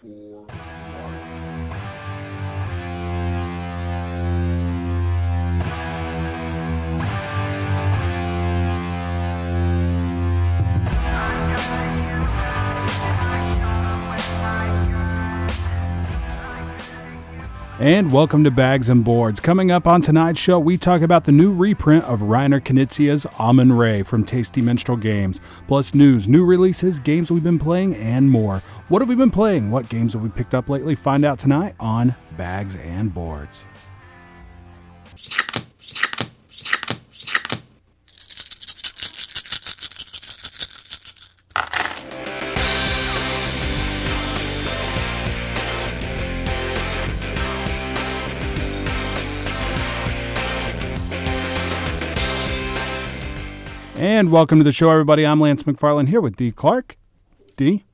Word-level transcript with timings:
for 0.00 0.59
And 17.90 18.12
welcome 18.12 18.44
to 18.44 18.52
Bags 18.52 18.88
and 18.88 19.04
Boards. 19.04 19.40
Coming 19.40 19.72
up 19.72 19.84
on 19.84 20.00
tonight's 20.00 20.38
show, 20.38 20.60
we 20.60 20.78
talk 20.78 21.02
about 21.02 21.24
the 21.24 21.32
new 21.32 21.52
reprint 21.52 22.04
of 22.04 22.20
Reiner 22.20 22.60
Knizia's 22.60 23.26
Amun-Re 23.36 24.04
from 24.04 24.22
Tasty 24.22 24.60
Minstrel 24.60 24.96
Games, 24.96 25.40
plus 25.66 25.92
news, 25.92 26.28
new 26.28 26.44
releases, 26.44 27.00
games 27.00 27.32
we've 27.32 27.42
been 27.42 27.58
playing, 27.58 27.96
and 27.96 28.30
more. 28.30 28.62
What 28.86 29.02
have 29.02 29.08
we 29.08 29.16
been 29.16 29.32
playing? 29.32 29.72
What 29.72 29.88
games 29.88 30.12
have 30.12 30.22
we 30.22 30.28
picked 30.28 30.54
up 30.54 30.68
lately? 30.68 30.94
Find 30.94 31.24
out 31.24 31.40
tonight 31.40 31.74
on 31.80 32.14
Bags 32.36 32.76
and 32.76 33.12
Boards. 33.12 33.64
And 54.00 54.32
welcome 54.32 54.56
to 54.56 54.64
the 54.64 54.72
show, 54.72 54.88
everybody. 54.88 55.26
I'm 55.26 55.42
Lance 55.42 55.64
McFarland 55.64 56.08
here 56.08 56.22
with 56.22 56.34
D. 56.34 56.52
Clark. 56.52 56.96
D, 57.58 57.84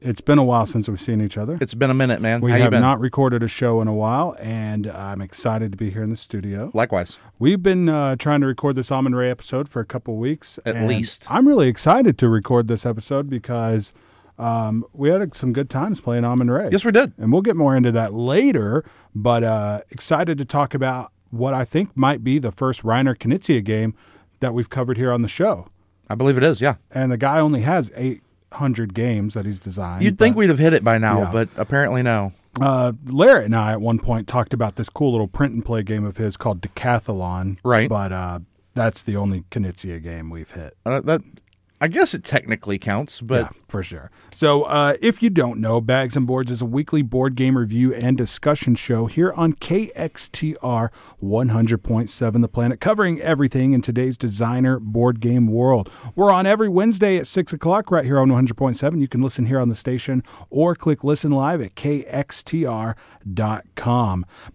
it's 0.00 0.20
been 0.20 0.38
a 0.38 0.44
while 0.44 0.64
since 0.64 0.88
we've 0.88 1.00
seen 1.00 1.20
each 1.20 1.36
other. 1.36 1.58
It's 1.60 1.74
been 1.74 1.90
a 1.90 1.94
minute, 1.94 2.20
man. 2.20 2.40
We 2.40 2.52
How 2.52 2.58
have 2.58 2.70
not 2.70 3.00
recorded 3.00 3.42
a 3.42 3.48
show 3.48 3.80
in 3.80 3.88
a 3.88 3.92
while, 3.92 4.36
and 4.38 4.86
I'm 4.86 5.20
excited 5.20 5.72
to 5.72 5.76
be 5.76 5.90
here 5.90 6.04
in 6.04 6.10
the 6.10 6.16
studio. 6.16 6.70
Likewise. 6.72 7.18
We've 7.40 7.60
been 7.60 7.88
uh, 7.88 8.14
trying 8.14 8.42
to 8.42 8.46
record 8.46 8.76
this 8.76 8.92
Amun-Re 8.92 9.28
episode 9.28 9.68
for 9.68 9.80
a 9.80 9.84
couple 9.84 10.18
weeks. 10.18 10.60
At 10.64 10.86
least. 10.86 11.28
I'm 11.28 11.48
really 11.48 11.66
excited 11.66 12.16
to 12.18 12.28
record 12.28 12.68
this 12.68 12.86
episode 12.86 13.28
because 13.28 13.92
um, 14.38 14.84
we 14.92 15.08
had 15.08 15.34
some 15.34 15.52
good 15.52 15.68
times 15.68 16.00
playing 16.00 16.24
Amun-Re. 16.24 16.68
Yes, 16.70 16.84
we 16.84 16.92
did. 16.92 17.12
And 17.18 17.32
we'll 17.32 17.42
get 17.42 17.56
more 17.56 17.74
into 17.74 17.90
that 17.90 18.12
later, 18.12 18.84
but 19.16 19.42
uh, 19.42 19.80
excited 19.90 20.38
to 20.38 20.44
talk 20.44 20.74
about 20.74 21.10
what 21.30 21.54
I 21.54 21.64
think 21.64 21.96
might 21.96 22.22
be 22.22 22.38
the 22.38 22.52
first 22.52 22.84
Reiner 22.84 23.16
Knizia 23.16 23.64
game 23.64 23.96
that 24.40 24.52
we've 24.54 24.68
covered 24.70 24.96
here 24.96 25.12
on 25.12 25.22
the 25.22 25.28
show. 25.28 25.66
I 26.08 26.14
believe 26.16 26.36
it 26.36 26.42
is. 26.42 26.60
Yeah. 26.60 26.76
And 26.90 27.12
the 27.12 27.16
guy 27.16 27.38
only 27.38 27.60
has 27.60 27.90
800 27.94 28.94
games 28.94 29.34
that 29.34 29.46
he's 29.46 29.60
designed. 29.60 30.02
You'd 30.02 30.18
think 30.18 30.34
but- 30.34 30.40
we'd 30.40 30.50
have 30.50 30.58
hit 30.58 30.72
it 30.72 30.82
by 30.82 30.98
now, 30.98 31.20
Yeah. 31.20 31.30
but 31.32 31.48
apparently 31.56 32.02
no. 32.02 32.32
Uh, 32.60 32.92
Larry 33.06 33.44
and 33.44 33.54
I 33.54 33.72
at 33.72 33.80
one 33.80 34.00
point 34.00 34.26
talked 34.26 34.52
about 34.52 34.74
this 34.74 34.88
cool 34.90 35.12
little 35.12 35.28
print 35.28 35.54
and 35.54 35.64
play 35.64 35.84
game 35.84 36.04
of 36.04 36.16
his 36.16 36.36
called 36.36 36.60
Decathlon. 36.60 37.58
Right. 37.64 37.88
But 37.88 38.10
uh, 38.12 38.40
that's 38.74 39.04
the 39.04 39.14
only 39.16 39.42
Knizia 39.52 40.02
game 40.02 40.30
we've 40.30 40.50
hit. 40.50 40.76
Uh, 40.84 41.00
that 41.02 41.22
I 41.80 41.86
guess 41.88 42.12
it 42.12 42.24
technically 42.24 42.76
counts, 42.78 43.20
but 43.20 43.42
yeah, 43.54 43.59
for 43.70 43.82
sure. 43.82 44.10
So, 44.32 44.64
uh, 44.64 44.96
if 45.00 45.22
you 45.22 45.30
don't 45.30 45.60
know, 45.60 45.80
Bags 45.80 46.16
and 46.16 46.26
Boards 46.26 46.50
is 46.50 46.60
a 46.60 46.66
weekly 46.66 47.02
board 47.02 47.36
game 47.36 47.56
review 47.56 47.94
and 47.94 48.18
discussion 48.18 48.74
show 48.74 49.06
here 49.06 49.32
on 49.32 49.52
KXTR 49.54 50.90
100.7 51.22 52.40
The 52.42 52.48
Planet, 52.48 52.80
covering 52.80 53.20
everything 53.20 53.72
in 53.72 53.82
today's 53.82 54.18
designer 54.18 54.78
board 54.80 55.20
game 55.20 55.46
world. 55.46 55.90
We're 56.14 56.32
on 56.32 56.46
every 56.46 56.68
Wednesday 56.68 57.16
at 57.18 57.26
6 57.26 57.52
o'clock 57.52 57.90
right 57.90 58.04
here 58.04 58.18
on 58.18 58.28
100.7. 58.30 59.00
You 59.00 59.08
can 59.08 59.22
listen 59.22 59.46
here 59.46 59.58
on 59.60 59.68
the 59.68 59.74
station 59.74 60.22
or 60.48 60.74
click 60.74 61.04
listen 61.04 61.30
live 61.30 61.60
at 61.60 61.74
KXTR.com. 61.74 62.96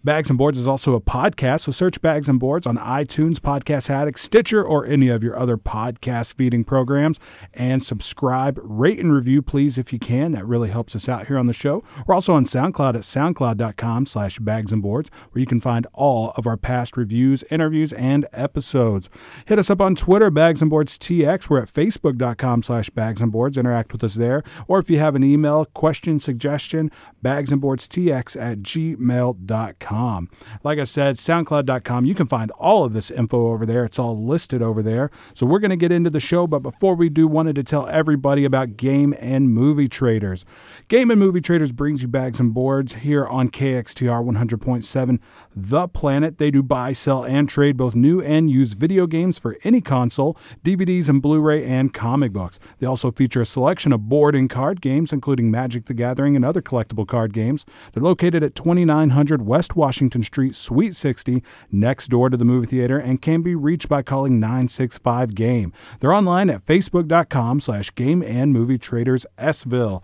Bags 0.04 0.28
and 0.28 0.38
Boards 0.38 0.58
is 0.58 0.68
also 0.68 0.94
a 0.94 1.00
podcast, 1.00 1.60
so 1.62 1.72
search 1.72 2.00
Bags 2.00 2.28
and 2.28 2.38
Boards 2.38 2.66
on 2.66 2.76
iTunes, 2.76 3.38
Podcast 3.38 3.88
Addict, 3.90 4.18
Stitcher, 4.18 4.62
or 4.62 4.84
any 4.86 5.08
of 5.08 5.22
your 5.22 5.38
other 5.38 5.56
podcast 5.56 6.34
feeding 6.34 6.64
programs 6.64 7.18
and 7.54 7.82
subscribe, 7.82 8.58
rate, 8.62 8.98
and 8.98 9.05
review, 9.12 9.42
please, 9.42 9.78
if 9.78 9.92
you 9.92 9.98
can. 9.98 10.32
That 10.32 10.46
really 10.46 10.70
helps 10.70 10.96
us 10.96 11.08
out 11.08 11.26
here 11.26 11.38
on 11.38 11.46
the 11.46 11.52
show. 11.52 11.82
We're 12.06 12.14
also 12.14 12.34
on 12.34 12.44
SoundCloud 12.44 12.94
at 12.94 13.02
soundcloud.com 13.02 14.06
slash 14.06 14.38
bags 14.38 14.72
and 14.72 14.82
boards, 14.82 15.10
where 15.30 15.40
you 15.40 15.46
can 15.46 15.60
find 15.60 15.86
all 15.92 16.32
of 16.36 16.46
our 16.46 16.56
past 16.56 16.96
reviews, 16.96 17.44
interviews, 17.50 17.92
and 17.92 18.26
episodes. 18.32 19.08
Hit 19.46 19.58
us 19.58 19.70
up 19.70 19.80
on 19.80 19.94
Twitter, 19.94 20.30
Bags 20.30 20.60
and 20.60 20.70
Boards 20.70 20.98
TX. 20.98 21.48
We're 21.48 21.62
at 21.62 21.72
facebook.com 21.72 22.62
slash 22.62 22.90
bags 22.90 23.20
and 23.20 23.32
boards. 23.32 23.58
Interact 23.58 23.92
with 23.92 24.02
us 24.04 24.14
there. 24.14 24.42
Or 24.68 24.78
if 24.78 24.90
you 24.90 24.98
have 24.98 25.14
an 25.14 25.24
email, 25.24 25.64
question, 25.64 26.18
suggestion, 26.18 26.90
bags 27.22 27.52
and 27.52 27.60
boards 27.60 27.88
TX 27.88 28.40
at 28.40 28.58
gmail.com. 28.58 30.30
Like 30.64 30.78
I 30.78 30.84
said, 30.84 31.16
soundcloud.com. 31.16 32.04
You 32.04 32.14
can 32.14 32.26
find 32.26 32.50
all 32.52 32.84
of 32.84 32.92
this 32.92 33.10
info 33.10 33.48
over 33.48 33.66
there. 33.66 33.84
It's 33.84 33.98
all 33.98 34.22
listed 34.22 34.62
over 34.62 34.82
there. 34.82 35.10
So 35.34 35.46
we're 35.46 35.58
going 35.58 35.70
to 35.70 35.76
get 35.76 35.92
into 35.92 36.10
the 36.10 36.20
show, 36.20 36.46
but 36.46 36.60
before 36.60 36.94
we 36.94 37.08
do, 37.08 37.26
wanted 37.26 37.56
to 37.56 37.64
tell 37.64 37.88
everybody 37.88 38.44
about 38.44 38.76
Game 38.76 38.95
and 39.18 39.50
Movie 39.50 39.88
Traders. 39.88 40.44
Game 40.88 41.10
and 41.10 41.20
Movie 41.20 41.40
Traders 41.40 41.72
brings 41.72 42.02
you 42.02 42.08
bags 42.08 42.40
and 42.40 42.54
boards 42.54 42.94
here 42.94 43.26
on 43.26 43.50
KXTR 43.50 44.24
100.7 44.24 45.18
The 45.54 45.88
Planet. 45.88 46.38
They 46.38 46.50
do 46.50 46.62
buy, 46.62 46.92
sell, 46.92 47.24
and 47.24 47.48
trade 47.48 47.76
both 47.76 47.94
new 47.94 48.20
and 48.20 48.50
used 48.50 48.78
video 48.78 49.06
games 49.06 49.38
for 49.38 49.56
any 49.64 49.80
console, 49.80 50.38
DVDs 50.64 51.08
and 51.08 51.20
Blu-ray, 51.20 51.64
and 51.64 51.92
comic 51.92 52.32
books. 52.32 52.58
They 52.78 52.86
also 52.86 53.10
feature 53.10 53.40
a 53.40 53.46
selection 53.46 53.92
of 53.92 54.08
board 54.08 54.34
and 54.34 54.48
card 54.48 54.80
games, 54.80 55.12
including 55.12 55.50
Magic 55.50 55.86
the 55.86 55.94
Gathering 55.94 56.36
and 56.36 56.44
other 56.44 56.62
collectible 56.62 57.06
card 57.06 57.32
games. 57.32 57.66
They're 57.92 58.02
located 58.02 58.42
at 58.42 58.54
2900 58.54 59.42
West 59.42 59.76
Washington 59.76 60.22
Street, 60.22 60.54
Suite 60.54 60.96
60, 60.96 61.42
next 61.70 62.08
door 62.08 62.30
to 62.30 62.36
the 62.36 62.44
movie 62.44 62.66
theater, 62.66 62.98
and 62.98 63.20
can 63.20 63.42
be 63.42 63.54
reached 63.54 63.88
by 63.88 64.02
calling 64.02 64.40
965 64.40 65.34
Game. 65.34 65.72
They're 66.00 66.12
online 66.12 66.50
at 66.50 66.64
facebook.com 66.64 67.60
slash 67.60 67.94
game 67.94 68.22
and 68.22 68.52
movie 68.52 68.78
traders 68.86 69.26
Sville. 69.38 70.02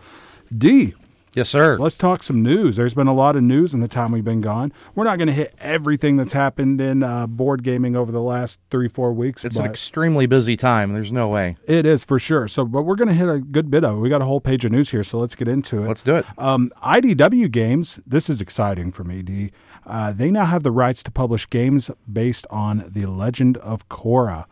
D, 0.55 0.93
yes, 1.33 1.49
sir. 1.49 1.77
let's 1.79 1.97
talk 1.97 2.21
some 2.21 2.43
news. 2.43 2.75
There's 2.75 2.93
been 2.93 3.07
a 3.07 3.13
lot 3.13 3.35
of 3.35 3.41
news 3.41 3.73
in 3.73 3.79
the 3.79 3.87
time 3.87 4.11
we've 4.11 4.23
been 4.25 4.41
gone. 4.41 4.71
We're 4.93 5.05
not 5.05 5.17
going 5.17 5.27
to 5.27 5.33
hit 5.33 5.55
everything 5.59 6.17
that's 6.17 6.33
happened 6.33 6.79
in 6.81 7.01
uh, 7.01 7.25
board 7.27 7.63
gaming 7.63 7.95
over 7.95 8.11
the 8.11 8.21
last 8.21 8.59
three, 8.69 8.87
four 8.89 9.13
weeks. 9.13 9.43
it's 9.45 9.55
an 9.55 9.65
extremely 9.65 10.25
busy 10.25 10.55
time. 10.57 10.93
There's 10.93 11.11
no 11.11 11.27
way. 11.29 11.55
it 11.65 11.85
is 11.85 12.03
for 12.03 12.19
sure. 12.19 12.47
So, 12.47 12.65
but 12.65 12.83
we're 12.83 12.95
going 12.95 13.07
to 13.07 13.13
hit 13.15 13.29
a 13.29 13.39
good 13.39 13.71
bit 13.71 13.83
of 13.85 13.97
it. 13.97 13.99
We 14.01 14.09
got 14.09 14.21
a 14.21 14.25
whole 14.25 14.41
page 14.41 14.65
of 14.65 14.71
news 14.71 14.91
here, 14.91 15.03
so 15.03 15.17
let's 15.17 15.33
get 15.33 15.47
into 15.47 15.83
it. 15.83 15.87
Let's 15.87 16.03
do 16.03 16.17
it. 16.17 16.25
Um, 16.37 16.71
IDW 16.83 17.49
Games, 17.49 17.99
this 18.05 18.29
is 18.29 18.41
exciting 18.41 18.91
for 18.91 19.03
me, 19.05 19.21
D. 19.23 19.51
Uh, 19.87 20.11
they 20.13 20.29
now 20.29 20.45
have 20.45 20.63
the 20.63 20.71
rights 20.71 21.01
to 21.03 21.11
publish 21.11 21.49
games 21.49 21.89
based 22.11 22.45
on 22.49 22.85
The 22.87 23.05
Legend 23.05 23.57
of 23.57 23.87
Korra. 23.89 24.45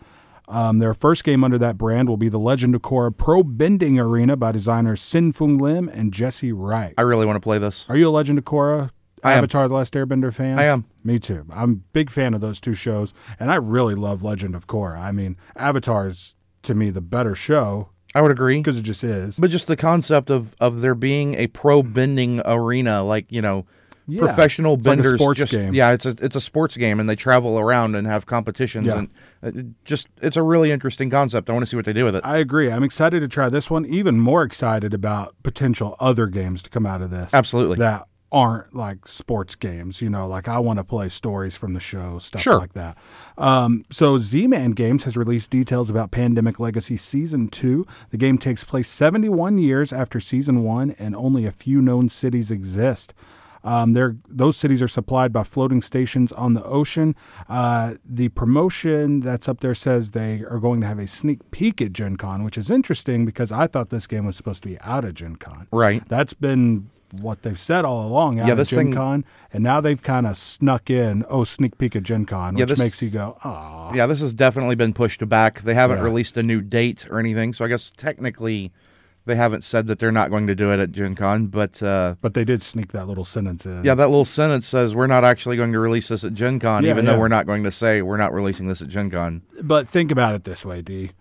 Um, 0.48 0.80
their 0.80 0.94
first 0.94 1.24
game 1.24 1.44
under 1.44 1.58
that 1.58 1.78
brand 1.78 2.10
will 2.10 2.18
be 2.18 2.30
The 2.30 2.40
Legend 2.40 2.76
of 2.76 2.82
Korra 2.82 3.16
Pro 3.16 3.44
Bending 3.44 4.00
Arena 4.00 4.36
by 4.36 4.52
designers 4.52 5.02
Sen-Foong 5.02 5.60
Lim 5.62 5.88
and 5.90 6.12
Jessey 6.14 6.52
Wright. 6.52 6.94
I 6.98 7.02
really 7.04 7.26
want 7.26 7.38
to 7.38 7.42
play 7.42 7.58
this. 7.58 7.86
Are 7.88 7.96
you 7.96 8.10
a 8.10 8.12
Legend 8.12 8.38
of 8.38 8.44
Korra 8.46 8.90
I 9.24 9.34
am. 9.34 9.38
Avatar 9.40 9.68
The 9.68 9.76
Last 9.76 9.94
Airbender 9.94 10.34
fan? 10.34 10.60
I 10.60 10.64
am. 10.64 10.86
Me 11.04 11.20
too. 11.20 11.46
I'm 11.52 11.72
a 11.72 11.76
big 11.94 12.10
fan 12.10 12.34
of 12.34 12.42
those 12.42 12.60
two 12.60 12.74
shows, 12.74 13.14
and 13.40 13.52
I 13.52 13.56
really 13.56 13.96
love 13.96 14.24
Legend 14.24 14.56
of 14.56 14.68
Korra. 14.68 15.00
I 15.00 15.12
mean, 15.12 15.38
Avatar 15.56 16.08
is, 16.08 16.36
to 16.64 16.74
me, 16.74 16.90
the 16.90 17.02
better 17.02 17.36
show 17.36 17.90
I 18.14 18.22
would 18.22 18.32
agree. 18.32 18.58
because 18.58 18.78
it 18.78 18.84
just 18.84 19.04
is. 19.04 19.38
But 19.38 19.52
just 19.52 19.68
the 19.68 19.78
concept 19.78 20.30
of 20.30 20.56
of 20.60 20.82
there 20.82 20.96
being 20.96 21.36
a 21.36 21.48
pro 21.48 21.82
bending 21.84 22.42
arena, 22.46 23.04
like 23.04 23.32
you 23.32 23.42
know, 23.42 23.66
Yeah. 24.12 24.22
professional 24.26 24.76
It's 24.76 24.86
like 24.86 24.98
benders. 24.98 25.20
sports 25.20 25.38
just, 25.40 25.52
game. 25.54 25.74
Yeah, 25.74 25.92
it's 25.92 26.06
a 26.06 26.16
it's 26.22 26.36
a 26.36 26.42
sports 26.42 26.76
game, 26.78 27.00
and 27.00 27.10
they 27.10 27.16
travel 27.16 27.58
around 27.60 27.96
and 27.96 28.06
have 28.08 28.26
competitions, 28.26 28.88
Yeah. 28.88 28.98
and 29.00 29.10
uh, 29.44 29.48
it 29.60 29.66
just 29.86 30.08
it's 30.22 30.38
a 30.38 30.44
really 30.44 30.72
interesting 30.72 31.10
concept. 31.10 31.50
I 31.50 31.54
want 31.54 31.64
to 31.64 31.70
see 31.70 31.76
what 31.78 31.86
they 31.86 31.94
do 31.94 32.06
with 32.06 32.16
it. 32.16 32.22
I 32.26 32.38
agree. 32.38 32.72
I'm 32.72 32.84
excited 32.84 33.22
to 33.22 33.28
try 33.28 33.50
this 33.50 33.70
one. 33.72 33.86
Even 33.86 34.20
more 34.20 34.44
excited 34.44 34.94
about 34.94 35.36
potential 35.44 35.96
other 36.00 36.28
games 36.28 36.62
to 36.64 36.70
come 36.70 36.86
out 36.86 37.02
of 37.02 37.10
this. 37.12 37.34
Absolutely. 37.34 37.78
That 37.78 38.08
aren't 38.34 38.74
like 38.74 39.10
sports 39.10 39.56
games. 39.56 40.02
You 40.02 40.10
know, 40.10 40.26
like 40.26 40.48
I 40.48 40.58
want 40.60 40.78
to 40.80 40.86
play 40.86 41.10
stories 41.10 41.58
from 41.58 41.74
the 41.74 41.82
show, 41.82 42.18
stuff 42.18 42.42
Sure. 42.42 42.60
like 42.60 42.72
that. 42.74 42.98
Um, 43.38 43.84
so 43.92 44.18
Z 44.20 44.48
Man 44.48 44.72
Games 44.72 45.04
has 45.04 45.18
released 45.18 45.50
details 45.52 45.90
about 45.90 46.12
Pandemic 46.12 46.58
Legacy 46.58 46.96
Season 46.96 47.50
2. 47.50 47.86
The 48.12 48.18
game 48.18 48.38
takes 48.38 48.64
place 48.64 48.88
71 48.88 49.58
years 49.58 49.92
after 49.92 50.22
Season 50.22 50.64
1, 50.64 50.92
and 50.98 51.14
only 51.14 51.46
a 51.46 51.52
few 51.52 51.82
known 51.82 52.08
cities 52.08 52.52
exist. 52.52 53.14
Um, 53.64 53.94
they're, 53.94 54.16
those 54.28 54.58
cities 54.58 54.82
are 54.82 54.88
supplied 54.88 55.32
by 55.32 55.44
floating 55.44 55.82
stations 55.82 56.32
on 56.32 56.54
the 56.54 56.64
ocean. 56.64 57.16
Uh, 57.50 57.96
the 58.04 58.30
promotion 58.30 59.20
that's 59.22 59.48
up 59.48 59.60
there 59.62 59.74
says 59.76 60.12
they 60.12 60.44
are 60.50 60.60
going 60.60 60.82
to 60.82 60.88
have 60.88 61.00
a 61.00 61.08
sneak 61.08 61.50
peek 61.52 61.82
at 61.82 61.94
Gen 61.94 62.16
Con, 62.18 62.44
which 62.44 62.58
is 62.58 62.70
interesting 62.72 63.26
because 63.26 63.52
I 63.52 63.68
thought 63.68 63.90
this 63.90 64.08
game 64.08 64.26
was 64.26 64.36
supposed 64.36 64.64
to 64.64 64.68
be 64.70 64.80
out 64.82 65.06
of 65.06 65.14
Gen 65.16 65.36
Con. 65.36 65.68
Right. 65.72 66.08
That's 66.08 66.34
been 66.34 66.90
what 67.20 67.42
they've 67.42 67.60
said 67.60 67.84
all 67.84 68.08
along 68.08 68.40
out 68.40 68.46
Yeah, 68.48 68.54
of 68.54 68.58
this 68.58 68.70
Gen 68.70 68.86
thing- 68.86 68.94
Con. 68.94 69.26
And 69.52 69.64
now 69.64 69.82
they've 69.82 70.02
kind 70.02 70.26
of 70.26 70.38
snuck 70.38 70.90
in, 70.90 71.26
oh, 71.30 71.44
sneak 71.44 71.78
peek 71.78 71.96
at 71.96 72.04
Gen 72.04 72.26
Con, 72.26 72.56
Yeah, 72.56 72.64
which 72.64 72.70
this- 72.70 72.80
makes 72.80 73.02
you 73.02 73.10
go, 73.10 73.38
oh. 73.44 73.92
Yeah, 73.94 74.06
this 74.06 74.22
has 74.22 74.34
definitely 74.34 74.76
been 74.76 74.94
pushed 74.94 75.28
back. 75.28 75.62
They 75.64 75.74
haven't 75.74 75.98
Yeah. 75.98 76.04
released 76.06 76.38
a 76.38 76.44
new 76.44 76.62
date 76.62 77.06
or 77.10 77.20
anything, 77.20 77.52
so 77.54 77.66
I 77.66 77.68
guess 77.68 77.92
technically 77.98 78.72
They 79.26 79.36
haven't 79.36 79.64
said 79.64 79.86
that 79.88 80.00
they're 80.00 80.12
not 80.12 80.32
going 80.32 80.48
to 80.48 80.56
do 80.56 80.72
it 80.72 80.80
at 80.80 80.92
Gen 80.92 81.16
Con, 81.16 81.48
but 81.48 81.82
uh, 81.84 82.16
But 82.22 82.34
they 82.34 82.44
did 82.44 82.64
sneak 82.64 82.92
that 82.92 83.08
little 83.08 83.24
sentence 83.26 83.66
in. 83.68 83.84
yeah, 83.84 83.94
that 83.94 84.08
little 84.10 84.26
sentence 84.26 84.66
says 84.66 84.96
we're 84.96 85.06
not 85.08 85.24
actually 85.24 85.58
going 85.58 85.72
to 85.74 85.80
release 85.80 86.08
this 86.08 86.24
at 86.24 86.34
Gen 86.34 86.60
Con, 86.60 86.84
Yeah, 86.84 86.90
even 86.92 87.06
yeah. 87.06 87.12
though 87.12 87.20
we're 87.20 87.28
not 87.28 87.46
going 87.46 87.64
to 87.64 87.72
say 87.72 88.02
we're 88.02 88.18
not 88.18 88.34
releasing 88.34 88.68
this 88.68 88.82
at 88.82 88.88
Gen 88.88 89.12
Con. 89.12 89.44
But 89.62 89.88
think 89.88 90.12
about 90.12 90.34
it 90.34 90.44
this 90.44 90.66
way, 90.66 90.82
D. 90.82 91.12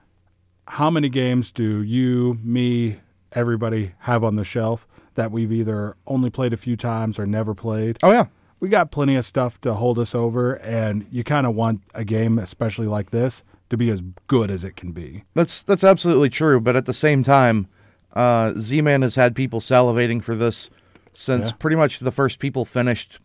How 0.67 0.91
many 0.91 1.09
games 1.09 1.53
do 1.53 1.83
you, 1.83 2.39
me, 2.43 3.01
everybody 3.33 3.93
have 4.01 4.25
on 4.25 4.37
the 4.37 4.45
shelf 4.45 4.87
that 5.15 5.31
we've 5.31 5.53
either 5.53 5.97
only 6.07 6.31
played 6.31 6.53
a 6.53 6.57
few 6.57 6.77
times 6.77 7.19
or 7.19 7.27
never 7.27 7.55
played? 7.55 7.99
Oh 8.03 8.13
yeah, 8.13 8.27
We 8.61 8.69
got 8.71 8.91
plenty 8.91 9.17
of 9.17 9.27
stuff 9.27 9.61
to 9.63 9.75
hold 9.75 9.99
us 9.99 10.15
over, 10.15 10.55
and 10.55 11.07
you 11.11 11.23
kind 11.25 11.47
of 11.47 11.55
want 11.55 11.83
a 11.95 12.05
game, 12.05 12.39
especially 12.39 12.87
like 12.87 13.11
this, 13.11 13.43
to 13.69 13.77
be 13.77 13.91
as 13.91 14.01
good 14.27 14.51
as 14.51 14.65
it 14.65 14.75
can 14.77 14.93
be. 14.93 15.25
that's 15.35 15.63
that's 15.63 15.85
absolutely 15.85 16.31
true. 16.31 16.61
But 16.61 16.77
at 16.77 16.87
the 16.87 16.95
same 16.95 17.23
time, 17.23 17.69
uh, 18.15 18.53
Z-Man 18.59 19.03
has 19.03 19.15
had 19.15 19.35
people 19.35 19.61
salivating 19.61 20.23
for 20.23 20.35
this 20.35 20.71
since 21.13 21.49
Yeah. 21.51 21.57
pretty 21.59 21.77
much 21.77 21.99
the 22.01 22.13
first 22.13 22.39
people 22.39 22.65
finished 22.65 23.19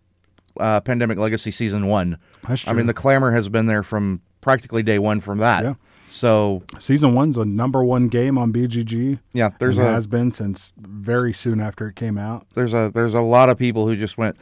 uh, 0.60 0.80
Pandemic 0.82 1.18
Legacy 1.18 1.52
Season 1.52 1.88
One. 1.88 2.18
That's 2.48 2.68
I 2.68 2.74
mean, 2.74 2.86
the 2.88 2.94
clamor 2.94 3.32
has 3.32 3.50
been 3.50 3.66
there 3.66 3.84
from 3.84 4.22
practically 4.42 4.84
day 4.84 5.00
one 5.00 5.20
from 5.20 5.40
that. 5.40 5.64
Yeah. 5.64 5.74
So 6.10 6.64
Season 6.80 7.14
one's 7.14 7.38
a 7.38 7.44
number 7.46 7.84
one 7.84 8.08
game 8.08 8.38
on 8.38 8.54
BGG. 8.54 9.20
yeah, 9.34 9.50
there's 9.60 9.78
a, 9.78 9.84
has 9.84 10.08
been 10.08 10.32
since 10.32 10.72
very 10.78 11.34
soon 11.34 11.60
after 11.60 11.88
it 11.90 11.96
came 11.96 12.18
out. 12.18 12.46
there's 12.54 12.74
a 12.74 12.92
there's 12.94 13.14
a 13.14 13.22
lot 13.22 13.50
of 13.50 13.58
people 13.58 13.86
who 13.88 13.96
just 13.98 14.18
went, 14.18 14.38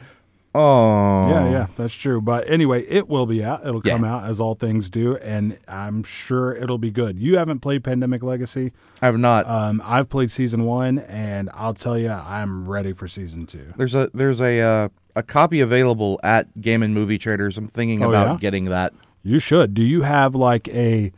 oh 0.54 1.28
Yeah, 1.28 1.50
yeah, 1.50 1.66
that's 1.76 1.94
true. 1.94 2.20
But 2.20 2.48
anyway, 2.48 2.84
it 2.86 3.08
will 3.08 3.26
be 3.26 3.42
out. 3.42 3.66
It'll 3.66 3.82
Yeah. 3.84 3.94
come 3.94 4.04
out 4.04 4.24
as 4.24 4.40
all 4.40 4.54
things 4.54 4.88
do, 4.90 5.16
and 5.16 5.58
I'm 5.68 6.02
sure 6.02 6.54
it'll 6.54 6.78
be 6.78 6.90
good. 6.90 7.18
You 7.18 7.36
haven't 7.38 7.60
played 7.60 7.82
Pandemic 7.84 8.22
Legacy. 8.22 8.72
I 9.02 9.06
have 9.06 9.18
not. 9.18 9.48
Um, 9.48 9.82
I've 9.84 10.08
played 10.08 10.30
season 10.30 10.64
one, 10.64 10.98
and 11.00 11.50
I'll 11.54 11.74
tell 11.74 11.98
you, 11.98 12.10
I'm 12.10 12.68
ready 12.68 12.92
for 12.92 13.08
season 13.08 13.46
two. 13.46 13.72
There's 13.76 13.94
a 13.94 14.10
there's 14.14 14.40
a 14.40 14.60
uh, 14.60 14.88
a 15.16 15.22
copy 15.22 15.60
available 15.60 16.18
at 16.22 16.60
Game 16.60 16.82
and 16.82 16.94
Movie 16.94 17.18
Traders. 17.18 17.58
I'm 17.58 17.68
thinking 17.68 18.02
Oh, 18.04 18.08
about 18.10 18.28
yeah? 18.28 18.36
getting 18.38 18.66
that. 18.66 18.92
You 19.22 19.38
should. 19.38 19.74
Do 19.74 19.82
you 19.82 20.02
have 20.02 20.34
like 20.34 20.68
a 20.68 21.12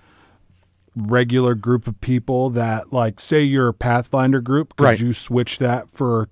regular 0.95 1.55
group 1.55 1.87
of 1.87 2.01
people 2.01 2.49
that, 2.51 2.93
like, 2.93 3.21
say 3.21 3.43
your 3.43 3.73
Pathfinder 3.73 4.41
group? 4.41 4.77
Could 4.77 4.85
Right. 4.85 5.01
you 5.01 5.13
switch 5.13 5.59
that 5.59 5.91
for 5.91 6.29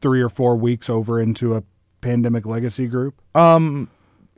three 0.00 0.20
or 0.20 0.28
four 0.28 0.56
weeks 0.56 0.90
over 0.90 1.20
into 1.20 1.54
a 1.54 1.62
Pandemic 2.00 2.46
Legacy 2.46 2.86
group? 2.86 3.20
Um, 3.34 3.88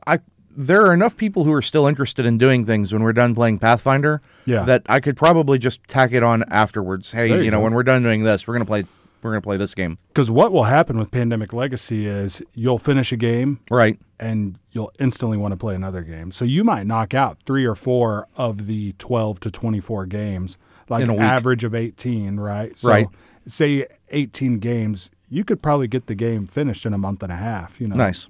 I 0.07 0.21
there 0.57 0.85
are 0.85 0.93
enough 0.93 1.17
people 1.17 1.45
who 1.45 1.53
are 1.53 1.62
still 1.62 1.87
interested 1.87 2.27
in 2.27 2.37
doing 2.37 2.67
things 2.67 2.93
when 2.93 3.03
we're 3.03 3.12
done 3.12 3.35
playing 3.35 3.59
Pathfinder. 3.61 4.21
Yeah. 4.47 4.65
That 4.65 4.83
I 4.89 5.01
could 5.01 5.17
probably 5.17 5.59
just 5.59 5.83
tack 5.87 6.12
it 6.12 6.23
on 6.23 6.43
afterwards. 6.51 7.12
Hey, 7.12 7.29
There 7.29 7.39
you, 7.39 7.45
you 7.45 7.51
know, 7.51 7.59
go. 7.59 7.65
when 7.65 7.75
we're 7.75 7.83
done 7.85 8.03
doing 8.03 8.25
this, 8.25 8.47
we're 8.47 8.55
gonna 8.55 8.65
play 8.65 8.85
we're 9.23 9.31
gonna 9.31 9.41
play 9.43 9.57
this 9.59 9.75
game. 9.75 9.99
Because 10.09 10.31
what 10.31 10.51
will 10.53 10.65
happen 10.65 10.99
with 10.99 11.11
Pandemic 11.11 11.53
Legacy 11.53 12.07
is 12.07 12.43
you'll 12.55 12.79
finish 12.79 13.12
a 13.12 13.17
game 13.17 13.61
Right. 13.71 13.99
and 14.19 14.59
you'll 14.73 14.91
instantly 14.99 15.37
want 15.37 15.53
to 15.53 15.56
play 15.59 15.75
another 15.75 16.03
game. 16.03 16.33
So 16.33 16.45
you 16.47 16.65
might 16.65 16.87
knock 16.87 17.13
out 17.15 17.39
three 17.47 17.65
or 17.67 17.75
four 17.75 18.27
of 18.37 18.67
the 18.67 18.95
12 18.99 19.39
to 19.41 19.51
24 19.51 20.06
games, 20.06 20.56
like 20.89 21.03
In 21.03 21.11
a 21.11 21.13
an 21.13 21.19
week. 21.19 21.27
average 21.29 21.65
of 21.65 21.75
18, 21.75 22.41
right? 22.41 22.77
So 22.79 22.89
Right. 22.89 23.06
say 23.47 23.87
18 24.09 24.59
games, 24.59 25.11
you 25.31 25.44
could 25.44 25.62
probably 25.62 25.87
get 25.88 26.06
the 26.06 26.15
game 26.15 26.47
finished 26.47 26.85
in 26.85 26.93
a 26.93 26.99
month 26.99 27.23
and 27.23 27.32
a 27.32 27.37
half, 27.37 27.81
you 27.81 27.88
know. 27.88 27.97
Nice. 27.97 28.29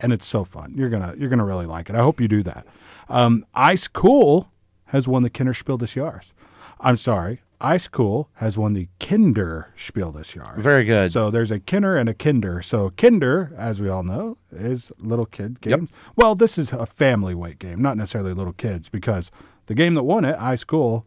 And 0.00 0.12
it's 0.12 0.26
so 0.26 0.44
fun. 0.44 0.74
You're 0.76 0.90
going 0.90 1.02
to 1.02 1.18
you're 1.18 1.28
to 1.28 1.44
really 1.44 1.66
like 1.66 1.90
it. 1.90 1.96
I 1.96 2.02
hope 2.02 2.20
you 2.20 2.28
do 2.28 2.42
that. 2.44 2.64
Um, 3.08 3.44
Ice 3.54 3.88
Cool 3.88 4.48
has 4.86 5.08
won 5.08 5.24
the 5.24 5.30
Kinderspiel 5.30 5.76
des 5.78 5.86
Jahres. 5.86 6.32
I'm 6.78 6.96
sorry. 6.96 7.42
Ice 7.60 7.88
Cool 7.88 8.28
has 8.34 8.56
won 8.56 8.74
the 8.74 8.86
Kinderspiel 9.00 10.12
des 10.12 10.20
Jahres. 10.38 10.58
Very 10.60 10.84
good. 10.84 11.10
So 11.10 11.32
there's 11.32 11.50
a 11.50 11.58
Kinder 11.58 11.96
and 11.96 12.08
a 12.08 12.14
Kinder. 12.14 12.62
So 12.62 12.90
Kinder, 12.90 13.52
as 13.56 13.80
we 13.80 13.88
all 13.88 14.04
know, 14.04 14.38
is 14.52 14.92
little 14.98 15.26
kid 15.26 15.58
Yep. 15.64 15.78
games. 15.80 15.90
Well, 16.14 16.36
this 16.36 16.56
is 16.58 16.72
a 16.72 16.86
family 16.86 17.34
weight 17.34 17.58
game, 17.58 17.82
not 17.82 17.96
necessarily 17.96 18.32
little 18.32 18.52
kids, 18.52 18.88
because 18.88 19.32
the 19.66 19.74
game 19.74 19.94
that 19.94 20.04
won 20.04 20.24
it, 20.24 20.36
Ice 20.38 20.62
Cool, 20.62 21.04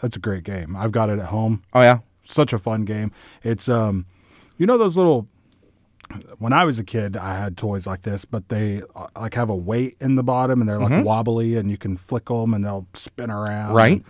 that's 0.00 0.16
a 0.16 0.20
great 0.20 0.44
game. 0.44 0.74
I've 0.74 0.92
got 0.92 1.10
it 1.10 1.18
at 1.18 1.26
home. 1.26 1.62
oh 1.74 1.82
yeah. 1.82 1.98
Such 2.24 2.52
a 2.52 2.58
fun 2.58 2.84
game. 2.84 3.12
It's 3.42 3.68
um, 3.68 4.06
you 4.58 4.66
know 4.66 4.78
those 4.78 4.96
little. 4.96 5.28
When 6.38 6.52
I 6.52 6.64
was 6.64 6.78
a 6.78 6.84
kid, 6.84 7.16
I 7.16 7.34
had 7.38 7.56
toys 7.56 7.86
like 7.86 8.02
this, 8.02 8.24
but 8.26 8.48
they 8.50 8.82
uh, 8.94 9.06
like 9.18 9.34
have 9.34 9.48
a 9.48 9.56
weight 9.56 9.96
in 10.00 10.16
the 10.16 10.22
bottom, 10.22 10.60
and 10.60 10.68
they're 10.68 10.78
like 10.78 11.04
wobbly, 11.04 11.56
and 11.56 11.70
you 11.70 11.78
can 11.78 11.96
flick 11.96 12.26
them, 12.26 12.52
and 12.52 12.64
they'll 12.64 12.86
spin 12.92 13.30
around. 13.30 13.68
Mm-hmm. 13.68 13.76
Right. 13.76 14.02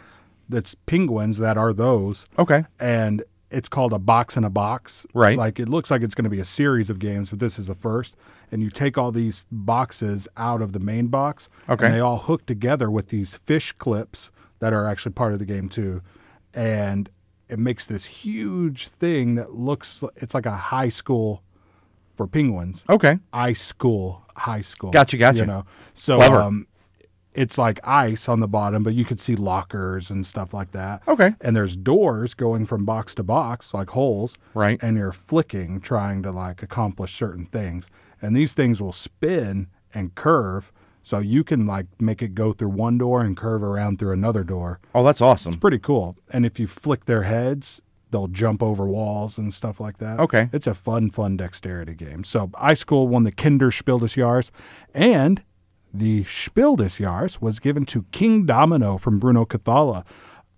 That's 0.48 0.74
penguins 0.86 1.38
that 1.38 1.56
are 1.56 1.72
those 1.72 2.26
Okay. 2.38 2.64
and 2.80 3.22
it's 3.50 3.68
called 3.68 3.92
a 3.92 3.98
box 3.98 4.36
in 4.36 4.44
a 4.44 4.50
box. 4.50 5.06
Right. 5.14 5.38
Like 5.38 5.60
it 5.60 5.68
looks 5.68 5.90
like 5.90 6.02
it's 6.02 6.14
going 6.14 6.24
to 6.24 6.30
be 6.30 6.40
a 6.40 6.44
series 6.44 6.90
of 6.90 6.98
games, 6.98 7.30
but 7.30 7.38
this 7.38 7.58
is 7.58 7.66
the 7.68 7.74
first. 7.74 8.16
And 8.50 8.62
you 8.62 8.68
take 8.70 8.98
all 8.98 9.12
these 9.12 9.46
boxes 9.52 10.26
out 10.36 10.60
of 10.60 10.72
the 10.72 10.80
main 10.80 11.06
box, 11.06 11.48
Okay. 11.68 11.84
and 11.86 11.94
they 11.94 12.00
all 12.00 12.18
hook 12.18 12.44
together 12.46 12.90
with 12.90 13.08
these 13.08 13.34
fish 13.34 13.72
clips 13.72 14.30
that 14.58 14.72
are 14.72 14.86
actually 14.86 15.12
part 15.12 15.32
of 15.34 15.38
the 15.38 15.44
game 15.44 15.68
too, 15.68 16.02
and 16.52 17.08
it 17.52 17.58
makes 17.58 17.86
this 17.86 18.06
huge 18.06 18.88
thing 18.88 19.34
that 19.34 19.52
looks 19.54 20.02
it's 20.16 20.34
like 20.34 20.46
a 20.46 20.56
high 20.56 20.88
school 20.88 21.42
for 22.14 22.26
penguins. 22.26 22.82
Okay. 22.88 23.18
High 23.32 23.52
school, 23.52 24.24
high 24.34 24.62
school. 24.62 24.90
Gotcha, 24.90 25.18
gotcha. 25.18 25.40
You 25.40 25.46
know, 25.46 25.64
so 25.92 26.16
Clever. 26.16 26.40
um, 26.40 26.66
it's 27.34 27.58
like 27.58 27.78
ice 27.86 28.28
on 28.28 28.40
the 28.40 28.48
bottom, 28.48 28.82
but 28.82 28.94
you 28.94 29.04
could 29.04 29.20
see 29.20 29.36
lockers 29.36 30.10
and 30.10 30.26
stuff 30.26 30.52
like 30.54 30.72
that. 30.72 31.02
Okay. 31.06 31.34
And 31.40 31.54
there's 31.54 31.76
doors 31.76 32.34
going 32.34 32.66
from 32.66 32.84
box 32.84 33.14
to 33.16 33.22
box, 33.22 33.74
like 33.74 33.90
holes. 33.90 34.36
Right. 34.54 34.78
And 34.82 34.96
you're 34.96 35.12
flicking, 35.12 35.80
trying 35.80 36.22
to 36.22 36.30
like 36.30 36.62
accomplish 36.62 37.14
certain 37.14 37.46
things. 37.46 37.88
And 38.20 38.34
these 38.34 38.54
things 38.54 38.80
will 38.80 38.92
spin 38.92 39.68
and 39.94 40.14
curve. 40.14 40.72
So 41.02 41.18
you 41.18 41.42
can 41.44 41.66
like 41.66 41.86
make 42.00 42.22
it 42.22 42.34
go 42.34 42.52
through 42.52 42.70
one 42.70 42.98
door 42.98 43.22
and 43.22 43.36
curve 43.36 43.62
around 43.62 43.98
through 43.98 44.12
another 44.12 44.44
door. 44.44 44.80
Oh, 44.94 45.02
that's 45.04 45.20
awesome. 45.20 45.50
It's 45.50 45.60
pretty 45.60 45.78
cool. 45.78 46.16
And 46.30 46.46
if 46.46 46.60
you 46.60 46.66
flick 46.66 47.06
their 47.06 47.22
heads, 47.24 47.80
they'll 48.12 48.28
jump 48.28 48.62
over 48.62 48.86
walls 48.86 49.38
and 49.38 49.52
stuff 49.52 49.80
like 49.80 49.98
that. 49.98 50.20
Okay. 50.20 50.48
It's 50.52 50.66
a 50.66 50.74
fun, 50.74 51.10
fun 51.10 51.36
dexterity 51.36 51.94
game. 51.94 52.22
So 52.22 52.50
Ice 52.58 52.84
Cool 52.84 53.08
won 53.08 53.24
the 53.24 53.32
Kinderspiel 53.32 53.98
des 54.00 54.20
Jahres, 54.20 54.50
and 54.94 55.42
the 55.92 56.24
Spiel 56.24 56.76
des 56.76 56.84
Jahres 56.84 57.40
was 57.40 57.58
given 57.58 57.84
to 57.86 58.04
King 58.12 58.46
Domino 58.46 58.96
from 58.96 59.18
Bruno 59.18 59.44
Cathala. 59.44 60.04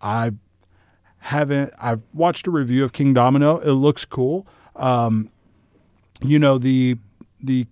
I 0.00 0.32
haven't. 1.18 1.72
I've 1.80 2.02
watched 2.12 2.46
a 2.46 2.50
review 2.50 2.84
of 2.84 2.92
King 2.92 3.14
Domino. 3.14 3.58
It 3.58 3.72
looks 3.72 4.04
cool. 4.04 4.46
Um, 4.76 5.30
you 6.20 6.38
know 6.38 6.58
the 6.58 6.98
the 7.40 7.66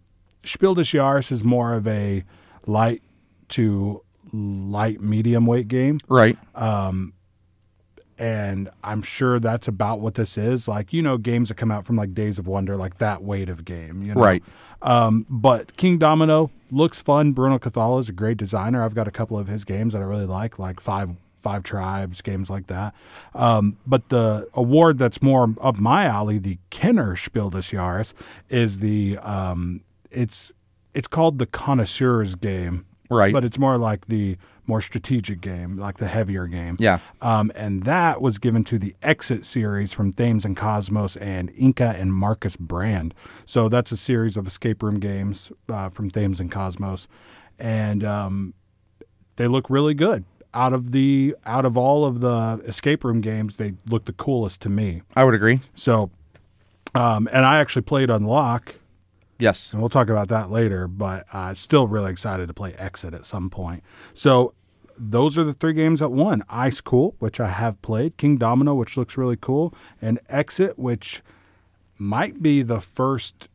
Spiel 0.44 0.74
des 0.74 0.82
Jahres 0.82 1.30
is 1.30 1.44
more 1.44 1.74
of 1.74 1.86
a 1.86 2.24
light 2.66 3.02
to 3.48 4.02
light 4.32 5.00
medium 5.00 5.46
weight 5.46 5.68
game 5.68 5.98
Right. 6.08 6.38
Um, 6.54 7.12
and 8.18 8.70
I'm 8.84 9.02
sure 9.02 9.40
that's 9.40 9.66
about 9.66 9.98
what 10.00 10.14
this 10.14 10.38
is. 10.38 10.68
Like 10.68 10.92
you 10.92 11.02
know, 11.02 11.18
games 11.18 11.48
that 11.48 11.56
come 11.56 11.72
out 11.72 11.84
from 11.84 11.96
like 11.96 12.14
Days 12.14 12.38
of 12.38 12.46
Wonder, 12.46 12.76
like 12.76 12.98
that 12.98 13.22
weight 13.22 13.48
of 13.48 13.64
game, 13.64 14.02
you 14.02 14.14
know? 14.14 14.20
Right. 14.20 14.44
Um, 14.80 15.26
but 15.28 15.76
King 15.76 15.98
Domino 15.98 16.50
looks 16.70 17.02
fun. 17.02 17.32
Bruno 17.32 17.58
Cathala 17.58 17.98
is 18.00 18.08
a 18.08 18.12
great 18.12 18.36
designer. 18.36 18.84
I've 18.84 18.94
got 18.94 19.08
a 19.08 19.10
couple 19.10 19.38
of 19.38 19.48
his 19.48 19.64
games 19.64 19.92
that 19.92 20.02
I 20.02 20.04
really 20.04 20.26
like, 20.26 20.58
like 20.58 20.78
Five 20.78 21.16
Five 21.40 21.64
Tribes 21.64 22.20
games 22.20 22.48
like 22.48 22.68
that. 22.68 22.94
Um, 23.34 23.76
but 23.84 24.08
the 24.08 24.46
award 24.54 24.98
that's 24.98 25.20
more 25.20 25.52
up 25.60 25.78
my 25.78 26.04
alley, 26.04 26.38
the 26.38 26.58
Kenner 26.70 27.16
Spiel 27.16 27.50
des 27.50 27.58
Jahres, 27.58 28.14
is 28.48 28.78
the 28.78 29.18
um, 29.18 29.82
it's 30.12 30.52
it's 30.94 31.08
called 31.08 31.38
the 31.38 31.46
Connoisseurs 31.46 32.34
game, 32.34 32.86
Right. 33.12 33.32
But 33.32 33.44
it's 33.44 33.58
more 33.58 33.76
like 33.76 34.06
the 34.06 34.36
more 34.66 34.80
strategic 34.80 35.40
game, 35.40 35.76
like 35.76 35.98
the 35.98 36.06
heavier 36.06 36.46
game. 36.46 36.76
Yeah. 36.78 36.98
Um, 37.20 37.52
and 37.54 37.82
that 37.82 38.22
was 38.22 38.38
given 38.38 38.64
to 38.64 38.78
the 38.78 38.94
Exit 39.02 39.44
series 39.44 39.92
from 39.92 40.12
Thames 40.12 40.44
and 40.44 40.56
Kosmos 40.56 41.20
and 41.20 41.52
Inka 41.54 41.98
and 42.00 42.14
Markus 42.14 42.56
Brand. 42.56 43.12
So 43.44 43.68
that's 43.68 43.92
a 43.92 43.96
series 43.96 44.36
of 44.36 44.46
escape 44.46 44.82
room 44.82 44.98
games 44.98 45.52
uh, 45.68 45.90
from 45.90 46.10
Thames 46.10 46.40
and 46.40 46.50
Kosmos, 46.50 47.06
and 47.58 48.04
um, 48.04 48.54
they 49.36 49.46
look 49.46 49.68
really 49.68 49.94
good. 49.94 50.24
Out 50.54 50.72
of 50.74 50.92
the 50.92 51.34
out 51.46 51.64
of 51.64 51.78
all 51.78 52.04
of 52.04 52.20
the 52.20 52.62
escape 52.66 53.04
room 53.04 53.20
games, 53.20 53.56
they 53.56 53.74
look 53.86 54.04
the 54.04 54.12
coolest 54.12 54.60
to 54.62 54.68
me. 54.68 55.02
I 55.16 55.24
would 55.24 55.34
agree. 55.34 55.60
So, 55.74 56.10
um, 56.94 57.28
and 57.32 57.46
I 57.46 57.58
actually 57.58 57.82
played 57.82 58.10
Unlock, 58.10 58.74
Yes. 59.42 59.72
and 59.72 59.80
we'll 59.82 59.88
talk 59.88 60.08
about 60.08 60.28
that 60.28 60.50
later. 60.50 60.86
But 60.86 61.26
uh, 61.32 61.52
still 61.54 61.86
really 61.88 62.10
excited 62.10 62.46
to 62.48 62.54
play 62.54 62.74
Exit 62.74 63.12
at 63.14 63.24
some 63.26 63.50
point. 63.50 63.82
So 64.14 64.54
those 64.96 65.36
are 65.38 65.44
the 65.44 65.52
three 65.54 65.72
games 65.72 66.00
that 66.00 66.10
won: 66.10 66.42
Ice 66.48 66.80
Cool, 66.80 67.14
which 67.18 67.40
I 67.40 67.48
have 67.48 67.80
played, 67.82 68.16
King 68.16 68.36
Domino, 68.36 68.74
which 68.74 68.96
looks 68.96 69.16
really 69.18 69.38
cool, 69.40 69.74
and 70.00 70.18
Exit, 70.28 70.78
which 70.78 71.22
might 71.98 72.42
be 72.42 72.62
the 72.62 72.80
first 72.80 73.48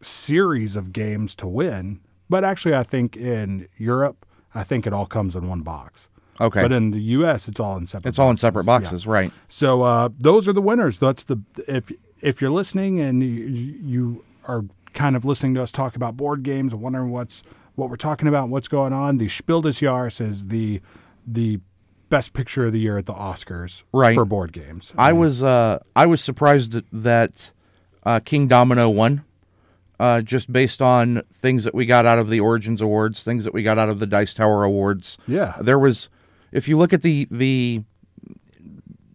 series 0.00 0.76
of 0.76 0.92
games 0.92 1.34
to 1.36 1.46
win. 1.46 2.00
But 2.30 2.44
actually, 2.44 2.74
I 2.74 2.82
think 2.82 3.16
in 3.16 3.68
Europe, 3.76 4.26
I 4.54 4.62
think 4.64 4.86
it 4.86 4.92
all 4.92 5.06
comes 5.06 5.34
in 5.34 5.48
one 5.48 5.60
box. 5.60 6.08
Okay. 6.40 6.62
But 6.62 6.72
in 6.72 6.92
the 6.92 7.00
U.S., 7.00 7.48
it's 7.48 7.58
all 7.58 7.76
in 7.76 7.86
separate. 7.86 8.10
It's 8.10 8.18
all 8.18 8.30
in 8.30 8.36
separate 8.36 8.62
Yeah. 8.64 8.78
boxes, 8.78 9.06
right? 9.06 9.32
So 9.48 9.82
uh, 9.82 10.08
those 10.16 10.46
are 10.46 10.52
the 10.52 10.62
winners. 10.62 10.98
That's 10.98 11.24
the 11.24 11.40
if 11.66 11.90
if 12.20 12.40
you're 12.40 12.50
listening 12.50 13.00
and 13.00 13.22
you, 13.22 13.28
you 13.28 14.24
are 14.44 14.64
kind 14.98 15.14
of 15.16 15.24
listening 15.24 15.54
to 15.54 15.62
us 15.62 15.70
talk 15.70 15.94
about 15.96 16.16
board 16.16 16.42
games 16.42 16.72
and 16.72 16.82
wondering 16.82 17.10
what's 17.10 17.42
what 17.76 17.88
we're 17.88 17.96
talking 17.96 18.26
about, 18.26 18.48
what's 18.48 18.66
going 18.68 18.92
on. 18.92 19.18
The 19.18 19.28
Spiel 19.28 19.62
des 19.62 19.70
Jahres 19.70 20.20
is 20.20 20.46
the 20.46 20.80
the 21.26 21.60
best 22.08 22.32
picture 22.32 22.66
of 22.66 22.72
the 22.72 22.80
year 22.80 22.98
at 22.98 23.06
the 23.06 23.12
Oscars 23.12 23.82
Right. 23.92 24.14
for 24.14 24.24
board 24.24 24.52
games. 24.52 24.92
I 24.98 25.12
was 25.12 25.42
uh, 25.42 25.78
I 25.94 26.06
was 26.06 26.20
surprised 26.22 26.74
that 26.92 27.52
uh, 28.02 28.18
King 28.20 28.48
Domino 28.48 28.88
won, 28.90 29.24
uh, 30.00 30.22
just 30.22 30.52
based 30.52 30.82
on 30.82 31.22
things 31.32 31.64
that 31.64 31.74
we 31.74 31.86
got 31.86 32.04
out 32.06 32.18
of 32.18 32.28
the 32.30 32.40
Origins 32.40 32.80
Awards, 32.80 33.22
things 33.22 33.44
that 33.44 33.54
we 33.54 33.62
got 33.62 33.78
out 33.78 33.88
of 33.88 34.00
the 34.00 34.06
Dice 34.06 34.34
Tower 34.34 34.64
Awards. 34.64 35.16
Yeah. 35.28 35.54
there 35.60 35.78
was. 35.78 36.08
If 36.50 36.66
you 36.66 36.76
look 36.78 36.92
at 36.92 37.02
the 37.02 37.28
the 37.30 37.82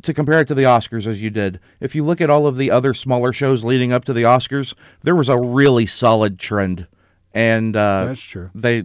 to 0.03 0.13
compare 0.13 0.39
it 0.41 0.47
to 0.49 0.55
the 0.55 0.63
Oscars 0.63 1.07
as 1.07 1.21
you 1.21 1.29
did, 1.29 1.59
if 1.79 1.95
you 1.95 2.03
look 2.05 2.21
at 2.21 2.29
all 2.29 2.45
of 2.47 2.57
the 2.57 2.69
other 2.71 2.93
smaller 2.93 3.33
shows 3.33 3.63
leading 3.65 3.91
up 3.91 4.05
to 4.05 4.13
the 4.13 4.23
Oscars, 4.23 4.73
there 5.01 5.15
was 5.15 5.29
a 5.29 5.37
really 5.37 5.85
solid 5.85 6.37
trend, 6.39 6.87
and 7.33 7.75
uh, 7.75 8.05
That's 8.05 8.21
true. 8.21 8.51
They 8.53 8.83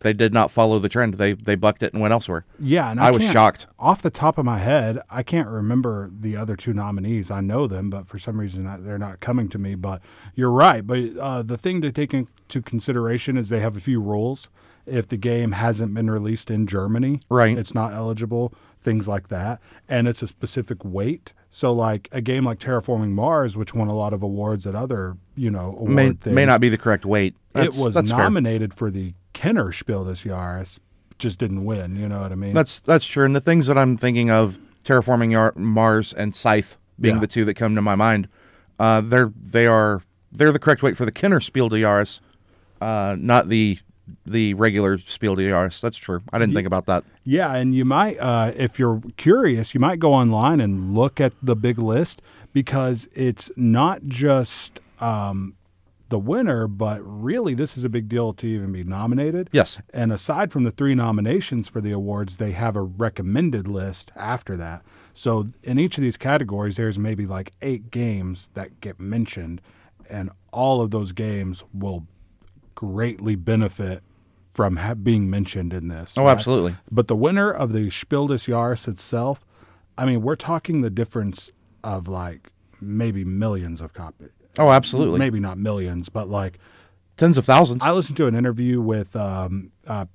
they 0.00 0.12
did 0.12 0.32
not 0.32 0.50
follow 0.50 0.78
the 0.78 0.88
trend. 0.88 1.14
They 1.14 1.32
they 1.32 1.54
bucked 1.56 1.82
it 1.82 1.92
and 1.92 2.00
went 2.00 2.12
elsewhere. 2.12 2.44
Yeah, 2.58 2.90
and 2.90 3.00
I 3.00 3.08
I, 3.08 3.10
was 3.10 3.22
shocked. 3.24 3.66
Off 3.78 4.00
the 4.02 4.10
top 4.10 4.38
of 4.38 4.44
my 4.44 4.58
head, 4.58 5.00
I 5.10 5.22
can't 5.22 5.48
remember 5.48 6.10
the 6.16 6.36
other 6.36 6.56
two 6.56 6.72
nominees. 6.72 7.30
I 7.30 7.40
know 7.40 7.66
them, 7.66 7.90
but 7.90 8.06
for 8.06 8.18
some 8.18 8.38
reason 8.38 8.66
I- 8.66 8.76
they're 8.78 8.98
not 8.98 9.20
coming 9.20 9.48
to 9.48 9.58
me. 9.58 9.74
But 9.74 10.00
you're 10.34 10.52
right. 10.52 10.86
But 10.86 11.16
uh, 11.18 11.42
the 11.42 11.58
thing 11.58 11.80
to 11.82 11.90
take 11.90 12.14
into 12.14 12.62
consideration 12.62 13.36
is 13.36 13.48
they 13.48 13.60
have 13.60 13.76
a 13.76 13.80
few 13.80 14.00
rules. 14.00 14.48
If 14.86 15.06
the 15.08 15.18
game 15.18 15.52
hasn't 15.52 15.92
been 15.94 16.10
released 16.10 16.50
in 16.50 16.66
Germany, 16.66 17.20
Right. 17.28 17.56
it's 17.56 17.74
not 17.74 17.92
eligible. 17.92 18.52
Things 18.82 19.06
like 19.06 19.28
that, 19.28 19.60
and 19.88 20.08
it's 20.08 20.22
a 20.22 20.26
specific 20.26 20.84
weight. 20.84 21.32
So, 21.50 21.72
like 21.72 22.08
a 22.12 22.20
game 22.20 22.44
like 22.44 22.58
Terraforming 22.58 23.10
Mars, 23.10 23.56
which 23.56 23.74
won 23.74 23.88
a 23.88 23.94
lot 23.94 24.12
of 24.14 24.22
awards 24.22 24.66
at 24.66 24.74
other, 24.74 25.16
you 25.34 25.50
know, 25.50 25.76
award 25.78 25.90
May 25.90 26.12
things, 26.12 26.34
may 26.34 26.46
not 26.46 26.60
be 26.60 26.68
the 26.70 26.78
correct 26.78 27.04
weight. 27.04 27.34
it 27.54 27.74
was 27.74 27.92
that's 27.94 28.08
fair. 28.10 28.18
nominated 28.18 28.72
for 28.72 28.90
the 28.90 29.14
Kenner 29.34 29.70
Spiel 29.72 30.04
des 30.04 30.12
Jahres, 30.14 30.78
just 31.18 31.38
didn't 31.38 31.64
win. 31.64 31.96
You 31.96 32.08
know 32.08 32.20
what 32.20 32.32
I 32.32 32.36
mean? 32.36 32.54
That's 32.54 32.78
that's 32.80 33.04
true. 33.06 33.24
And 33.26 33.36
the 33.36 33.40
things 33.40 33.66
that 33.66 33.76
I'm 33.76 33.96
thinking 33.96 34.30
of, 34.30 34.58
terraforming 34.84 35.32
Yar- 35.32 35.52
Mars 35.56 36.12
and 36.14 36.34
Scythe 36.34 36.78
being 36.98 37.16
Yeah. 37.16 37.20
the 37.20 37.26
two 37.26 37.44
that 37.44 37.54
come 37.54 37.74
to 37.74 37.82
my 37.82 37.96
mind, 37.96 38.28
uh, 38.78 39.00
they're 39.02 39.32
they 39.38 39.66
are 39.66 40.02
they're 40.32 40.52
the 40.52 40.58
correct 40.58 40.82
weight 40.82 40.96
for 40.96 41.04
the 41.04 41.12
Kenner 41.12 41.40
Spiel 41.40 41.68
des 41.68 41.78
Jahres, 41.82 42.20
uh, 42.80 43.16
not 43.18 43.48
the 43.50 43.78
the 44.26 44.54
regular 44.54 44.98
Spiel 44.98 45.34
des 45.34 45.50
Jahres. 45.50 45.80
That's 45.80 45.98
true. 45.98 46.22
I 46.32 46.38
didn't 46.38 46.54
think 46.54 46.66
about 46.66 46.86
that. 46.86 47.04
Yeah, 47.24 47.54
and 47.54 47.74
you 47.74 47.84
might, 47.84 48.18
uh, 48.18 48.52
if 48.56 48.78
you're 48.78 49.02
curious, 49.16 49.74
you 49.74 49.80
might 49.80 49.98
go 49.98 50.14
online 50.14 50.60
and 50.60 50.94
look 50.94 51.20
at 51.20 51.32
the 51.42 51.56
big 51.56 51.78
list 51.78 52.22
because 52.52 53.08
it's 53.14 53.50
not 53.56 54.04
just 54.06 54.80
um, 55.00 55.54
the 56.10 56.18
winner, 56.18 56.66
but 56.66 57.00
really 57.02 57.54
this 57.54 57.76
is 57.76 57.84
a 57.84 57.88
big 57.88 58.08
deal 58.08 58.32
to 58.34 58.46
even 58.46 58.72
be 58.72 58.84
nominated. 58.84 59.48
Yes. 59.52 59.80
And 59.94 60.12
aside 60.12 60.52
from 60.52 60.64
the 60.64 60.70
three 60.70 60.94
nominations 60.94 61.68
for 61.68 61.80
the 61.80 61.92
awards, 61.92 62.36
they 62.36 62.52
have 62.52 62.76
a 62.76 62.82
recommended 62.82 63.66
list 63.66 64.10
after 64.16 64.56
that. 64.56 64.82
So 65.14 65.46
in 65.62 65.78
each 65.78 65.98
of 65.98 66.02
these 66.02 66.16
categories, 66.16 66.76
there's 66.76 66.98
maybe 66.98 67.26
like 67.26 67.52
eight 67.62 67.90
games 67.90 68.50
that 68.54 68.80
get 68.80 69.00
mentioned, 69.00 69.60
and 70.08 70.30
all 70.52 70.80
of 70.80 70.90
those 70.90 71.12
games 71.12 71.64
will 71.72 72.06
greatly 72.80 73.34
benefit 73.34 74.02
from 74.54 74.76
ha- 74.76 74.94
being 74.94 75.28
mentioned 75.28 75.74
in 75.74 75.88
this. 75.88 76.16
Oh, 76.16 76.24
right? 76.24 76.30
absolutely. 76.32 76.76
But 76.90 77.08
the 77.08 77.14
winner 77.14 77.50
of 77.50 77.74
the 77.74 77.90
Spiel 77.90 78.26
des 78.26 78.36
Jahres 78.36 78.88
itself, 78.88 79.44
I 79.98 80.06
mean, 80.06 80.22
we're 80.22 80.34
talking 80.34 80.80
the 80.80 80.88
difference 80.88 81.52
of 81.84 82.08
like 82.08 82.50
maybe 82.80 83.22
millions 83.22 83.82
of 83.82 83.92
copies. 83.92 84.30
Oh, 84.58 84.70
absolutely. 84.70 85.18
Maybe 85.18 85.40
not 85.40 85.58
millions, 85.58 86.08
but 86.08 86.28
like 86.30 86.58
Tens 87.18 87.36
of 87.36 87.44
thousands. 87.44 87.82
I 87.82 87.90
listened 87.90 88.16
to 88.16 88.28
an 88.28 88.34
interview 88.34 88.80
with 88.80 89.14
um, 89.14 89.72
uh, 89.86 90.06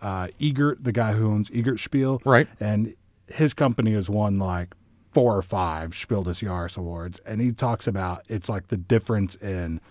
uh, 0.00 0.28
Eggert, 0.40 0.82
the 0.82 0.92
guy 0.92 1.12
who 1.12 1.30
owns 1.30 1.50
Eggert 1.52 1.78
Spiel, 1.78 2.22
Right. 2.24 2.48
And 2.58 2.94
his 3.28 3.52
company 3.52 3.92
has 3.92 4.08
won 4.08 4.38
like 4.38 4.74
four 5.12 5.36
or 5.36 5.42
five 5.42 5.94
Spiel 5.94 6.22
des 6.22 6.32
Jahres 6.32 6.78
awards, 6.78 7.20
and 7.26 7.42
he 7.42 7.52
talks 7.52 7.86
about 7.86 8.22
it's 8.30 8.48
like 8.48 8.68
the 8.68 8.78
difference 8.78 9.34
in 9.34 9.82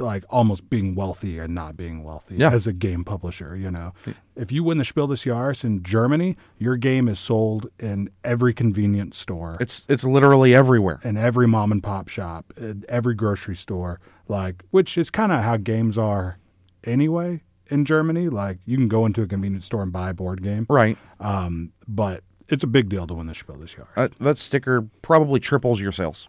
like 0.00 0.24
almost 0.30 0.70
being 0.70 0.94
wealthy 0.94 1.38
and 1.38 1.54
not 1.54 1.76
being 1.76 2.04
wealthy 2.04 2.36
Yeah. 2.36 2.50
as 2.52 2.66
a 2.66 2.72
game 2.72 3.04
publisher. 3.04 3.56
You 3.56 3.70
know, 3.70 3.92
if 4.36 4.52
you 4.52 4.62
win 4.62 4.78
the 4.78 4.84
Spiel 4.84 5.06
des 5.06 5.14
Jahres 5.14 5.64
in 5.64 5.82
Germany, 5.82 6.36
your 6.56 6.76
game 6.76 7.08
is 7.08 7.18
sold 7.18 7.68
in 7.78 8.10
every 8.24 8.54
convenience 8.54 9.16
store 9.16 9.56
it's 9.60 9.84
it's 9.88 10.04
literally 10.04 10.54
everywhere. 10.54 11.00
in 11.04 11.16
every 11.16 11.48
mom 11.48 11.72
and 11.72 11.82
pop 11.82 12.08
shop, 12.08 12.52
in 12.56 12.84
every 12.88 13.14
grocery 13.14 13.56
store, 13.56 14.00
like 14.28 14.62
which 14.70 14.96
is 14.96 15.10
kind 15.10 15.32
of 15.32 15.42
how 15.42 15.56
games 15.56 15.98
are 15.98 16.38
anyway 16.84 17.42
in 17.70 17.84
Germany. 17.84 18.28
Like 18.28 18.58
you 18.64 18.76
can 18.76 18.88
go 18.88 19.04
into 19.06 19.22
a 19.22 19.26
convenience 19.26 19.64
store 19.64 19.82
and 19.82 19.92
buy 19.92 20.10
a 20.10 20.14
board 20.14 20.42
game, 20.42 20.66
Right. 20.68 20.96
um, 21.20 21.72
but 21.86 22.22
it's 22.48 22.64
a 22.64 22.66
big 22.68 22.88
deal 22.88 23.06
to 23.06 23.14
win 23.14 23.26
the 23.26 23.34
Spiel 23.34 23.56
des 23.56 23.66
Jahres. 23.66 23.86
Uh, 23.96 24.08
that 24.20 24.38
sticker 24.38 24.82
probably 25.02 25.40
triples 25.40 25.80
your 25.80 25.92
sales, 25.92 26.28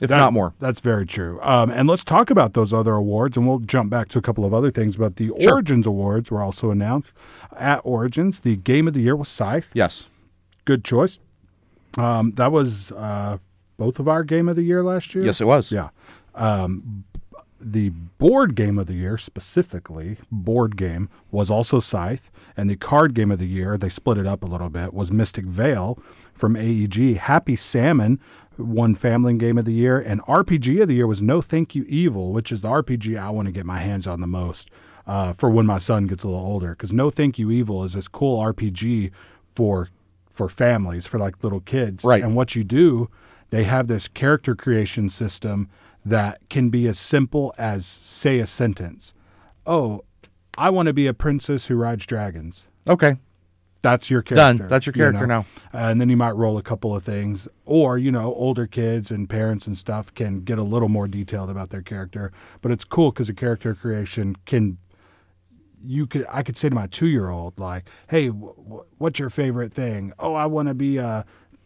if 0.00 0.08
That- 0.08 0.16
not 0.16 0.32
more. 0.32 0.54
That's 0.60 0.80
very 0.80 1.06
true. 1.06 1.38
Um, 1.42 1.70
and 1.70 1.88
let's 1.88 2.04
talk 2.04 2.30
about 2.30 2.54
those 2.54 2.72
other 2.72 2.94
awards, 2.94 3.36
and 3.36 3.46
we'll 3.46 3.58
jump 3.60 3.90
back 3.90 4.08
to 4.08 4.18
a 4.18 4.22
couple 4.22 4.44
of 4.44 4.52
other 4.54 4.70
things. 4.70 4.96
But 4.96 5.16
the 5.16 5.26
Sure. 5.28 5.52
Origins 5.52 5.86
Awards 5.86 6.30
were 6.30 6.40
also 6.42 6.70
announced 6.70 7.12
at 7.56 7.80
Origins. 7.84 8.40
The 8.40 8.56
game 8.56 8.88
of 8.88 8.94
the 8.94 9.00
year 9.00 9.16
was 9.16 9.28
Scythe. 9.28 9.70
Yes. 9.74 10.08
Good 10.64 10.84
choice. 10.84 11.18
Um, 11.98 12.32
that 12.32 12.52
was 12.52 12.92
uh, 12.92 13.38
both 13.76 13.98
of 13.98 14.06
our 14.08 14.22
game 14.24 14.48
of 14.48 14.56
the 14.56 14.62
year 14.62 14.82
last 14.82 15.14
year. 15.14 15.24
Yes, 15.24 15.40
it 15.40 15.44
was. 15.46 15.72
Yeah. 15.72 15.88
Um, 16.34 17.04
the 17.62 17.90
board 17.90 18.54
game 18.54 18.78
of 18.78 18.86
the 18.86 18.94
year, 18.94 19.18
specifically, 19.18 20.16
board 20.32 20.76
game, 20.76 21.10
was 21.30 21.50
also 21.50 21.78
Scythe. 21.80 22.30
And 22.56 22.70
the 22.70 22.76
card 22.76 23.12
game 23.14 23.30
of 23.30 23.38
the 23.38 23.46
year, 23.46 23.76
they 23.76 23.88
split 23.90 24.16
it 24.16 24.26
up 24.26 24.42
a 24.42 24.46
little 24.46 24.70
bit, 24.70 24.94
was 24.94 25.10
Mystic 25.12 25.44
Vale 25.44 25.98
from 26.32 26.56
AEG. 26.56 27.16
Happy 27.18 27.56
Salmon 27.56 28.18
won 28.60 28.94
Family 28.94 29.36
Game 29.36 29.58
of 29.58 29.64
the 29.64 29.72
Year. 29.72 29.98
And 29.98 30.22
RPG 30.22 30.82
of 30.82 30.88
the 30.88 30.94
year 30.94 31.06
was 31.06 31.22
No 31.22 31.40
Thank 31.40 31.74
You 31.74 31.84
Evil, 31.88 32.32
which 32.32 32.52
is 32.52 32.62
the 32.62 32.68
RPG 32.68 33.18
I 33.18 33.30
want 33.30 33.46
to 33.46 33.52
get 33.52 33.66
my 33.66 33.78
hands 33.78 34.06
on 34.06 34.20
the 34.20 34.26
most 34.26 34.70
uh, 35.06 35.32
for 35.32 35.50
when 35.50 35.66
my 35.66 35.78
son 35.78 36.06
gets 36.06 36.24
a 36.24 36.28
little 36.28 36.44
older. 36.44 36.70
Because 36.70 36.92
No 36.92 37.10
Thank 37.10 37.38
You 37.38 37.50
Evil 37.50 37.84
is 37.84 37.94
this 37.94 38.08
cool 38.08 38.42
RPG 38.42 39.10
for 39.54 39.88
for 40.30 40.48
families, 40.48 41.06
for 41.06 41.18
like 41.18 41.42
little 41.42 41.60
kids. 41.60 42.04
Right. 42.04 42.22
And 42.22 42.34
what 42.34 42.54
you 42.56 42.64
do, 42.64 43.10
they 43.50 43.64
have 43.64 43.88
this 43.88 44.08
character 44.08 44.54
creation 44.54 45.10
system 45.10 45.68
that 46.04 46.48
can 46.48 46.70
be 46.70 46.88
as 46.88 46.98
simple 46.98 47.52
as 47.58 47.84
say 47.84 48.38
a 48.38 48.46
sentence. 48.46 49.12
Oh, 49.66 50.04
I 50.56 50.70
want 50.70 50.86
to 50.86 50.92
be 50.92 51.06
a 51.06 51.14
princess 51.14 51.66
who 51.66 51.74
rides 51.74 52.06
dragons. 52.06 52.66
Okay. 52.88 53.16
That's 53.82 54.10
your 54.10 54.22
Done. 54.22 54.36
character. 54.58 54.68
That's 54.68 54.86
your 54.86 54.92
you 54.94 55.02
character 55.02 55.26
know? 55.26 55.40
now. 55.40 55.46
And 55.72 56.00
then 56.00 56.08
you 56.10 56.16
might 56.16 56.32
roll 56.32 56.58
a 56.58 56.62
couple 56.62 56.94
of 56.94 57.02
things. 57.02 57.48
Or, 57.64 57.96
you 57.96 58.12
know, 58.12 58.34
older 58.34 58.66
kids 58.66 59.10
and 59.10 59.28
parents 59.28 59.66
and 59.66 59.76
stuff 59.76 60.14
can 60.14 60.40
get 60.40 60.58
a 60.58 60.62
little 60.62 60.88
more 60.88 61.08
detailed 61.08 61.50
about 61.50 61.70
their 61.70 61.82
character. 61.82 62.32
But 62.60 62.72
it's 62.72 62.84
cool 62.84 63.10
because 63.10 63.28
the 63.28 63.34
character 63.34 63.74
creation 63.74 64.36
can 64.44 64.78
you 65.82 66.06
could 66.06 66.26
I 66.30 66.42
could 66.42 66.58
say 66.58 66.68
to 66.68 66.74
my 66.74 66.88
two 66.88 67.06
year 67.06 67.30
old 67.30 67.58
like, 67.58 67.88
"Hey, 68.08 68.28
w- 68.28 68.54
w- 68.54 68.84
what's 68.98 69.18
your 69.18 69.30
favorite 69.30 69.72
thing? 69.72 70.12
Oh, 70.18 70.34
I 70.34 70.44
want 70.44 70.68
to 70.68 70.74
be 70.74 70.98
a 70.98 71.24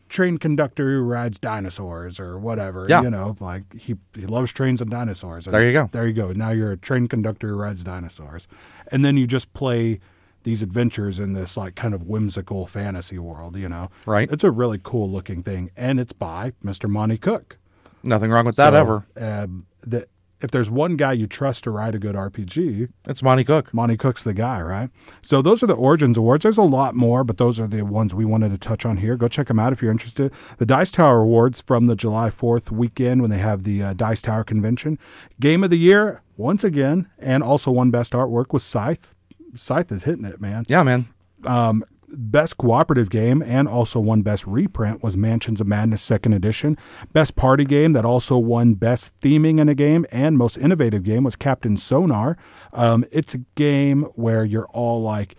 train 0.09 0.39
conductor 0.39 0.93
who 0.93 1.01
rides 1.01 1.39
dinosaurs 1.41 2.21
or 2.21 2.39
whatever. 2.39 2.87
Yeah. 2.89 3.03
You 3.03 3.11
know, 3.11 3.35
like 3.41 3.65
he 3.77 3.97
he 4.15 4.27
loves 4.27 4.53
trains 4.53 4.81
and 4.81 4.89
dinosaurs. 4.89 5.47
There 5.47 5.67
you 5.67 5.73
go. 5.73 5.89
There 5.91 6.07
you 6.07 6.13
go. 6.13 6.31
Now 6.33 6.51
you're 6.51 6.71
a 6.71 6.77
train 6.77 7.09
conductor 7.09 7.49
who 7.49 7.57
rides 7.57 7.83
dinosaurs, 7.83 8.47
and 8.93 9.05
then 9.05 9.17
you 9.17 9.27
just 9.27 9.53
play 9.53 9.99
these 10.45 10.63
adventures 10.63 11.19
in 11.19 11.33
this 11.33 11.57
like 11.57 11.75
kind 11.75 11.93
of 11.95 12.05
whimsical 12.05 12.67
fantasy 12.67 13.19
world. 13.19 13.57
You 13.57 13.69
know, 13.69 13.91
Right. 14.07 14.31
It's 14.31 14.45
a 14.45 14.51
really 14.51 14.79
cool 14.83 15.11
looking 15.11 15.43
thing, 15.43 15.71
and 15.77 15.99
it's 16.01 16.13
by 16.13 16.53
Mr. 16.65 16.89
Monty 16.89 17.19
Cook. 17.19 17.59
Nothing 18.03 18.31
wrong 18.31 18.47
with 18.47 18.57
that 18.57 18.71
So, 18.73 18.77
ever. 18.77 19.07
Um, 19.19 19.67
that 19.87 20.09
if 20.41 20.51
there's 20.51 20.69
one 20.69 20.97
guy 20.97 21.13
you 21.15 21.27
trust 21.27 21.65
to 21.65 21.71
write 21.71 21.95
a 21.95 21.99
good 21.99 22.15
RPG, 22.15 22.89
It's 23.07 23.23
Monty 23.23 23.45
Cook. 23.45 23.73
Monty 23.73 23.97
Cook's 23.97 24.23
the 24.23 24.35
guy, 24.35 24.61
right? 24.61 24.91
So 25.23 25.41
those 25.41 25.63
are 25.63 25.67
the 25.67 25.75
Origins 25.75 26.19
Awards. 26.19 26.43
There's 26.43 26.59
a 26.59 26.63
lot 26.63 26.95
more, 26.95 27.25
but 27.25 27.39
those 27.39 27.59
are 27.59 27.67
the 27.67 27.83
ones 27.83 28.15
we 28.15 28.27
wanted 28.27 28.51
to 28.51 28.59
touch 28.59 28.85
on 28.85 28.99
here. 28.99 29.17
Go 29.17 29.27
check 29.27 29.47
them 29.47 29.59
out 29.59 29.73
if 29.73 29.81
you're 29.81 29.91
interested. 29.91 30.35
The 30.59 30.67
Dice 30.67 30.91
Tower 30.91 31.21
Awards 31.21 31.63
from 31.63 31.87
the 31.87 31.97
July 31.97 32.29
4th 32.29 32.71
weekend 32.71 33.23
when 33.23 33.31
they 33.31 33.39
have 33.39 33.63
the 33.63 33.83
uh, 33.83 33.93
Dice 33.95 34.21
Tower 34.21 34.45
convention. 34.45 34.99
Game 35.41 35.65
of 35.65 35.71
the 35.71 35.79
Year, 35.79 36.21
once 36.37 36.63
again, 36.63 37.09
and 37.19 37.43
also 37.43 37.71
one 37.71 37.91
best 37.91 38.13
artwork 38.13 38.53
was 38.53 38.63
Scythe. 38.65 39.14
Scythe 39.55 39.93
is 39.93 40.05
hitting 40.05 40.25
it, 40.25 40.41
man. 40.41 40.65
Yeah, 40.69 40.83
man. 40.83 41.09
Um, 41.45 41.85
best 42.17 42.57
cooperative 42.59 43.11
game 43.11 43.43
and 43.43 43.69
also 43.69 44.01
won 44.01 44.23
best 44.23 44.47
reprint 44.47 45.03
was 45.03 45.17
Mansions 45.17 45.61
of 45.61 45.67
Madness 45.67 46.03
second 46.03 46.33
edition. 46.33 46.77
Best 47.13 47.37
party 47.37 47.65
game 47.65 47.93
that 47.93 48.05
also 48.05 48.39
won 48.39 48.75
best 48.75 49.19
theming 49.21 49.59
in 49.59 49.69
a 49.69 49.75
game 49.75 50.07
and 50.11 50.39
most 50.39 50.57
innovative 50.57 51.03
game 51.03 51.25
was 51.25 51.37
Captain 51.37 51.77
Sonar. 51.77 52.37
Um, 52.73 53.05
it's 53.11 53.35
a 53.35 53.39
game 53.55 54.03
where 54.15 54.45
you're 54.45 54.69
all 54.69 55.03
like 55.03 55.37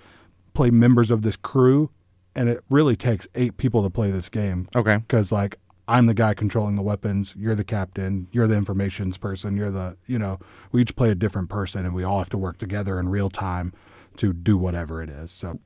play 0.53 0.69
members 0.69 1.11
of 1.11 1.21
this 1.21 1.35
crew, 1.35 1.89
and 2.33 2.49
it 2.49 2.63
really 2.69 2.95
takes 2.95 3.27
eight 3.35 3.57
people 3.57 3.83
to 3.83 3.89
play 3.89 4.11
this 4.11 4.29
game. 4.29 4.67
Okay. 4.75 4.97
Because 4.97 5.31
like 5.31 5.59
I'm 5.87 6.07
the 6.07 6.13
guy 6.13 6.33
controlling 6.33 6.75
the 6.75 6.81
weapons, 6.81 7.35
you're 7.37 7.55
the 7.55 7.63
captain, 7.63 8.27
you're 8.31 8.47
the 8.47 8.55
informations 8.55 9.17
person, 9.17 9.55
you're 9.55 9.71
the 9.71 9.97
you 10.07 10.19
know 10.19 10.39
we 10.71 10.81
each 10.81 10.95
play 10.95 11.11
a 11.11 11.15
different 11.15 11.49
person, 11.49 11.85
and 11.85 11.93
we 11.93 12.03
all 12.03 12.19
have 12.19 12.29
to 12.29 12.37
work 12.37 12.57
together 12.57 12.99
in 12.99 13.09
real 13.09 13.29
time 13.29 13.73
to 14.17 14.33
do 14.33 14.57
whatever 14.57 15.01
it 15.01 15.09
is. 15.09 15.31
So. 15.31 15.59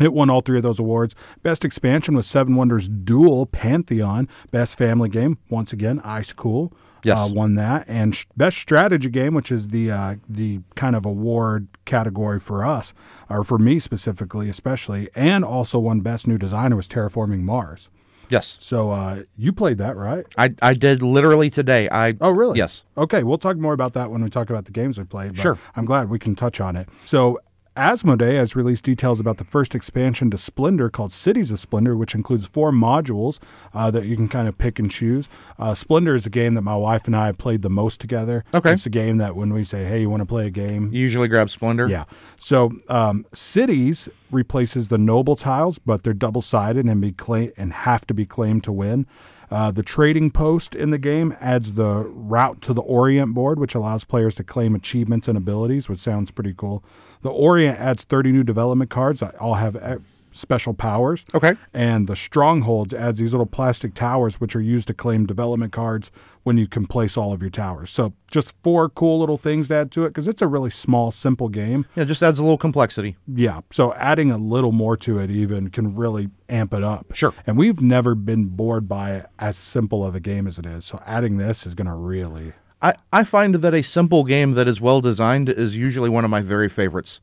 It 0.00 0.12
won 0.12 0.30
all 0.30 0.42
three 0.42 0.58
of 0.58 0.62
those 0.62 0.78
awards. 0.78 1.16
Best 1.42 1.64
expansion 1.64 2.14
was 2.14 2.24
Seven 2.24 2.54
Wonders 2.54 2.88
Duel 2.88 3.46
Pantheon. 3.46 4.28
Best 4.52 4.78
family 4.78 5.08
game, 5.08 5.38
once 5.50 5.72
again, 5.72 6.00
Ice 6.04 6.32
Cool 6.32 6.72
Yes. 7.02 7.18
uh, 7.18 7.34
won 7.34 7.54
that, 7.56 7.84
and 7.88 8.14
sh- 8.14 8.24
best 8.36 8.58
strategy 8.58 9.08
game, 9.10 9.34
which 9.34 9.50
is 9.50 9.68
the 9.68 9.90
uh, 9.90 10.14
the 10.28 10.60
kind 10.76 10.94
of 10.94 11.04
award 11.04 11.66
category 11.84 12.38
for 12.38 12.64
us, 12.64 12.94
or 13.28 13.42
for 13.42 13.58
me 13.58 13.80
specifically, 13.80 14.48
especially, 14.48 15.08
and 15.16 15.44
also 15.44 15.80
won 15.80 16.00
best 16.00 16.28
new 16.28 16.38
designer 16.38 16.76
was 16.76 16.86
Terraforming 16.86 17.40
Mars. 17.40 17.90
Yes. 18.28 18.56
So 18.60 18.90
uh, 18.90 19.22
you 19.36 19.52
played 19.52 19.78
that, 19.78 19.96
right? 19.96 20.24
I, 20.36 20.54
I 20.62 20.74
did 20.74 21.02
literally 21.02 21.50
today. 21.50 21.88
I 21.90 22.14
Oh, 22.20 22.30
really? 22.30 22.58
Yes. 22.58 22.84
Okay, 22.96 23.24
we'll 23.24 23.38
talk 23.38 23.56
more 23.56 23.72
about 23.72 23.94
that 23.94 24.10
when 24.12 24.22
we 24.22 24.28
talk 24.30 24.48
about 24.50 24.66
the 24.66 24.70
games 24.72 24.96
we 24.98 25.04
played. 25.04 25.34
But 25.34 25.42
Sure. 25.42 25.58
I'm 25.74 25.86
glad 25.86 26.08
we 26.10 26.18
can 26.20 26.36
touch 26.36 26.60
on 26.60 26.76
it. 26.76 26.88
So, 27.06 27.38
Asmodee 27.78 28.34
has 28.34 28.56
released 28.56 28.82
details 28.82 29.20
about 29.20 29.36
the 29.36 29.44
first 29.44 29.72
expansion 29.72 30.32
to 30.32 30.36
Splendor 30.36 30.90
called 30.90 31.12
Cities 31.12 31.52
of 31.52 31.60
Splendor, 31.60 31.96
which 31.96 32.12
includes 32.12 32.44
four 32.44 32.72
modules 32.72 33.38
uh, 33.72 33.88
that 33.92 34.04
you 34.04 34.16
can 34.16 34.26
kind 34.26 34.48
of 34.48 34.58
pick 34.58 34.80
and 34.80 34.90
choose. 34.90 35.28
Uh, 35.60 35.74
Splendor 35.74 36.16
is 36.16 36.26
a 36.26 36.30
game 36.30 36.54
that 36.54 36.62
my 36.62 36.74
wife 36.74 37.06
and 37.06 37.14
I 37.14 37.26
have 37.26 37.38
played 37.38 37.62
the 37.62 37.70
most 37.70 38.00
together. 38.00 38.44
Okay. 38.52 38.72
It's 38.72 38.84
a 38.84 38.90
game 38.90 39.18
that 39.18 39.36
when 39.36 39.52
we 39.52 39.62
say, 39.62 39.84
hey, 39.84 40.00
you 40.00 40.10
want 40.10 40.22
to 40.22 40.26
play 40.26 40.48
a 40.48 40.50
game? 40.50 40.92
You 40.92 41.00
usually 41.00 41.28
grab 41.28 41.50
Splendor. 41.50 41.86
Yeah. 41.88 42.04
So 42.36 42.72
um, 42.88 43.24
cities 43.32 44.08
replaces 44.32 44.88
the 44.88 44.98
noble 44.98 45.36
tiles, 45.36 45.78
but 45.78 46.02
they're 46.02 46.12
double 46.14 46.42
sided 46.42 46.84
and 46.86 47.00
be 47.00 47.12
cla- 47.12 47.52
and 47.56 47.72
have 47.72 48.04
to 48.08 48.14
be 48.14 48.26
claimed 48.26 48.64
to 48.64 48.72
win. 48.72 49.06
Uh, 49.50 49.70
the 49.70 49.82
trading 49.82 50.30
post 50.30 50.74
in 50.74 50.90
the 50.90 50.98
game 50.98 51.34
adds 51.40 51.74
the 51.74 52.04
route 52.08 52.60
to 52.62 52.72
the 52.72 52.82
Orient 52.82 53.34
board, 53.34 53.58
which 53.58 53.74
allows 53.74 54.04
players 54.04 54.34
to 54.36 54.44
claim 54.44 54.74
achievements 54.74 55.28
and 55.28 55.38
abilities, 55.38 55.88
which 55.88 55.98
sounds 55.98 56.30
pretty 56.30 56.54
cool. 56.56 56.84
The 57.22 57.30
Orient 57.30 57.78
adds 57.78 58.04
30 58.04 58.32
new 58.32 58.44
development 58.44 58.90
cards 58.90 59.20
that 59.20 59.34
all 59.36 59.54
have 59.54 59.76
uh, 59.76 59.98
special 60.32 60.74
powers. 60.74 61.24
Okay. 61.34 61.54
And 61.72 62.06
the 62.06 62.16
Strongholds 62.16 62.94
adds 62.94 63.18
these 63.18 63.32
little 63.32 63.46
plastic 63.46 63.94
towers, 63.94 64.40
which 64.40 64.54
are 64.54 64.60
used 64.60 64.88
to 64.88 64.94
claim 64.94 65.26
development 65.26 65.72
cards 65.72 66.10
when 66.48 66.56
you 66.56 66.66
can 66.66 66.86
place 66.86 67.18
all 67.18 67.32
of 67.34 67.42
your 67.42 67.50
towers. 67.50 67.90
So 67.90 68.14
just 68.30 68.54
four 68.62 68.88
cool 68.88 69.20
little 69.20 69.36
things 69.36 69.68
to 69.68 69.74
add 69.74 69.92
to 69.92 70.04
it 70.06 70.08
because 70.08 70.26
it's 70.26 70.40
a 70.40 70.46
really 70.46 70.70
small, 70.70 71.10
simple 71.10 71.50
game. 71.50 71.84
Yeah, 71.94 72.04
it 72.04 72.06
just 72.06 72.22
adds 72.22 72.38
a 72.38 72.42
little 72.42 72.56
complexity. 72.56 73.16
Yeah. 73.32 73.60
So 73.70 73.92
adding 73.94 74.30
a 74.30 74.38
little 74.38 74.72
more 74.72 74.96
to 74.96 75.18
it 75.18 75.30
even 75.30 75.68
can 75.68 75.94
really 75.94 76.30
amp 76.48 76.72
it 76.72 76.82
up. 76.82 77.14
Sure. 77.14 77.34
And 77.46 77.58
we've 77.58 77.82
never 77.82 78.14
been 78.14 78.46
bored 78.46 78.88
by 78.88 79.16
it 79.16 79.26
as 79.38 79.58
simple 79.58 80.02
of 80.04 80.14
a 80.14 80.20
game 80.20 80.46
as 80.46 80.58
it 80.58 80.64
is. 80.64 80.86
So 80.86 81.02
adding 81.04 81.36
this 81.36 81.66
is 81.66 81.74
going 81.74 81.86
to 81.86 81.94
really. 81.94 82.54
I, 82.80 82.94
I 83.12 83.24
find 83.24 83.56
that 83.56 83.74
a 83.74 83.82
simple 83.82 84.24
game 84.24 84.54
that 84.54 84.66
is 84.66 84.80
well 84.80 85.02
designed 85.02 85.50
is 85.50 85.76
usually 85.76 86.08
one 86.08 86.24
of 86.24 86.30
my 86.30 86.40
very 86.40 86.70
favorites. 86.70 87.20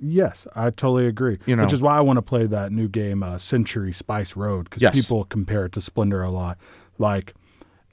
Yes, 0.00 0.46
I 0.56 0.64
totally 0.70 1.06
agree. 1.06 1.38
You 1.46 1.54
know. 1.56 1.62
Which 1.62 1.72
is 1.72 1.80
why 1.80 1.96
I 1.96 2.00
want 2.00 2.16
to 2.16 2.22
play 2.22 2.46
that 2.46 2.72
new 2.72 2.88
game, 2.88 3.22
uh, 3.22 3.38
Century 3.38 3.92
Spice 3.92 4.36
Road, 4.36 4.64
because 4.64 4.82
Yes. 4.82 4.94
people 4.94 5.24
compare 5.24 5.66
it 5.66 5.72
to 5.72 5.80
Splendor 5.80 6.22
a 6.22 6.30
lot. 6.30 6.58
Like, 6.98 7.34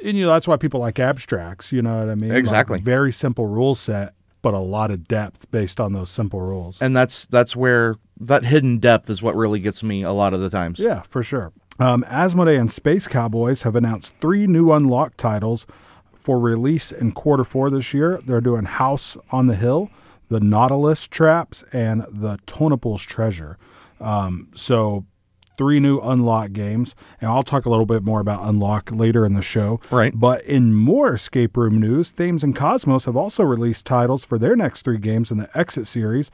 and 0.03 0.17
you 0.17 0.25
know 0.25 0.31
that's 0.31 0.47
why 0.47 0.57
people 0.57 0.79
like 0.79 0.99
abstracts. 0.99 1.71
You 1.71 1.81
know 1.81 1.99
what 1.99 2.09
I 2.09 2.15
mean? 2.15 2.29
Like, 2.29 2.39
Exactly. 2.39 2.79
very 2.81 3.11
simple 3.11 3.47
rule 3.47 3.75
set, 3.75 4.13
but 4.41 4.53
a 4.53 4.59
lot 4.59 4.91
of 4.91 5.07
depth 5.07 5.49
based 5.51 5.79
on 5.79 5.93
those 5.93 6.09
simple 6.09 6.41
rules. 6.41 6.81
And 6.81 6.95
that's 6.95 7.25
that's 7.25 7.55
where 7.55 7.95
that 8.19 8.45
hidden 8.45 8.77
depth 8.79 9.09
is 9.09 9.21
what 9.21 9.35
really 9.35 9.59
gets 9.59 9.83
me 9.83 10.03
a 10.03 10.11
lot 10.11 10.33
of 10.33 10.39
the 10.41 10.49
times. 10.49 10.79
Yeah, 10.79 11.01
for 11.03 11.23
sure. 11.23 11.51
Um, 11.79 12.03
Asmodee 12.03 12.59
and 12.59 12.71
Space 12.71 13.07
Cowboys 13.07 13.63
have 13.63 13.75
announced 13.75 14.13
three 14.19 14.45
new 14.45 14.71
unlocked 14.71 15.17
titles 15.17 15.65
for 16.13 16.39
release 16.39 16.91
in 16.91 17.11
quarter 17.11 17.43
four 17.43 17.69
this 17.71 17.93
year. 17.93 18.19
They're 18.25 18.41
doing 18.41 18.65
House 18.65 19.17
on 19.31 19.47
the 19.47 19.55
Hill, 19.55 19.89
the 20.29 20.39
Nautilus 20.39 21.07
Traps, 21.07 21.63
and 21.73 22.03
the 22.09 22.37
Tonipal's 22.45 23.01
Treasure. 23.01 23.57
Um, 23.99 24.49
so, 24.53 25.05
three 25.57 25.79
new 25.79 25.99
unlock 25.99 26.51
games, 26.51 26.95
and 27.21 27.29
I'll 27.29 27.43
talk 27.43 27.65
a 27.65 27.69
little 27.69 27.85
bit 27.85 28.03
more 28.03 28.19
about 28.19 28.43
unlock 28.47 28.91
later 28.91 29.25
in 29.25 29.33
the 29.33 29.41
show. 29.41 29.79
Right. 29.91 30.11
But 30.15 30.41
in 30.43 30.73
more 30.73 31.13
escape 31.13 31.55
room 31.57 31.79
news, 31.79 32.11
Thames 32.11 32.43
and 32.43 32.55
Kosmos 32.55 33.05
have 33.05 33.15
also 33.15 33.43
released 33.43 33.85
titles 33.85 34.23
for 34.25 34.37
their 34.37 34.55
next 34.55 34.81
three 34.83 34.97
games 34.97 35.31
in 35.31 35.37
the 35.37 35.49
Exit 35.57 35.87
series 35.87 36.31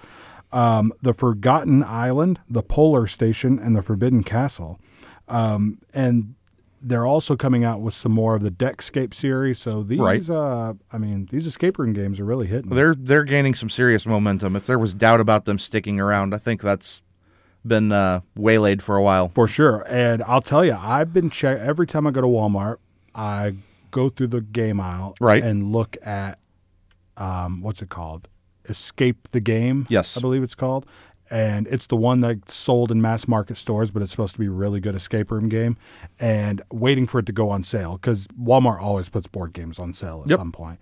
um, 0.52 0.92
The 1.02 1.14
Forgotten 1.14 1.84
Island, 1.84 2.40
The 2.50 2.64
Polar 2.64 3.06
Station, 3.08 3.60
and 3.60 3.76
The 3.76 3.82
Forbidden 3.84 4.24
Castle. 4.24 4.80
Um, 5.28 5.78
and 5.94 6.34
they're 6.82 7.06
also 7.06 7.36
coming 7.36 7.64
out 7.64 7.82
with 7.82 7.94
some 7.94 8.12
more 8.14 8.36
of 8.36 8.42
the 8.42 8.50
Deckscape 8.52 9.14
series. 9.14 9.60
So 9.60 9.84
these, 9.84 10.00
Right. 10.00 10.28
uh, 10.30 10.74
I 10.92 10.98
mean, 10.98 11.28
these 11.30 11.46
escape 11.46 11.78
room 11.78 11.94
games 11.94 12.20
are 12.20 12.26
really 12.26 12.48
hitting. 12.48 12.72
They're 12.74 12.96
they're 12.96 13.26
gaining 13.26 13.54
some 13.54 13.70
serious 13.70 14.06
momentum. 14.06 14.56
If 14.56 14.66
there 14.66 14.80
was 14.80 14.94
doubt 14.94 15.20
about 15.20 15.46
them 15.46 15.60
sticking 15.60 16.00
around, 16.00 16.34
I 16.34 16.38
think 16.38 16.62
that's 16.62 17.02
been 17.66 17.92
uh, 17.92 18.22
waylaid 18.36 18.82
for 18.82 18.96
a 18.96 19.04
while. 19.04 19.30
For 19.30 19.48
sure. 19.48 19.86
And 19.90 20.24
I'll 20.24 20.42
tell 20.42 20.64
you, 20.66 20.74
I've 20.80 21.14
been 21.14 21.30
check 21.30 21.60
every 21.60 21.86
time 21.88 22.08
I 22.08 22.12
go 22.12 22.22
to 22.22 22.28
Walmart, 22.28 22.78
I 23.14 23.56
go 23.92 24.10
through 24.10 24.28
the 24.28 24.42
game 24.42 24.80
aisle 24.80 25.16
Right. 25.20 25.44
and 25.44 25.72
look 25.72 25.98
at 26.04 26.40
um, 27.18 27.62
what's 27.62 27.82
it 27.82 27.90
called? 27.90 28.28
Escape 28.68 29.30
the 29.32 29.40
Game. 29.40 29.88
Yes. 29.90 30.16
I 30.16 30.22
believe 30.22 30.44
it's 30.44 30.56
called. 30.56 30.86
And 31.32 31.68
it's 31.68 31.86
the 31.86 31.96
one 31.96 32.22
that's 32.22 32.56
sold 32.56 32.92
in 32.92 33.02
mass 33.02 33.28
market 33.28 33.56
stores, 33.58 33.92
but 33.92 34.02
it's 34.02 34.10
supposed 34.10 34.34
to 34.34 34.40
be 34.40 34.48
a 34.48 34.52
really 34.52 34.80
good 34.80 34.96
escape 34.96 35.30
room 35.30 35.48
game. 35.48 35.78
And 36.20 36.62
waiting 36.72 37.06
for 37.06 37.20
it 37.20 37.26
to 37.28 37.32
go 37.32 37.50
on 37.52 37.62
sale 37.64 37.94
because 37.94 38.26
Walmart 38.30 38.82
always 38.82 39.10
puts 39.10 39.28
board 39.28 39.54
games 39.54 39.78
on 39.78 39.94
sale 39.94 40.22
at 40.24 40.30
Yep. 40.32 40.40
some 40.40 40.52
point. 40.52 40.80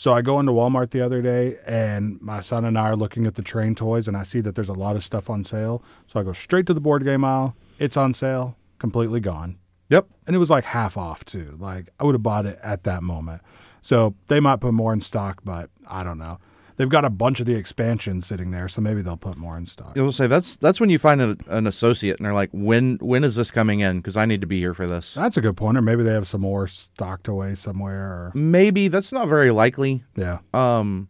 So 0.00 0.14
I 0.14 0.22
go 0.22 0.40
into 0.40 0.50
Walmart 0.50 0.92
the 0.92 1.02
other 1.02 1.20
day, 1.20 1.58
and 1.66 2.18
my 2.22 2.40
son 2.40 2.64
and 2.64 2.78
I 2.78 2.84
are 2.84 2.96
looking 2.96 3.26
at 3.26 3.34
the 3.34 3.42
train 3.42 3.74
toys, 3.74 4.08
and 4.08 4.16
I 4.16 4.22
see 4.22 4.40
that 4.40 4.54
there's 4.54 4.70
a 4.70 4.72
lot 4.72 4.96
of 4.96 5.04
stuff 5.04 5.28
on 5.28 5.44
sale. 5.44 5.82
So 6.06 6.18
I 6.18 6.22
go 6.22 6.32
straight 6.32 6.64
to 6.68 6.72
the 6.72 6.80
board 6.80 7.04
game 7.04 7.22
aisle. 7.22 7.54
It's 7.78 7.98
on 7.98 8.14
sale, 8.14 8.56
completely 8.78 9.20
gone, 9.20 9.58
Yep. 9.90 10.06
and 10.26 10.34
it 10.34 10.38
was 10.38 10.48
like 10.48 10.64
half 10.64 10.96
off 10.96 11.22
too. 11.26 11.54
Like 11.60 11.90
I 12.00 12.04
would 12.04 12.14
have 12.14 12.22
bought 12.22 12.46
it 12.46 12.58
at 12.62 12.84
that 12.84 13.02
moment. 13.02 13.42
So 13.82 14.14
they 14.28 14.40
might 14.40 14.60
put 14.62 14.72
more 14.72 14.94
in 14.94 15.02
stock, 15.02 15.42
but 15.44 15.68
I 15.86 16.02
don't 16.02 16.16
know. 16.16 16.38
They've 16.80 16.88
got 16.88 17.04
a 17.04 17.10
bunch 17.10 17.40
of 17.40 17.46
the 17.46 17.56
expansions 17.56 18.24
sitting 18.26 18.52
there, 18.52 18.66
so 18.66 18.80
maybe 18.80 19.02
they'll 19.02 19.18
put 19.18 19.36
more 19.36 19.54
in 19.58 19.66
stock. 19.66 19.92
You'll 19.94 20.12
say 20.12 20.26
that's 20.26 20.56
that's 20.56 20.80
when 20.80 20.88
you 20.88 20.98
find 20.98 21.20
a, 21.20 21.36
an 21.48 21.66
associate 21.66 22.16
and 22.16 22.24
they're 22.24 22.32
like, 22.32 22.48
when 22.54 22.96
when 23.02 23.22
is 23.22 23.34
this 23.36 23.50
coming 23.50 23.80
in? 23.80 23.98
Because 23.98 24.16
I 24.16 24.24
need 24.24 24.40
to 24.40 24.46
be 24.46 24.60
here 24.60 24.72
for 24.72 24.86
this. 24.86 25.12
That's 25.12 25.36
a 25.36 25.42
good 25.42 25.58
point. 25.58 25.76
Or 25.76 25.82
maybe 25.82 26.02
they 26.04 26.14
have 26.14 26.26
some 26.26 26.40
more 26.40 26.66
stocked 26.66 27.28
away 27.28 27.54
somewhere. 27.54 28.00
Or 28.00 28.32
Maybe 28.34 28.88
that's 28.88 29.12
not 29.12 29.28
very 29.28 29.50
likely. 29.50 30.04
yeah, 30.16 30.38
Um, 30.54 31.08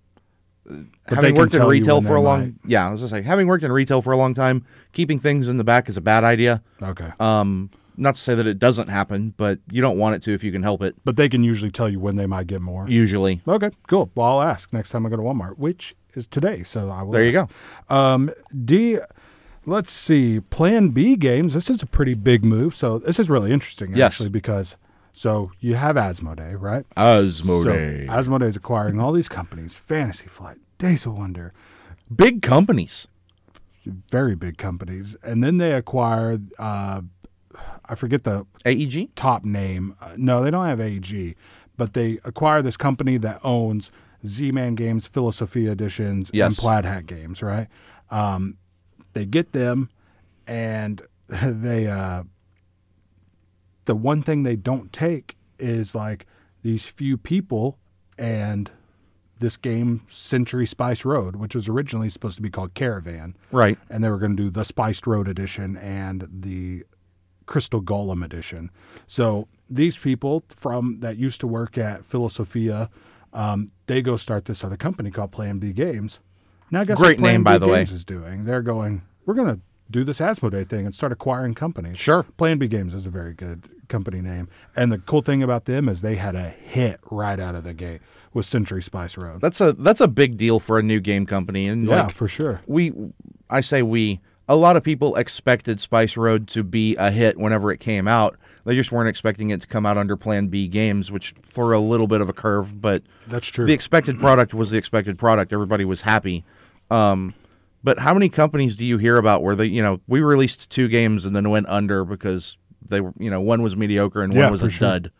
But 0.64 0.78
having 1.08 1.36
worked 1.36 1.54
in 1.54 1.62
retail 1.62 2.02
for 2.02 2.16
a 2.16 2.20
long 2.20 2.40
might. 2.40 2.54
yeah, 2.66 2.88
I 2.88 2.90
was 2.90 3.00
just 3.00 3.12
like 3.12 3.22
having 3.24 3.46
worked 3.46 3.62
in 3.62 3.70
retail 3.70 4.02
for 4.02 4.12
a 4.12 4.16
long 4.16 4.34
time, 4.34 4.66
keeping 4.92 5.20
things 5.20 5.46
in 5.46 5.56
the 5.56 5.62
back 5.64 5.88
is 5.88 5.96
a 5.96 6.00
bad 6.00 6.24
idea. 6.24 6.64
okay. 6.82 7.12
Um, 7.20 7.70
not 8.00 8.14
to 8.16 8.20
say 8.20 8.34
that 8.34 8.46
it 8.46 8.58
doesn't 8.58 8.88
happen, 8.88 9.34
but 9.36 9.58
you 9.70 9.80
don't 9.80 9.98
want 9.98 10.16
it 10.16 10.22
to 10.22 10.32
if 10.32 10.42
you 10.42 10.50
can 10.50 10.62
help 10.62 10.82
it. 10.82 10.96
but 11.04 11.16
they 11.16 11.28
can 11.28 11.44
usually 11.44 11.70
tell 11.70 11.88
you 11.88 12.00
when 12.00 12.16
they 12.16 12.26
might 12.26 12.46
get 12.48 12.60
more. 12.60 12.88
Usually, 12.88 13.42
Okay, 13.46 13.70
cool. 13.86 14.10
Well, 14.14 14.26
I'll 14.38 14.42
ask 14.42 14.72
next 14.72 14.90
time 14.90 15.06
I 15.06 15.10
go 15.10 15.16
to 15.16 15.22
Walmart, 15.22 15.58
which 15.58 15.94
is 16.14 16.26
today. 16.26 16.62
So 16.64 16.88
I 16.88 17.02
will. 17.02 17.12
There 17.12 17.24
you 17.24 17.32
go. 17.32 17.48
Um, 17.88 18.30
D. 18.64 18.98
Let's 19.66 19.92
see. 19.92 20.40
Plan 20.40 20.88
B 20.88 21.14
games. 21.16 21.52
This 21.54 21.68
is 21.68 21.82
a 21.82 21.86
pretty 21.86 22.14
big 22.14 22.44
move. 22.44 22.74
So 22.74 22.98
this 22.98 23.18
is 23.18 23.28
really 23.28 23.52
interesting, 23.52 23.94
Yes. 23.94 24.06
actually, 24.14 24.30
because 24.30 24.76
so 25.12 25.52
you 25.60 25.74
have 25.74 25.96
Asmodee, 25.96 26.56
right? 26.58 26.86
Asmodee, 26.96 28.06
So 28.06 28.12
Asmodee 28.12 28.48
is 28.48 28.56
acquiring 28.56 28.98
all 28.98 29.12
these 29.12 29.28
companies: 29.28 29.76
Fantasy 29.76 30.26
Flight, 30.28 30.56
Days 30.78 31.04
of 31.04 31.16
Wonder, 31.18 31.52
big 32.14 32.40
companies. 32.40 33.06
very 33.84 34.34
big 34.34 34.56
companies, 34.56 35.14
and 35.22 35.44
then 35.44 35.58
they 35.58 35.72
acquire. 35.72 36.38
Uh, 36.58 37.02
I 37.90 37.94
forget 37.96 38.22
the 38.24 38.46
AEG. 38.64 39.14
top 39.16 39.44
name. 39.44 39.94
Uh, 40.00 40.14
no, 40.16 40.42
they 40.42 40.50
don't 40.50 40.64
have 40.66 40.80
AEG, 40.80 41.34
but 41.76 41.92
they 41.94 42.18
acquire 42.24 42.62
this 42.62 42.76
company 42.76 43.16
that 43.18 43.40
owns 43.44 43.90
Z-Man 44.26 44.76
Games, 44.76 45.08
Filosofia 45.08 45.72
Editions, 45.72 46.30
and 46.32 46.54
Plaid 46.56 46.84
Hat 46.84 47.06
Games. 47.06 47.42
Right? 47.42 47.66
Um, 48.10 48.56
they 49.12 49.26
get 49.26 49.52
them, 49.52 49.90
and 50.46 51.02
they. 51.28 51.86
Uh, 51.88 52.22
the 53.86 53.94
one 53.96 54.22
thing 54.22 54.42
they 54.44 54.56
don't 54.56 54.92
take 54.92 55.36
is 55.58 55.94
like 55.94 56.26
these 56.62 56.84
few 56.86 57.16
people 57.16 57.78
and 58.18 58.70
this 59.40 59.56
game 59.56 60.02
Century 60.10 60.66
Spice 60.66 61.04
Road, 61.04 61.36
which 61.36 61.54
was 61.54 61.68
originally 61.68 62.08
supposed 62.10 62.36
to 62.36 62.42
be 62.42 62.50
called 62.50 62.74
Caravan 62.74 63.34
Right. 63.50 63.78
and 63.88 64.04
they 64.04 64.10
were 64.10 64.18
going 64.18 64.36
to 64.36 64.42
do 64.44 64.50
the 64.50 64.64
Spiced 64.64 65.06
Road 65.06 65.26
edition 65.26 65.76
and 65.78 66.28
the 66.30 66.84
Crystal 67.50 67.82
Golem 67.82 68.24
edition. 68.24 68.70
So 69.08 69.48
these 69.68 69.96
people 69.96 70.44
from 70.54 71.00
that 71.00 71.18
used 71.18 71.40
to 71.40 71.48
work 71.48 71.76
at 71.76 72.08
Filosofia, 72.08 72.88
um, 73.32 73.72
they 73.86 74.02
go 74.02 74.16
start 74.16 74.44
this 74.44 74.62
other 74.62 74.76
company 74.76 75.10
called 75.10 75.32
Plan 75.32 75.58
B 75.58 75.72
Games. 75.72 76.20
Now, 76.70 76.84
guess 76.84 76.96
Great 76.96 77.18
what 77.18 77.24
Plan 77.24 77.32
name, 77.34 77.40
B 77.42 77.44
by 77.44 77.58
the 77.58 77.66
way. 77.66 77.82
Is 77.82 78.04
doing? 78.04 78.44
They're 78.44 78.62
going. 78.62 79.02
We're 79.26 79.34
going 79.34 79.56
to 79.56 79.60
do 79.90 80.04
this 80.04 80.20
Asmodee 80.20 80.68
thing 80.68 80.86
and 80.86 80.94
start 80.94 81.10
acquiring 81.10 81.54
companies. 81.54 81.98
Sure. 81.98 82.22
Plan 82.36 82.58
B 82.58 82.68
Games 82.68 82.94
is 82.94 83.04
a 83.04 83.10
very 83.10 83.34
good 83.34 83.68
company 83.88 84.20
name. 84.20 84.48
And 84.76 84.92
the 84.92 84.98
cool 84.98 85.20
thing 85.20 85.42
about 85.42 85.64
them 85.64 85.88
is 85.88 86.02
they 86.02 86.14
had 86.14 86.36
a 86.36 86.50
hit 86.50 87.00
right 87.10 87.40
out 87.40 87.56
of 87.56 87.64
the 87.64 87.74
gate 87.74 88.00
with 88.32 88.46
Century 88.46 88.80
Spice 88.80 89.16
Road. 89.16 89.40
That's 89.40 89.60
a 89.60 89.72
that's 89.72 90.00
a 90.00 90.06
big 90.08 90.36
deal 90.36 90.60
for 90.60 90.78
a 90.78 90.84
new 90.84 91.00
game 91.00 91.26
company, 91.26 91.66
and 91.66 91.88
yeah, 91.88 92.04
like 92.04 92.12
for 92.12 92.28
sure. 92.28 92.60
we, 92.66 92.92
I 93.50 93.60
say 93.60 93.82
we. 93.82 94.20
A 94.50 94.56
lot 94.56 94.76
of 94.76 94.82
people 94.82 95.14
expected 95.14 95.80
Spice 95.80 96.16
Road 96.16 96.48
to 96.48 96.64
be 96.64 96.96
a 96.96 97.12
hit 97.12 97.38
whenever 97.38 97.70
it 97.70 97.78
came 97.78 98.08
out. 98.08 98.36
They 98.64 98.74
just 98.74 98.90
weren't 98.90 99.08
expecting 99.08 99.50
it 99.50 99.60
to 99.60 99.66
come 99.68 99.86
out 99.86 99.96
under 99.96 100.16
Plan 100.16 100.48
B 100.48 100.66
Games, 100.66 101.08
which 101.08 101.34
threw 101.44 101.78
a 101.78 101.78
little 101.78 102.08
bit 102.08 102.20
of 102.20 102.28
a 102.28 102.32
curve. 102.32 102.80
But 102.80 103.04
That's 103.28 103.46
true. 103.46 103.64
the 103.64 103.72
expected 103.72 104.18
product 104.18 104.52
was 104.52 104.70
the 104.70 104.76
expected 104.76 105.16
product. 105.18 105.52
Everybody 105.52 105.84
was 105.84 106.00
happy. 106.00 106.44
Um, 106.90 107.32
but 107.84 108.00
how 108.00 108.12
many 108.12 108.28
companies 108.28 108.74
do 108.74 108.84
you 108.84 108.98
hear 108.98 109.18
about 109.18 109.44
where 109.44 109.54
they, 109.54 109.66
you 109.66 109.82
know, 109.82 110.00
we 110.08 110.20
released 110.20 110.68
two 110.68 110.88
games 110.88 111.24
and 111.24 111.34
then 111.36 111.48
went 111.48 111.68
under 111.68 112.04
because 112.04 112.58
they 112.84 113.00
were, 113.00 113.12
you 113.20 113.30
know, 113.30 113.40
one 113.40 113.62
was 113.62 113.76
mediocre 113.76 114.20
and 114.20 114.32
one 114.32 114.40
Yeah, 114.40 114.50
was 114.50 114.64
a 114.64 114.68
sure. 114.68 114.88
dud. 114.88 115.12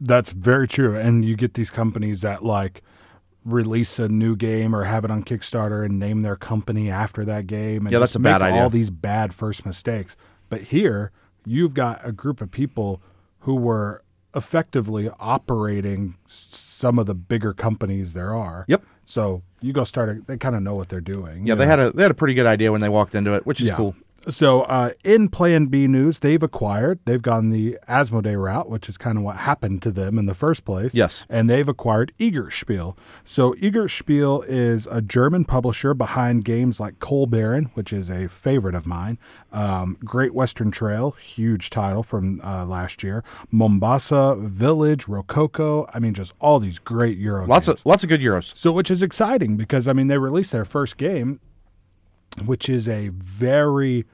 That's 0.00 0.30
very 0.32 0.66
true. 0.66 0.96
And 0.96 1.26
you 1.26 1.36
get 1.36 1.52
these 1.52 1.68
companies 1.70 2.22
that 2.22 2.42
like 2.42 2.82
release 3.44 3.98
a 3.98 4.08
new 4.08 4.36
game 4.36 4.74
or 4.74 4.84
have 4.84 5.04
it 5.04 5.10
on 5.10 5.22
Kickstarter 5.22 5.84
and 5.84 5.98
name 5.98 6.22
their 6.22 6.36
company 6.36 6.90
after 6.90 7.24
that 7.24 7.46
game. 7.46 7.86
And 7.86 7.92
Yeah, 7.92 7.98
that's 7.98 8.10
just 8.12 8.16
a 8.16 8.20
bad 8.20 8.40
make 8.40 8.48
idea. 8.52 8.62
All 8.62 8.70
these 8.70 8.90
bad 8.90 9.34
first 9.34 9.66
mistakes. 9.66 10.16
But 10.48 10.62
here, 10.62 11.10
you've 11.44 11.74
got 11.74 12.00
a 12.02 12.12
group 12.12 12.40
of 12.40 12.50
people 12.50 13.02
who 13.40 13.54
were 13.56 14.02
effectively 14.34 15.10
operating 15.20 16.16
some 16.26 16.98
of 16.98 17.06
the 17.06 17.14
bigger 17.14 17.52
companies 17.52 18.14
there 18.14 18.34
are. 18.34 18.64
Yep. 18.68 18.82
So 19.06 19.42
you 19.60 19.72
go 19.72 19.84
start. 19.84 20.08
A, 20.08 20.20
they 20.26 20.36
kind 20.38 20.56
of 20.56 20.62
know 20.62 20.74
what 20.74 20.88
they're 20.88 21.00
doing. 21.00 21.46
Yeah, 21.46 21.54
they 21.54 21.64
know? 21.64 21.70
had 21.70 21.78
a 21.80 21.90
they 21.92 22.02
had 22.02 22.10
a 22.10 22.14
pretty 22.14 22.34
good 22.34 22.46
idea 22.46 22.72
when 22.72 22.80
they 22.80 22.88
walked 22.88 23.14
into 23.14 23.34
it, 23.34 23.46
which 23.46 23.60
is 23.60 23.68
Yeah. 23.68 23.76
cool. 23.76 23.94
So 24.28 24.62
uh, 24.62 24.90
in 25.04 25.28
Plan 25.28 25.66
B 25.66 25.86
news, 25.86 26.20
they've 26.20 26.42
acquired, 26.42 26.98
they've 27.04 27.20
gone 27.20 27.50
the 27.50 27.78
Asmodee 27.88 28.40
route, 28.42 28.70
which 28.70 28.88
is 28.88 28.96
kind 28.96 29.18
of 29.18 29.24
what 29.24 29.36
happened 29.36 29.82
to 29.82 29.90
them 29.90 30.18
in 30.18 30.26
the 30.26 30.34
first 30.34 30.64
place. 30.64 30.94
Yes. 30.94 31.26
And 31.28 31.48
they've 31.50 31.68
acquired 31.68 32.12
Eggertspiel. 32.18 32.96
So 33.22 33.52
Eggertspiel 33.54 34.44
is 34.48 34.86
a 34.90 35.02
German 35.02 35.44
publisher 35.44 35.92
behind 35.92 36.44
games 36.44 36.80
like 36.80 36.98
Coal 37.00 37.26
Baron, 37.26 37.66
which 37.74 37.92
is 37.92 38.08
a 38.08 38.28
favorite 38.28 38.74
of 38.74 38.86
mine, 38.86 39.18
um, 39.52 39.98
Great 40.04 40.34
Western 40.34 40.70
Trail, 40.70 41.10
huge 41.12 41.68
title 41.68 42.02
from 42.02 42.40
uh, 42.42 42.64
last 42.64 43.02
year, 43.02 43.22
Mombasa 43.50 44.36
Village, 44.38 45.06
Rococo. 45.06 45.86
I 45.92 45.98
mean, 45.98 46.14
just 46.14 46.32
all 46.40 46.58
these 46.60 46.78
great 46.78 47.18
Euro 47.18 47.46
Lots 47.46 47.66
games. 47.66 47.80
of 47.80 47.86
lots 47.86 48.02
of 48.02 48.08
good 48.08 48.20
euros. 48.20 48.56
So, 48.56 48.72
which 48.72 48.90
is 48.90 49.02
exciting 49.02 49.56
because 49.56 49.86
I 49.86 49.92
mean, 49.92 50.06
they 50.08 50.18
released 50.18 50.52
their 50.52 50.64
first 50.64 50.96
game, 50.96 51.40
which 52.44 52.68
is 52.68 52.88
a 52.88 53.08
very 53.08 54.06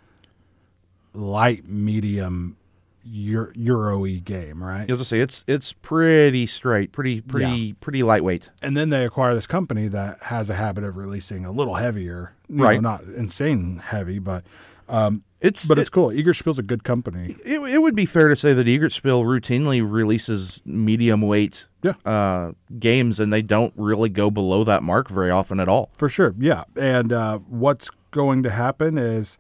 light 1.13 1.67
medium 1.69 2.57
Euro- 3.03 3.51
Euro-y 3.55 4.21
game, 4.23 4.63
right? 4.63 4.87
You'll 4.89 4.99
just 4.99 5.09
say 5.11 5.21
it's 5.21 5.43
it's 5.47 5.73
pretty 5.73 6.47
straight, 6.47 6.93
pretty 6.93 7.21
pretty 7.23 7.73
pretty 7.75 8.03
lightweight. 8.03 8.51
And 8.63 8.77
then 8.77 8.91
they 8.91 9.05
acquire 9.07 9.35
this 9.35 9.47
company 9.47 9.89
that 9.89 10.23
has 10.25 10.51
a 10.51 10.55
habit 10.55 10.85
of 10.85 10.97
releasing 10.97 11.45
a 11.47 11.51
little 11.51 11.77
heavier, 11.77 12.35
Right. 12.49 12.75
know, 12.81 12.91
not 12.91 13.05
insane 13.05 13.79
heavy, 13.83 14.19
but 14.19 14.45
um, 14.89 15.23
It's 15.41 15.65
but 15.67 15.79
it's 15.79 15.89
cool. 15.89 16.09
Eggertspiel's 16.09 16.59
a 16.59 16.63
good 16.63 16.85
company. 16.85 17.35
it, 17.45 17.61
it 17.61 17.79
would 17.81 17.95
be 17.95 18.05
fair 18.05 18.29
to 18.29 18.37
say 18.37 18.53
that 18.53 18.67
Eggertspiel 18.67 19.25
routinely 19.25 19.81
releases 19.89 20.61
medium 20.67 21.23
weight 21.23 21.67
Yeah. 21.83 21.95
uh, 22.05 22.53
games, 22.79 23.19
and 23.19 23.33
they 23.33 23.41
don't 23.41 23.73
really 23.77 24.11
go 24.11 24.31
below 24.31 24.63
that 24.65 24.83
mark 24.83 25.09
very 25.09 25.31
often 25.31 25.59
at 25.59 25.69
all. 25.71 25.91
For 25.97 26.09
sure, 26.11 26.35
yeah. 26.39 26.65
And 26.77 27.13
uh, 27.15 27.39
what's 27.39 27.89
going 28.11 28.43
to 28.43 28.51
happen 28.51 28.99
is 28.99 29.39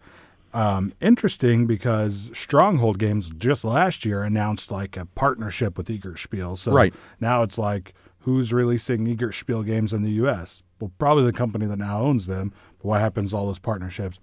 um, 0.52 0.92
interesting 1.00 1.66
because 1.66 2.30
Stronghold 2.32 2.98
Games 2.98 3.30
just 3.38 3.64
last 3.64 4.04
year 4.04 4.22
announced 4.22 4.70
like 4.70 4.96
a 4.96 5.06
partnership 5.06 5.76
with 5.78 5.88
Eggertspiel. 5.88 6.58
So 6.58 6.72
Right. 6.72 6.94
now 7.20 7.42
it's 7.42 7.58
like 7.58 7.94
who's 8.20 8.52
releasing 8.52 9.06
Eggertspiel 9.06 9.64
games 9.64 9.92
in 9.92 10.02
the 10.02 10.12
U.S. 10.12 10.62
Well, 10.80 10.90
probably 10.98 11.24
the 11.24 11.32
company 11.32 11.66
that 11.66 11.78
now 11.78 12.00
owns 12.02 12.26
them. 12.26 12.52
But 12.78 12.84
what 12.88 13.00
happens 13.00 13.30
to 13.30 13.36
all 13.36 13.46
those 13.46 13.58
partnerships? 13.58 14.18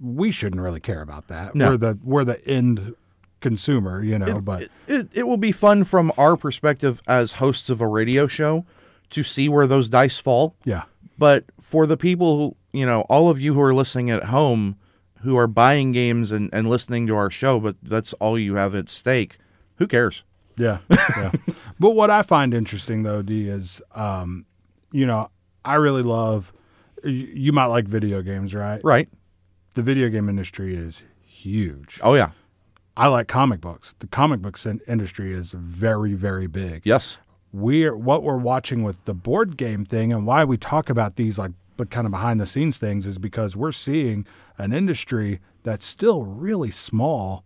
We 0.00 0.30
shouldn't 0.30 0.62
really 0.62 0.80
care 0.80 1.02
about 1.02 1.28
that. 1.28 1.54
No. 1.54 1.70
We're 1.70 1.76
the 1.76 1.98
we're 2.02 2.24
the 2.24 2.46
end 2.48 2.94
consumer, 3.40 4.02
you 4.02 4.18
know. 4.18 4.40
but 4.40 4.68
It, 4.86 5.08
it 5.12 5.26
will 5.26 5.36
be 5.36 5.52
fun 5.52 5.84
from 5.84 6.12
our 6.18 6.36
perspective 6.36 7.00
as 7.06 7.32
hosts 7.32 7.70
of 7.70 7.80
a 7.80 7.86
radio 7.86 8.26
show 8.26 8.64
to 9.10 9.22
see 9.22 9.48
where 9.48 9.66
those 9.66 9.88
dice 9.88 10.18
fall. 10.18 10.54
yeah, 10.64 10.82
But 11.18 11.44
for 11.60 11.86
the 11.86 11.96
people, 11.96 12.36
who, 12.72 12.78
you 12.78 12.86
know, 12.86 13.00
all 13.02 13.28
of 13.30 13.40
you 13.40 13.54
who 13.54 13.60
are 13.60 13.74
listening 13.74 14.10
at 14.10 14.24
home 14.24 14.76
who 15.22 15.36
are 15.36 15.46
buying 15.46 15.92
games 15.92 16.32
and, 16.32 16.50
and 16.52 16.68
listening 16.68 17.06
to 17.06 17.16
our 17.16 17.30
show, 17.30 17.60
but 17.60 17.76
that's 17.82 18.12
all 18.14 18.38
you 18.38 18.54
have 18.54 18.74
at 18.74 18.88
stake, 18.88 19.38
who 19.76 19.86
cares? 19.86 20.24
Yeah, 20.56 20.78
yeah. 20.90 21.32
but 21.80 21.90
what 21.90 22.10
I 22.10 22.22
find 22.22 22.52
interesting 22.52 23.02
though, 23.02 23.22
D, 23.22 23.48
is 23.48 23.80
um, 23.94 24.46
you 24.92 25.06
know, 25.06 25.30
I 25.64 25.74
really 25.76 26.02
love. 26.02 26.52
You, 27.04 27.10
you 27.12 27.52
might 27.52 27.66
like 27.66 27.86
video 27.86 28.22
games, 28.22 28.54
right? 28.54 28.82
Right. 28.84 29.08
The 29.74 29.82
video 29.82 30.08
game 30.08 30.28
industry 30.28 30.74
is 30.74 31.04
huge. 31.24 32.00
Oh, 32.02 32.14
yeah. 32.14 32.30
I 32.96 33.06
like 33.06 33.28
comic 33.28 33.60
books. 33.60 33.94
The 33.98 34.06
comic 34.06 34.42
books 34.42 34.66
in- 34.66 34.80
industry 34.86 35.32
is 35.32 35.52
very, 35.52 36.14
very 36.14 36.46
big. 36.46 36.82
Yes. 36.84 37.18
We're 37.52 37.96
what 37.96 38.22
we're 38.22 38.36
watching 38.36 38.82
with 38.82 39.04
the 39.06 39.14
board 39.14 39.56
game 39.56 39.84
thing, 39.84 40.12
and 40.12 40.26
why 40.26 40.44
we 40.44 40.56
talk 40.56 40.90
about 40.90 41.16
these 41.16 41.38
like, 41.38 41.52
but 41.76 41.90
kind 41.90 42.06
of 42.06 42.10
behind 42.10 42.40
the 42.40 42.46
scenes 42.46 42.78
things, 42.78 43.06
is 43.06 43.18
because 43.18 43.56
we're 43.56 43.72
seeing 43.72 44.26
an 44.60 44.72
industry 44.72 45.40
that's 45.62 45.84
still 45.86 46.24
really 46.24 46.70
small, 46.70 47.44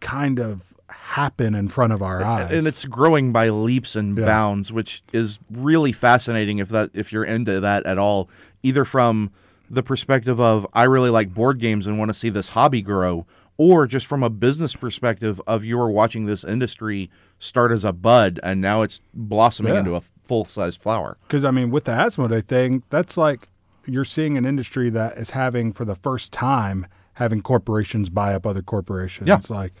kind 0.00 0.38
of 0.38 0.74
happen 0.90 1.54
in 1.54 1.68
front 1.68 1.92
of 1.92 2.00
our 2.02 2.24
eyes. 2.24 2.50
and 2.50 2.66
it's 2.66 2.84
growing 2.86 3.30
by 3.32 3.48
leaps 3.50 3.94
and 3.94 4.16
Yeah. 4.16 4.24
bounds, 4.24 4.72
which 4.72 5.02
is 5.12 5.38
really 5.50 5.92
fascinating 5.92 6.58
if 6.58 6.68
that 6.70 6.90
if 6.94 7.12
you're 7.12 7.24
into 7.24 7.60
that 7.60 7.84
at 7.84 7.98
all, 7.98 8.28
either 8.62 8.84
from 8.86 9.30
the 9.70 9.82
perspective 9.82 10.40
of 10.40 10.66
I 10.72 10.84
really 10.84 11.10
like 11.10 11.34
board 11.34 11.58
games 11.58 11.86
and 11.86 11.98
want 11.98 12.08
to 12.08 12.14
see 12.14 12.30
this 12.30 12.48
hobby 12.48 12.80
grow, 12.80 13.26
or 13.58 13.86
just 13.86 14.06
from 14.06 14.22
a 14.22 14.30
business 14.30 14.74
perspective 14.74 15.42
of 15.46 15.62
you're 15.64 15.90
watching 15.90 16.24
this 16.24 16.42
industry 16.42 17.10
start 17.38 17.70
as 17.70 17.84
a 17.84 17.92
bud 17.92 18.40
and 18.42 18.60
now 18.62 18.80
it's 18.82 19.00
blossoming 19.12 19.74
Yeah. 19.74 19.80
into 19.80 19.94
a 19.94 20.00
full 20.24 20.46
sized 20.46 20.80
flower. 20.80 21.18
Because 21.26 21.44
I 21.44 21.50
mean, 21.50 21.70
with 21.70 21.84
the 21.84 21.92
Asmodee 21.92 22.44
thing, 22.46 22.82
that's 22.88 23.18
like 23.18 23.48
you're 23.88 24.04
seeing 24.04 24.36
an 24.36 24.44
industry 24.44 24.90
that 24.90 25.16
is 25.18 25.30
having 25.30 25.72
for 25.72 25.84
the 25.84 25.94
first 25.94 26.32
time 26.32 26.86
having 27.14 27.42
corporations 27.42 28.10
buy 28.10 28.34
up 28.34 28.46
other 28.46 28.62
corporations. 28.62 29.28
Yeah. 29.28 29.36
It's 29.36 29.50
like 29.50 29.72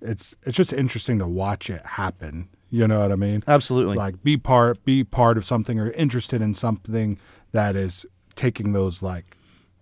it's 0.00 0.34
it's 0.42 0.56
just 0.56 0.72
interesting 0.72 1.18
to 1.20 1.26
watch 1.26 1.70
it 1.70 1.84
happen. 1.84 2.48
You 2.70 2.88
know 2.88 3.00
what 3.00 3.12
I 3.12 3.16
mean? 3.16 3.42
Absolutely. 3.46 3.96
Like 3.96 4.22
be 4.22 4.36
part 4.36 4.84
be 4.84 5.04
part 5.04 5.36
of 5.38 5.44
something 5.44 5.78
or 5.78 5.90
interested 5.92 6.42
in 6.42 6.54
something 6.54 7.18
that 7.52 7.76
is 7.76 8.04
taking 8.34 8.72
those 8.72 9.02
like 9.02 9.36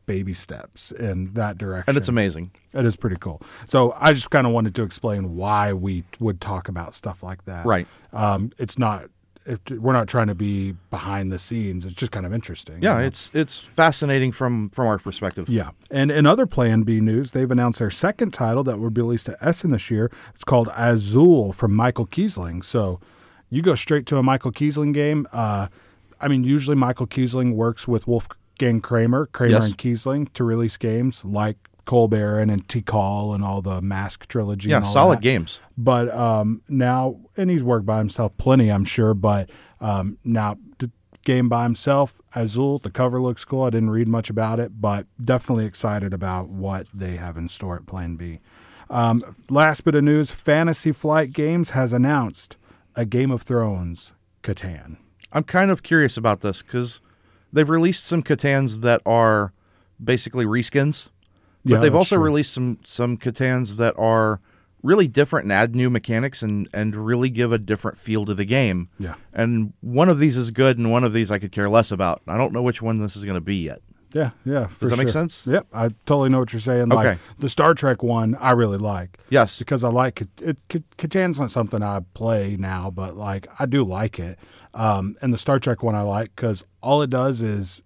baby 0.07 0.35
steps 0.35 0.91
in 0.91 1.33
that 1.35 1.57
direction. 1.57 1.89
and 1.89 1.97
it's 1.97 2.09
amazing. 2.09 2.51
It 2.75 2.85
is 2.85 2.97
pretty 2.97 3.17
cool. 3.21 3.41
So 3.69 3.95
I 3.99 4.13
just 4.13 4.31
kind 4.31 4.47
of 4.47 4.53
wanted 4.53 4.75
to 4.75 4.83
explain 4.83 5.37
why 5.37 5.73
we 5.73 6.03
would 6.19 6.41
talk 6.41 6.69
about 6.69 6.95
stuff 6.97 7.23
like 7.23 7.45
that. 7.45 7.65
Right. 7.65 7.87
Um, 8.13 8.53
it's 8.59 8.77
not. 8.79 9.05
It, 9.51 9.81
we're 9.81 9.93
not 9.93 10.07
trying 10.09 10.29
to 10.29 10.35
be 10.35 10.73
behind 10.91 11.33
the 11.33 11.39
scenes. 11.39 11.85
It's 11.85 11.95
just 11.95 12.13
kind 12.13 12.25
of 12.25 12.33
interesting. 12.33 12.83
Yeah, 12.83 12.95
you 12.95 13.01
know? 13.01 13.07
it's 13.07 13.31
it's 13.35 13.59
fascinating 13.61 14.33
from 14.33 14.71
from 14.71 14.87
our 14.87 14.99
perspective. 14.99 15.49
yeah. 15.49 15.71
And 15.91 16.11
in 16.11 16.25
other 16.27 16.47
Plan 16.47 16.83
B 16.83 17.01
news, 17.01 17.33
they've 17.33 17.51
announced 17.51 17.79
their 17.81 17.91
second 17.91 18.33
title 18.33 18.63
that 18.65 18.79
will 18.79 18.91
be 18.91 19.01
released 19.01 19.29
at 19.29 19.37
Essen 19.41 19.71
this 19.73 19.91
year. 19.91 20.11
It's 20.35 20.45
called 20.45 20.69
Azul 20.77 21.53
from 21.53 21.75
Michael 21.75 22.07
Kiesling. 22.07 22.65
So 22.65 23.01
you 23.49 23.63
go 23.63 23.75
straight 23.75 24.07
to 24.07 24.17
a 24.19 24.23
Michael 24.23 24.53
Kiesling 24.53 24.95
game. 24.95 25.27
Uh, 25.33 25.67
I 26.21 26.29
mean, 26.29 26.45
usually 26.45 26.77
Michael 26.77 27.07
Kiesling 27.09 27.55
works 27.55 27.89
with 27.89 28.07
Wolfgang 28.07 28.81
Kramer, 28.81 29.27
Kramer 29.27 29.53
Yes. 29.55 29.67
and 29.67 29.79
Kiesling 29.79 30.33
to 30.35 30.45
release 30.45 30.77
games 30.77 31.25
like 31.25 31.57
Colbert 31.91 32.39
and 32.39 32.53
and 32.53 32.69
Tikal 32.69 33.35
and 33.35 33.43
all 33.43 33.61
the 33.61 33.83
Mask 33.83 34.29
trilogy. 34.29 34.69
Yeah, 34.69 34.77
and 34.77 34.85
all 34.85 34.93
solid 34.93 35.19
that. 35.19 35.23
games. 35.23 35.59
But 35.77 36.09
um, 36.15 36.63
now, 36.69 37.19
and 37.37 37.51
he's 37.51 37.65
worked 37.65 37.85
by 37.85 37.99
himself 37.99 38.37
plenty, 38.37 38.71
I'm 38.71 38.85
sure. 38.85 39.13
But 39.13 39.51
um, 39.81 40.17
now, 40.23 40.57
game 41.25 41.49
by 41.49 41.65
himself, 41.65 42.21
Azul, 42.33 42.79
the 42.79 42.93
cover 42.93 43.21
looks 43.21 43.45
cool. 43.45 43.65
I 43.65 43.71
didn't 43.71 43.91
read 43.91 44.07
much 44.07 44.31
about 44.31 44.61
it, 44.61 44.81
but 44.81 45.09
definitely 45.23 45.67
excited 45.67 46.15
about 46.15 46.49
what 46.49 46.87
they 46.95 47.17
have 47.17 47.37
in 47.37 47.49
store 47.49 47.75
at 47.75 47.87
Plan 47.87 48.15
B. 48.15 48.39
Um, 48.89 49.25
last 49.49 49.83
bit 49.83 49.97
of 49.97 50.05
news 50.05 50.31
Fantasy 50.31 50.93
Flight 50.93 51.33
Games 51.33 51.71
has 51.71 51.93
announced 51.93 52.57
a 52.95 53.05
Game 53.05 53.33
of 53.33 53.43
Thrones 53.43 54.13
Catan. 54.45 54.97
I'm 55.33 55.45
kind 55.45 55.73
of 55.73 55.83
curious 55.83 56.17
about 56.17 56.41
this 56.43 56.63
because 56.63 57.01
they've 57.53 57.69
released 57.69 58.07
some 58.07 58.23
Catans 58.23 58.79
that 58.79 59.03
are 59.05 59.53
basically 60.03 60.45
reskins, 60.45 61.09
but 61.65 61.73
Yeah, 61.75 61.81
they've 61.81 61.95
also 61.95 62.17
true. 62.17 62.25
released 62.25 62.53
some 62.55 62.79
some 62.85 63.17
Catans 63.17 63.77
that 63.77 63.95
are 63.99 64.41
really 64.83 65.07
different 65.09 65.45
and 65.45 65.53
add 65.53 65.75
new 65.75 65.91
mechanics 65.91 66.43
and 66.43 66.69
and 66.73 66.97
really 66.97 67.29
give 67.31 67.53
a 67.53 67.59
different 67.59 67.99
feel 67.99 68.25
to 68.27 68.35
the 68.35 68.45
game. 68.47 68.89
Yeah. 68.99 69.15
And 69.33 69.73
one 69.81 70.09
of 70.09 70.19
these 70.19 70.37
is 70.37 70.51
good, 70.51 70.79
and 70.79 70.91
one 70.91 71.05
of 71.05 71.13
these 71.13 71.31
I 71.31 71.39
could 71.39 71.53
care 71.53 71.69
less 71.69 71.91
about. 71.91 72.23
I 72.27 72.37
don't 72.39 72.53
know 72.53 72.63
which 72.63 72.81
one 72.81 72.99
this 72.99 73.17
is 73.17 73.25
going 73.25 73.35
to 73.35 73.41
be 73.41 73.57
yet. 73.57 73.83
Yeah, 74.13 74.31
yeah. 74.45 74.67
Does 74.81 74.91
that 74.91 74.97
make 74.99 75.09
sense? 75.09 75.47
Yep, 75.47 75.69
I 75.73 75.91
totally 76.05 76.31
know 76.31 76.41
what 76.41 76.53
you're 76.53 76.59
saying. 76.59 76.89
Like 76.89 77.07
Okay. 77.07 77.19
the 77.39 77.49
Star 77.49 77.75
Trek 77.75 78.03
one, 78.03 78.35
I 78.41 78.51
really 78.51 78.77
like. 78.79 79.19
Yes. 79.29 79.61
because 79.61 79.85
I 79.85 79.89
like 79.89 80.23
it. 80.23 80.29
it 80.73 80.85
Catan's 80.97 81.39
not 81.39 81.53
something 81.53 81.81
I 81.81 82.01
play 82.15 82.57
now, 82.59 82.91
but 82.91 83.17
like 83.17 83.47
I 83.61 83.67
do 83.67 83.85
like 83.85 84.19
it. 84.19 84.37
Um, 84.75 85.15
and 85.23 85.33
the 85.33 85.39
Star 85.39 85.61
Trek 85.61 85.85
one 85.85 85.95
I 85.95 86.01
like 86.03 86.35
because 86.35 86.65
all 86.83 87.03
it 87.03 87.11
does 87.11 87.41
is 87.41 87.85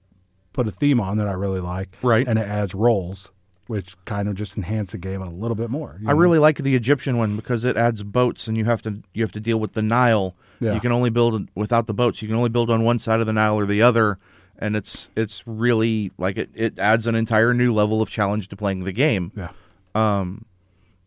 put 0.54 0.66
a 0.66 0.70
theme 0.70 0.98
on 0.98 1.18
that 1.18 1.26
I 1.28 1.32
really 1.32 1.60
like, 1.60 1.94
Right. 2.00 2.26
And 2.26 2.38
it 2.38 2.48
adds 2.48 2.74
roles, 2.74 3.30
which 3.66 3.96
kind 4.04 4.28
of 4.28 4.34
just 4.34 4.56
enhance 4.56 4.92
the 4.92 4.98
game 4.98 5.22
a 5.22 5.30
little 5.30 5.54
bit 5.54 5.70
more. 5.70 5.98
I 6.06 6.12
know? 6.12 6.14
really 6.18 6.38
like 6.38 6.58
the 6.58 6.74
Egyptian 6.74 7.16
one 7.18 7.34
because 7.36 7.64
it 7.64 7.76
adds 7.76 8.02
boats, 8.02 8.46
and 8.46 8.56
you 8.56 8.64
have 8.66 8.82
to 8.82 9.02
you 9.14 9.22
have 9.22 9.32
to 9.32 9.40
deal 9.40 9.58
with 9.60 9.72
the 9.72 9.82
Nile. 9.82 10.34
Yeah. 10.60 10.74
You 10.74 10.80
can 10.80 10.92
only 10.92 11.10
build 11.10 11.48
without 11.54 11.86
the 11.86 11.94
boats. 11.94 12.22
You 12.22 12.28
can 12.28 12.36
only 12.36 12.48
build 12.50 12.70
on 12.70 12.84
one 12.84 12.98
side 12.98 13.20
of 13.20 13.26
the 13.26 13.32
Nile 13.32 13.56
or 13.58 13.66
the 13.66 13.82
other, 13.82 14.18
and 14.58 14.76
it's 14.76 15.08
it's 15.16 15.42
really 15.46 16.12
like 16.18 16.36
it, 16.36 16.50
it 16.54 16.78
adds 16.78 17.06
an 17.06 17.14
entire 17.14 17.52
new 17.54 17.72
level 17.72 18.00
of 18.02 18.08
challenge 18.10 18.48
to 18.48 18.56
playing 18.56 18.84
the 18.84 18.92
game. 18.92 19.32
yeah, 19.34 19.48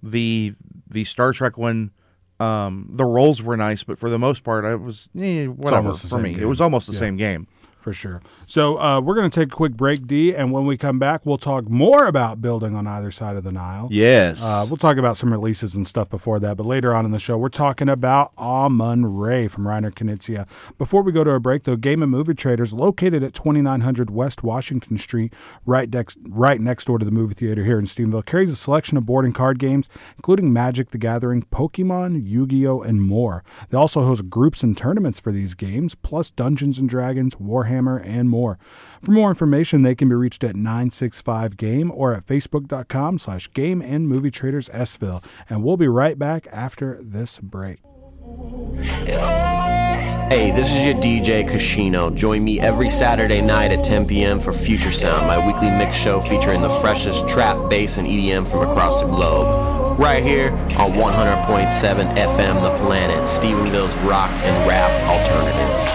The 0.03 0.53
the 0.89 1.03
Star 1.03 1.33
Trek 1.33 1.57
one, 1.57 1.91
um, 2.39 2.89
the 2.91 3.05
roles 3.05 3.41
were 3.41 3.57
nice, 3.57 3.83
but 3.83 3.97
for 3.99 4.09
the 4.09 4.19
most 4.19 4.43
part, 4.43 4.63
I 4.63 4.75
was 4.75 5.09
eh, 5.19 5.45
whatever 5.47 5.93
for 5.93 6.19
me. 6.19 6.33
game. 6.33 6.43
It 6.43 6.45
was 6.45 6.61
almost 6.61 6.87
the 6.87 6.93
Yeah. 6.93 6.99
same 6.99 7.17
game. 7.17 7.47
For 7.87 7.93
sure. 7.93 8.21
So 8.45 8.77
uh, 8.81 8.99
we're 8.99 9.15
going 9.15 9.29
to 9.29 9.39
take 9.39 9.47
a 9.47 9.55
quick 9.55 9.71
break, 9.71 10.07
D, 10.07 10.35
and 10.35 10.51
when 10.51 10.65
we 10.65 10.75
come 10.75 10.99
back, 10.99 11.25
we'll 11.25 11.37
talk 11.37 11.69
more 11.69 12.05
about 12.05 12.41
building 12.41 12.75
on 12.75 12.85
either 12.85 13.11
side 13.11 13.37
of 13.37 13.45
the 13.45 13.51
Nile. 13.53 13.87
Yes. 13.89 14.43
Uh, 14.43 14.65
we'll 14.67 14.75
talk 14.75 14.97
about 14.97 15.15
some 15.15 15.31
releases 15.31 15.73
and 15.73 15.87
stuff 15.87 16.09
before 16.09 16.37
that, 16.41 16.57
but 16.57 16.65
later 16.65 16.93
on 16.93 17.05
in 17.05 17.11
the 17.11 17.17
show, 17.17 17.37
we're 17.37 17.47
talking 17.47 17.87
about 17.87 18.33
Amun-Re 18.37 19.47
from 19.47 19.63
Reiner 19.63 19.89
Knizia. 19.89 20.49
Before 20.77 21.01
we 21.01 21.13
go 21.13 21.23
to 21.23 21.31
a 21.31 21.39
break, 21.39 21.63
though, 21.63 21.77
Game 21.77 22.03
and 22.03 22.11
Movie 22.11 22.33
Traders, 22.33 22.73
located 22.73 23.23
at 23.23 23.33
2900 23.33 24.09
West 24.09 24.43
Washington 24.43 24.97
Street, 24.97 25.33
right 25.65 25.89
next, 25.89 26.17
right 26.27 26.59
next 26.59 26.87
door 26.87 26.99
to 26.99 27.05
the 27.05 27.11
movie 27.11 27.35
theater 27.35 27.63
here 27.63 27.79
in 27.79 27.85
Stephenville, 27.85 28.25
carries 28.25 28.51
a 28.51 28.57
selection 28.57 28.97
of 28.97 29.05
board 29.05 29.23
and 29.23 29.33
card 29.33 29.59
games, 29.59 29.87
including 30.17 30.51
Magic 30.51 30.89
the 30.89 30.97
Gathering, 30.97 31.43
Pokemon, 31.43 32.27
Yu 32.27 32.47
Gi 32.47 32.67
Oh!, 32.67 32.81
and 32.81 33.01
more. 33.01 33.45
They 33.69 33.77
also 33.77 34.03
host 34.03 34.29
groups 34.29 34.61
and 34.61 34.77
tournaments 34.77 35.21
for 35.21 35.31
these 35.31 35.53
games, 35.53 35.95
plus 35.95 36.29
Dungeons 36.29 36.77
and 36.79 36.89
Dragons, 36.89 37.35
Warhammer, 37.35 37.76
and 37.85 38.29
more. 38.29 38.57
For 39.03 39.11
more 39.11 39.29
information, 39.29 39.83
they 39.83 39.93
can 39.93 40.09
be 40.09 40.15
reached 40.15 40.43
at 40.43 40.55
965game 40.55 41.91
or 41.93 42.15
at 42.15 42.25
facebook.com 42.25 43.19
slash 43.19 43.51
game 43.53 43.81
and 43.81 44.07
movie 44.07 44.31
traders 44.31 44.69
Sville. 44.69 45.23
And 45.49 45.63
we'll 45.63 45.77
be 45.77 45.87
right 45.87 46.17
back 46.17 46.47
after 46.51 46.99
this 47.01 47.39
break. 47.39 47.79
Hey, 50.29 50.51
this 50.51 50.75
is 50.75 50.85
your 50.85 50.95
DJ 50.95 51.45
Kashino. 51.45 52.13
Join 52.13 52.43
me 52.43 52.59
every 52.59 52.89
Saturday 52.89 53.41
night 53.41 53.71
at 53.71 53.85
10 53.85 54.05
p.m. 54.05 54.41
for 54.41 54.51
Future 54.51 54.91
Sound, 54.91 55.25
my 55.25 55.45
weekly 55.45 55.69
mix 55.69 55.97
show 55.97 56.19
featuring 56.19 56.61
the 56.61 56.69
freshest 56.69 57.29
trap, 57.29 57.69
bass, 57.69 57.97
and 57.97 58.05
EDM 58.05 58.45
from 58.45 58.67
across 58.69 59.01
the 59.01 59.07
globe. 59.07 59.97
Right 59.97 60.23
here 60.23 60.51
on 60.77 60.91
100.7 60.91 62.17
FM 62.17 62.61
The 62.61 62.77
Planet, 62.85 63.25
Stephenville's 63.25 63.95
rock 63.99 64.29
and 64.43 64.67
rap 64.67 64.91
alternative. 65.07 65.86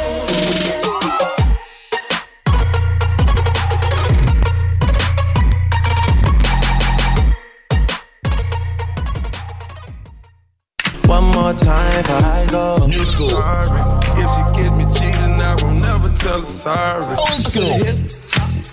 More 11.53 11.61
time 11.61 12.03
before 12.03 12.17
I 12.17 12.47
go. 12.51 12.87
New 12.87 13.05
school, 13.05 13.31
sorry. 13.31 13.81
If 14.21 14.29
she 14.35 14.63
get 14.63 14.73
me 14.77 14.85
cheating, 14.95 15.41
I 15.41 15.55
will 15.63 15.75
never 15.75 16.09
tell 16.11 16.41
her 16.41 16.47
sorry. 16.47 17.17
old 17.17 17.43
school, 17.43 17.79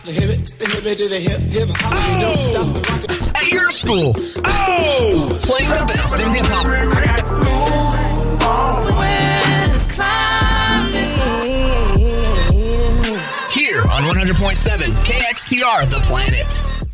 The 0.03 0.11
hip, 0.11 0.45
the 0.57 0.65
hip, 0.65 0.97
to 0.97 1.09
the 1.09 1.19
hip, 1.19 1.41
hip 1.41 1.69
hop. 1.71 2.13
You 2.13 2.19
don't 2.19 2.37
oh. 2.37 2.49
stop 2.51 2.67
the 2.73 2.81
rocket. 2.91 3.35
at 3.35 3.51
your 3.51 3.71
school. 3.71 4.13
Oh, 4.45 5.39
playing 5.41 5.69
the 5.69 5.85
best 5.87 6.19
in 6.21 6.33
hip 6.33 6.45
hop. 6.45 6.65
Here 13.51 13.81
on 13.81 14.03
100.7 14.03 14.91
KXTR, 15.05 15.89
The 15.89 15.99
Planet. 16.01 16.88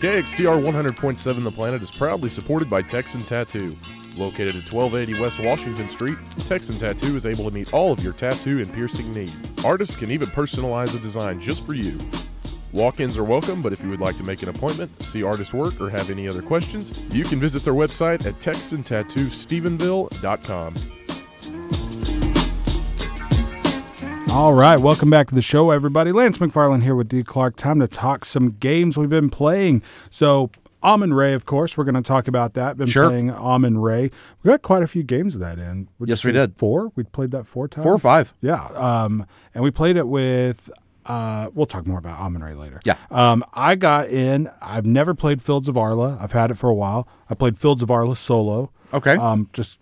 KXTR 0.00 0.62
100.7 0.62 1.44
The 1.44 1.50
Planet 1.50 1.82
is 1.82 1.90
proudly 1.90 2.30
supported 2.30 2.70
by 2.70 2.80
Texan 2.80 3.22
Tattoo. 3.22 3.76
Located 4.16 4.56
at 4.56 4.72
1280 4.72 5.20
West 5.20 5.38
Washington 5.40 5.90
Street, 5.90 6.16
Texan 6.46 6.78
Tattoo 6.78 7.16
is 7.16 7.26
able 7.26 7.44
to 7.44 7.50
meet 7.50 7.74
all 7.74 7.92
of 7.92 8.02
your 8.02 8.14
tattoo 8.14 8.60
and 8.60 8.72
piercing 8.72 9.12
needs. 9.12 9.50
Artists 9.62 9.94
can 9.94 10.10
even 10.10 10.30
personalize 10.30 10.94
a 10.94 10.98
design 11.00 11.38
just 11.38 11.66
for 11.66 11.74
you. 11.74 12.00
Walk 12.72 13.00
ins 13.00 13.18
are 13.18 13.24
welcome, 13.24 13.60
but 13.60 13.74
if 13.74 13.82
you 13.82 13.90
would 13.90 14.00
like 14.00 14.16
to 14.16 14.22
make 14.22 14.42
an 14.42 14.48
appointment, 14.48 14.90
see 15.04 15.22
artist 15.22 15.52
work, 15.52 15.78
or 15.82 15.90
have 15.90 16.08
any 16.08 16.26
other 16.26 16.40
questions, 16.40 16.98
you 17.10 17.24
can 17.24 17.38
visit 17.38 17.62
their 17.62 17.74
website 17.74 18.24
at 18.24 18.40
TexanTattooStephenville.com. 18.40 20.74
All 24.30 24.54
right, 24.54 24.76
welcome 24.76 25.10
back 25.10 25.26
to 25.28 25.34
the 25.34 25.42
show, 25.42 25.70
everybody. 25.70 26.12
Lance 26.12 26.38
McFarland 26.38 26.84
here 26.84 26.94
with 26.94 27.08
D. 27.08 27.24
Clark. 27.24 27.56
Time 27.56 27.80
to 27.80 27.88
talk 27.88 28.24
some 28.24 28.50
games 28.52 28.96
we've 28.96 29.08
been 29.10 29.28
playing. 29.28 29.82
So, 30.08 30.50
Amun-Re, 30.84 31.32
of 31.34 31.46
course, 31.46 31.76
we're 31.76 31.82
going 31.84 31.96
to 31.96 32.02
talk 32.02 32.28
about 32.28 32.54
that. 32.54 32.76
Been 32.76 32.86
Sure. 32.86 33.08
playing 33.08 33.30
Amun-Re. 33.30 34.08
We 34.42 34.48
got 34.48 34.62
quite 34.62 34.84
a 34.84 34.86
few 34.86 35.02
games 35.02 35.34
of 35.34 35.40
that 35.40 35.58
in. 35.58 35.88
You 35.98 36.06
Yes, 36.06 36.24
we 36.24 36.30
did. 36.30 36.56
Four. 36.56 36.92
We 36.94 37.02
played 37.02 37.32
that 37.32 37.46
four 37.48 37.66
times. 37.66 37.82
Four 37.82 37.92
or 37.94 37.98
five. 37.98 38.32
Yeah, 38.40 38.62
um, 38.76 39.26
and 39.52 39.64
we 39.64 39.72
played 39.72 39.96
it 39.96 40.06
with. 40.06 40.70
Uh, 41.04 41.50
we'll 41.52 41.66
talk 41.66 41.84
more 41.86 41.98
about 41.98 42.20
Amun-Re 42.20 42.54
later. 42.54 42.80
Yeah. 42.84 42.96
Um, 43.10 43.44
I 43.52 43.74
got 43.74 44.10
in. 44.10 44.48
I've 44.62 44.86
never 44.86 45.12
played 45.12 45.42
Fields 45.42 45.68
of 45.68 45.76
Arle. 45.76 46.16
I've 46.20 46.32
had 46.32 46.52
it 46.52 46.54
for 46.54 46.70
a 46.70 46.74
while. 46.74 47.08
I 47.28 47.34
played 47.34 47.58
Fields 47.58 47.82
of 47.82 47.90
Arle 47.90 48.14
solo. 48.14 48.70
Okay. 48.94 49.16
Um, 49.16 49.48
just 49.52 49.79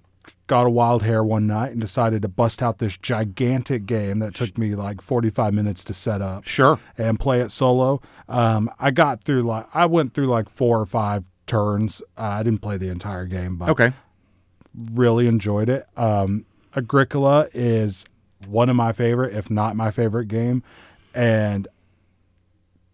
got 0.48 0.66
a 0.66 0.70
wild 0.70 1.04
hair 1.04 1.22
one 1.22 1.46
night 1.46 1.70
and 1.72 1.80
decided 1.80 2.22
to 2.22 2.28
bust 2.28 2.60
out 2.62 2.78
this 2.78 2.96
gigantic 2.98 3.86
game 3.86 4.18
that 4.18 4.34
took 4.34 4.58
me 4.58 4.74
like 4.74 5.00
45 5.00 5.54
minutes 5.54 5.84
to 5.84 5.94
set 5.94 6.20
up 6.20 6.44
Sure. 6.44 6.80
and 6.98 7.20
play 7.20 7.40
it 7.40 7.50
solo. 7.52 8.00
Um, 8.28 8.68
I 8.80 8.90
got 8.90 9.22
through 9.22 9.42
like 9.44 9.66
I 9.72 9.86
went 9.86 10.14
through 10.14 10.26
like 10.26 10.48
four 10.48 10.80
or 10.80 10.86
five 10.86 11.24
turns. 11.46 12.02
Uh, 12.16 12.22
I 12.22 12.42
didn't 12.42 12.60
play 12.62 12.76
the 12.76 12.88
entire 12.88 13.26
game, 13.26 13.56
but 13.56 13.68
Okay. 13.68 13.92
really 14.92 15.26
enjoyed 15.28 15.68
it. 15.68 15.86
Um, 15.96 16.44
Agricola 16.76 17.46
is 17.54 18.04
one 18.46 18.68
of 18.68 18.76
my 18.76 18.92
favorite, 18.92 19.34
if 19.34 19.50
not 19.50 19.76
my 19.76 19.90
favorite 19.90 20.26
game, 20.26 20.62
and 21.14 21.66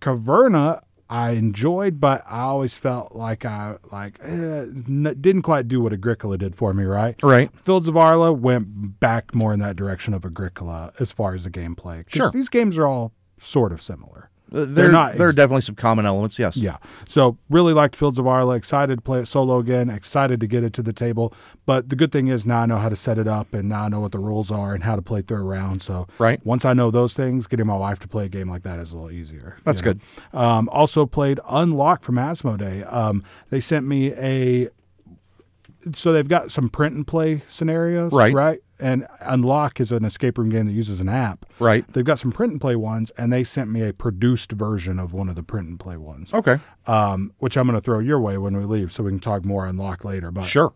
Caverna 0.01 0.81
I 1.11 1.31
enjoyed, 1.31 2.01
but 2.01 2.23
I 2.27 2.41
always 2.41 2.77
felt 2.79 3.15
like 3.15 3.45
I 3.45 3.77
like 3.93 4.19
eh, 4.23 4.27
n- 4.31 5.17
didn't 5.21 5.43
quite 5.43 5.69
do 5.69 5.81
what 5.81 5.93
Agricola 5.93 6.39
did 6.39 6.57
for 6.57 6.73
me. 6.73 6.85
Right, 6.85 7.15
Right. 7.23 7.51
Fields 7.57 7.89
of 7.89 7.97
Arle 7.97 8.35
went 8.35 8.99
back 9.01 9.35
more 9.35 9.53
in 9.53 9.61
that 9.61 9.77
direction 9.77 10.15
of 10.15 10.25
Agricola 10.25 10.93
as 10.99 11.13
far 11.13 11.35
as 11.35 11.45
the 11.45 11.51
gameplay. 11.51 12.05
Sure. 12.09 12.31
these 12.31 12.49
games 12.49 12.79
are 12.79 12.87
all 12.87 13.13
sort 13.39 13.73
of 13.73 13.83
similar. 13.83 14.31
Uh, 14.55 14.65
There, 14.69 14.93
not 14.93 15.17
there 15.19 15.29
are 15.29 15.33
definitely 15.33 15.63
some 15.63 15.75
common 15.75 16.07
elements, 16.07 16.39
yes. 16.39 16.57
Yeah. 16.57 16.77
So 17.07 17.37
really 17.51 17.73
liked 17.73 17.97
Fields 17.97 18.19
of 18.19 18.27
Arle. 18.27 18.53
Excited 18.53 18.97
to 18.97 19.03
play 19.03 19.21
it 19.21 19.27
solo 19.27 19.59
again. 19.59 19.91
Excited 19.91 20.41
to 20.41 20.47
get 20.47 20.63
it 20.63 20.73
to 20.75 20.83
the 20.83 20.93
table. 20.93 21.35
But 21.67 21.89
the 21.89 21.97
good 21.97 22.13
thing 22.13 22.29
is 22.29 22.47
now 22.47 22.61
I 22.61 22.67
know 22.67 22.77
how 22.79 22.89
to 22.89 22.97
set 22.97 23.19
it 23.19 23.27
up 23.27 23.53
and 23.53 23.69
now 23.69 23.85
I 23.85 23.89
know 23.89 24.01
what 24.01 24.13
the 24.13 24.19
rules 24.19 24.51
are 24.51 24.75
and 24.75 24.85
how 24.85 24.97
to 24.97 25.03
play 25.03 25.23
through 25.23 25.39
a 25.39 25.43
round. 25.43 25.83
So 25.83 26.07
Right. 26.19 26.41
once 26.47 26.65
I 26.65 26.73
know 26.73 26.91
those 26.91 27.15
things, 27.15 27.47
getting 27.47 27.67
my 27.67 27.77
wife 27.77 27.99
to 28.01 28.09
play 28.09 28.27
a 28.27 28.29
game 28.29 28.49
like 28.49 28.63
that 28.63 28.79
is 28.79 28.93
a 28.93 28.97
little 28.97 29.11
easier. 29.11 29.57
That's 29.65 29.81
you 29.81 29.87
know? 29.87 29.93
good. 30.33 30.39
Um, 30.39 30.69
also 30.71 31.07
played 31.07 31.41
Unlock 31.49 32.03
from 32.05 32.17
Asmodee. 32.17 32.91
Um, 32.93 33.25
they 33.51 33.61
sent 33.61 33.87
me 33.87 34.13
a. 34.15 34.69
So 35.93 36.13
they've 36.13 36.29
got 36.29 36.51
some 36.51 36.69
print 36.69 36.95
and 36.97 37.07
play 37.07 37.43
scenarios, 37.47 38.13
Right. 38.13 38.33
Right. 38.35 38.61
And 38.81 39.07
Unlock 39.21 39.81
is 39.81 39.93
an 39.93 40.05
escape 40.05 40.37
room 40.37 40.49
game 40.51 40.67
that 40.67 40.73
uses 40.73 41.01
an 41.01 41.09
app. 41.09 41.47
Right. 41.59 41.87
They've 41.93 42.05
got 42.05 42.19
some 42.19 42.33
print 42.33 42.53
and 42.53 42.61
play 42.61 42.75
ones, 42.77 43.13
and 43.17 43.33
they 43.33 43.45
sent 43.45 43.71
me 43.71 43.83
a 43.87 43.93
produced 43.93 44.51
version 44.53 44.99
of 44.99 45.13
one 45.13 45.29
of 45.29 45.37
the 45.37 45.43
print 45.43 45.69
and 45.69 45.79
play 45.79 45.97
ones 45.97 46.35
Okay. 46.35 46.59
um, 46.87 47.33
which 47.39 47.57
I'm 47.57 47.67
going 47.67 47.77
to 47.77 47.81
throw 47.81 47.99
your 48.01 48.19
way 48.21 48.37
when 48.37 48.57
we 48.57 48.65
leave, 48.65 48.93
so 48.93 49.05
we 49.05 49.11
can 49.13 49.21
talk 49.21 49.45
more 49.45 49.65
unlock 49.67 50.05
later. 50.05 50.31
But 50.33 50.47
Sure. 50.47 50.73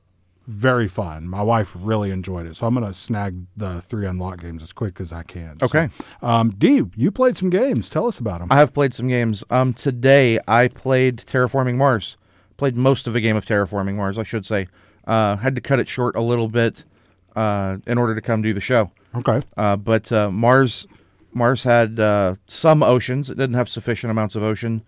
very 0.47 0.87
fun. 0.88 1.29
My 1.29 1.42
wife 1.42 1.73
really 1.75 2.11
enjoyed 2.11 2.47
it, 2.47 2.55
so 2.57 2.66
I'm 2.66 2.75
going 2.75 2.87
to 2.87 2.94
snag 2.94 3.47
the 3.57 3.83
three 3.83 4.07
unlock 4.07 4.40
games 4.40 4.62
as 4.62 4.73
quick 4.73 5.01
as 5.01 5.12
I 5.12 5.23
can. 5.25 5.59
So, 5.59 5.66
Okay. 5.66 5.88
um, 6.23 6.51
D, 6.57 6.85
you 6.94 7.11
played 7.11 7.37
some 7.37 7.51
games. 7.51 7.88
Tell 7.88 8.07
us 8.07 8.18
about 8.18 8.38
them. 8.40 8.49
I 8.51 8.57
have 8.59 8.73
played 8.73 8.94
some 8.94 9.09
games. 9.09 9.42
Um, 9.51 9.73
today 9.75 10.38
I 10.47 10.68
played 10.68 11.18
Terraforming 11.18 11.77
Mars. 11.77 12.16
Played 12.57 12.77
most 12.77 13.07
of 13.07 13.14
a 13.14 13.21
game 13.21 13.37
of 13.37 13.44
Terraforming 13.44 13.97
Mars, 13.97 14.16
I 14.18 14.23
should 14.25 14.47
say. 14.47 14.68
Uh, 15.09 15.37
had 15.38 15.55
to 15.57 15.61
cut 15.61 15.81
it 15.81 15.88
short 15.88 16.14
a 16.14 16.21
little 16.21 16.49
bit 16.49 16.85
uh, 17.35 17.79
in 17.87 17.97
order 17.99 18.14
to 18.14 18.21
come 18.21 18.42
do 18.42 18.53
the 18.53 18.61
show. 18.61 18.90
okay. 19.14 19.40
Uh, 19.57 19.75
but 19.77 20.12
uh, 20.12 20.31
Mars, 20.31 20.87
Mars 21.33 21.62
had 21.64 21.99
uh, 21.99 22.35
some 22.47 22.83
oceans. 22.83 23.31
It 23.31 23.38
didn't 23.38 23.55
have 23.55 23.68
sufficient 23.68 24.11
amounts 24.11 24.35
of 24.37 24.42
ocean. 24.42 24.83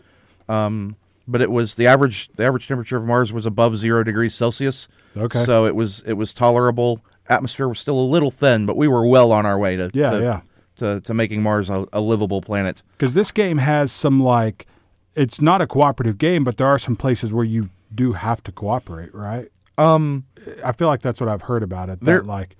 Um, 0.48 0.96
but 1.26 1.40
it 1.40 1.50
was 1.50 1.76
the 1.76 1.87
average. 1.87 2.28
The 2.37 2.44
average 2.44 2.66
temperature 2.68 2.96
of 2.98 3.04
Mars 3.04 3.33
was 3.33 3.46
above 3.46 3.78
zero 3.78 4.02
degrees 4.04 4.35
Celsius. 4.35 4.88
Okay. 5.16 5.44
So 5.44 5.64
it 5.64 5.74
was 5.74 6.00
it 6.06 6.14
was 6.14 6.35
tolerable. 6.35 7.00
Atmosphere 7.28 7.68
was 7.68 7.78
still 7.78 7.98
a 8.00 8.04
little 8.04 8.30
thin, 8.33 8.66
but 8.66 8.76
we 8.76 8.88
were 8.88 9.06
well 9.06 9.30
on 9.33 9.46
our 9.46 9.59
way 9.59 9.76
to 9.76 9.90
Yeah, 9.94 10.11
to, 10.11 10.20
yeah. 10.20 10.40
to, 10.78 11.00
to 11.02 11.14
making 11.14 11.42
Mars 11.42 11.70
a, 11.70 11.87
a 11.92 12.00
livable 12.00 12.42
planet. 12.42 12.83
Because 12.98 13.14
this 13.14 13.30
game 13.30 13.59
has 13.59 13.92
some 13.92 14.20
like, 14.20 14.66
it's 15.14 15.40
not 15.40 15.62
a 15.62 15.66
cooperative 15.68 16.18
game, 16.18 16.42
but 16.42 16.56
there 16.56 16.66
are 16.66 16.78
some 16.78 16.96
places 16.96 17.33
where 17.33 17.44
you 17.44 17.70
do 17.94 18.12
have 18.14 18.42
to 18.44 18.50
cooperate, 18.52 19.14
right? 19.14 19.48
Um, 19.81 20.25
I 20.64 20.73
feel 20.73 20.88
like 20.88 21.03
that's 21.03 21.21
what 21.21 21.29
I've 21.29 21.43
heard 21.43 21.62
about 21.62 21.88
it. 21.88 22.01
There- 22.01 22.19
that 22.21 22.27
like 22.27 22.57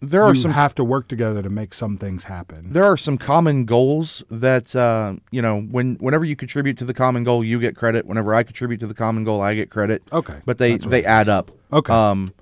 there 0.00 0.22
are 0.22 0.34
you 0.34 0.40
some 0.40 0.50
have 0.50 0.74
to 0.74 0.84
work 0.84 1.08
together 1.08 1.40
to 1.42 1.48
make 1.48 1.72
some 1.72 1.96
things 1.96 2.24
happen. 2.24 2.72
there 2.72 2.84
are 2.84 2.96
some 2.96 3.16
common 3.16 3.64
goals 3.64 4.22
that 4.30 4.76
uh, 4.76 5.14
you 5.30 5.40
know 5.40 5.62
when 5.62 5.94
whenever 5.94 6.24
you 6.26 6.36
contribute 6.36 6.76
to 6.78 6.84
the 6.84 6.92
common 6.94 7.24
goal, 7.24 7.42
you 7.42 7.58
get 7.58 7.74
credit. 7.74 8.04
Whenever 8.06 8.34
I 8.34 8.42
contribute 8.42 8.80
to 8.80 8.86
the 8.86 8.94
common 8.94 9.24
goal, 9.24 9.40
I 9.40 9.54
get 9.54 9.70
credit. 9.70 10.02
Okay, 10.12 10.40
but 10.44 10.58
they 10.58 10.76
they 10.76 11.04
add 11.04 11.28
up. 11.28 11.50
Okay. 11.72 11.92
Um, 11.92 12.34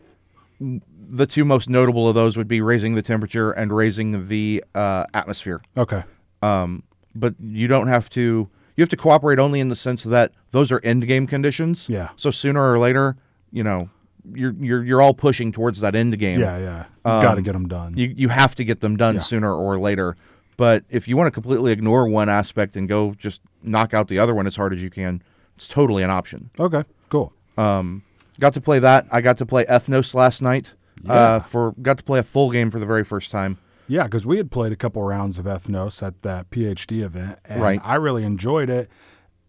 the 0.60 1.26
two 1.26 1.44
most 1.44 1.68
notable 1.68 2.08
of 2.08 2.14
those 2.14 2.36
would 2.36 2.48
be 2.48 2.60
raising 2.60 2.94
the 2.94 3.02
temperature 3.02 3.52
and 3.52 3.72
raising 3.72 4.28
the 4.28 4.64
uh, 4.74 5.04
atmosphere. 5.14 5.60
okay. 5.76 6.04
Um, 6.42 6.82
but 7.14 7.34
you 7.40 7.68
don't 7.68 7.86
have 7.88 8.08
to. 8.10 8.48
You 8.74 8.82
have 8.82 8.88
to 8.88 8.96
cooperate 8.96 9.38
only 9.38 9.60
in 9.60 9.68
the 9.68 9.76
sense 9.76 10.02
that 10.04 10.32
those 10.50 10.72
are 10.72 10.80
end 10.82 11.06
game 11.06 11.26
conditions. 11.26 11.88
Yeah. 11.88 12.08
So 12.16 12.30
sooner 12.30 12.72
or 12.72 12.78
later, 12.78 13.16
you 13.52 13.62
know, 13.62 13.90
you're 14.34 14.54
you're 14.60 14.84
you're 14.84 15.02
all 15.02 15.14
pushing 15.14 15.52
towards 15.52 15.80
that 15.80 15.94
end 15.94 16.18
game. 16.18 16.40
Yeah, 16.40 16.58
yeah. 16.58 16.78
You 17.04 17.22
got 17.22 17.32
to 17.32 17.38
Um, 17.38 17.42
get 17.42 17.52
them 17.52 17.68
done. 17.68 17.94
You 17.96 18.12
you 18.16 18.28
have 18.28 18.54
to 18.56 18.64
get 18.64 18.80
them 18.80 18.96
done 18.96 19.16
Yeah. 19.16 19.20
sooner 19.22 19.52
or 19.54 19.78
later. 19.78 20.16
But 20.56 20.84
if 20.90 21.08
you 21.08 21.16
want 21.16 21.26
to 21.28 21.30
completely 21.32 21.72
ignore 21.72 22.06
one 22.06 22.28
aspect 22.28 22.76
and 22.76 22.88
go 22.88 23.14
just 23.18 23.40
knock 23.62 23.94
out 23.94 24.08
the 24.08 24.18
other 24.18 24.34
one 24.34 24.46
as 24.46 24.54
hard 24.56 24.72
as 24.72 24.82
you 24.82 24.90
can, 24.90 25.22
it's 25.56 25.66
totally 25.66 26.02
an 26.02 26.10
option. 26.10 26.50
okay, 26.58 26.84
cool. 27.08 27.32
Um, 27.56 28.02
got 28.38 28.52
to 28.54 28.60
play 28.60 28.78
that. 28.78 29.06
I 29.10 29.20
got 29.22 29.38
to 29.38 29.46
play 29.46 29.64
Ethnos 29.64 30.14
last 30.14 30.42
night. 30.42 30.74
Yeah. 31.02 31.12
Uh, 31.12 31.40
for 31.40 31.72
got 31.82 31.96
to 31.98 32.04
play 32.04 32.18
a 32.20 32.22
full 32.22 32.50
game 32.52 32.70
for 32.70 32.78
the 32.78 32.86
very 32.86 33.02
first 33.04 33.30
time. 33.30 33.58
Yeah, 33.88 34.04
because 34.04 34.24
we 34.24 34.36
had 34.36 34.50
played 34.50 34.72
a 34.72 34.76
couple 34.76 35.02
rounds 35.02 35.38
of 35.38 35.46
Ethnos 35.46 36.02
at 36.02 36.22
that 36.22 36.50
PhD 36.50 37.02
event, 37.02 37.38
and 37.44 37.60
Right. 37.60 37.80
I 37.82 37.96
really 37.96 38.22
enjoyed 38.24 38.70
it. 38.70 38.88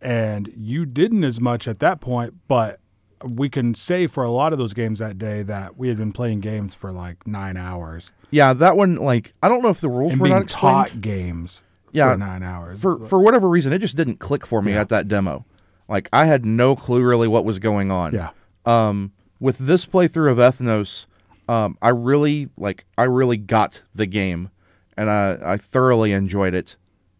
And 0.01 0.51
you 0.55 0.85
didn't 0.85 1.23
as 1.23 1.39
much 1.39 1.67
at 1.67 1.79
that 1.79 2.01
point, 2.01 2.33
but 2.47 2.79
we 3.23 3.49
can 3.49 3.73
say 3.75 4.07
for 4.07 4.23
a 4.23 4.29
lot 4.31 4.53
of 4.53 4.59
those 4.59 4.73
games 4.73 4.99
that 4.99 5.17
day 5.17 5.43
that 5.43 5.77
we 5.77 5.87
had 5.87 5.97
been 5.97 6.11
playing 6.11 6.39
games 6.41 6.73
for 6.75 6.91
like 6.91 7.25
nine 7.27 7.57
hours 7.57 8.11
Yeah, 8.31 8.53
that 8.53 8.75
one 8.77 8.95
like 8.95 9.33
I 9.41 9.49
don't 9.49 9.61
know 9.63 9.69
if 9.69 9.81
the 9.81 9.89
rules 9.89 10.11
and 10.11 10.21
were 10.21 10.25
being 10.25 10.35
not 10.35 10.43
explained. 10.43 10.73
taught 10.75 11.01
games 11.01 11.63
Yeah, 11.91 12.11
for 12.13 12.17
nine 12.17 12.43
hours. 12.43 12.81
for 12.81 12.99
for 13.07 13.19
whatever 13.21 13.47
reason, 13.49 13.73
it 13.73 13.79
just 13.79 13.95
didn't 13.97 14.19
click 14.19 14.45
for 14.45 14.61
me 14.61 14.73
Yeah. 14.73 14.81
at 14.81 14.89
that 14.89 15.07
demo. 15.07 15.45
Like 15.87 16.09
I 16.13 16.25
had 16.25 16.45
no 16.45 16.75
clue 16.75 17.03
really 17.03 17.27
what 17.27 17.45
was 17.45 17.59
going 17.59 17.91
on. 17.91 18.13
Yeah. 18.13 18.29
Um, 18.65 19.11
with 19.39 19.57
this 19.57 19.85
playthrough 19.85 20.31
of 20.31 20.37
Ethnos, 20.37 21.05
um, 21.49 21.77
I 21.81 21.89
really 21.89 22.49
like 22.57 22.85
I 22.97 23.03
really 23.03 23.35
got 23.37 23.81
the 23.93 24.05
game, 24.05 24.49
and 24.95 25.09
I 25.09 25.37
I 25.43 25.57
thoroughly 25.57 26.13
enjoyed 26.13 26.53
it. 26.53 26.77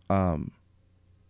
Um, 0.09 0.51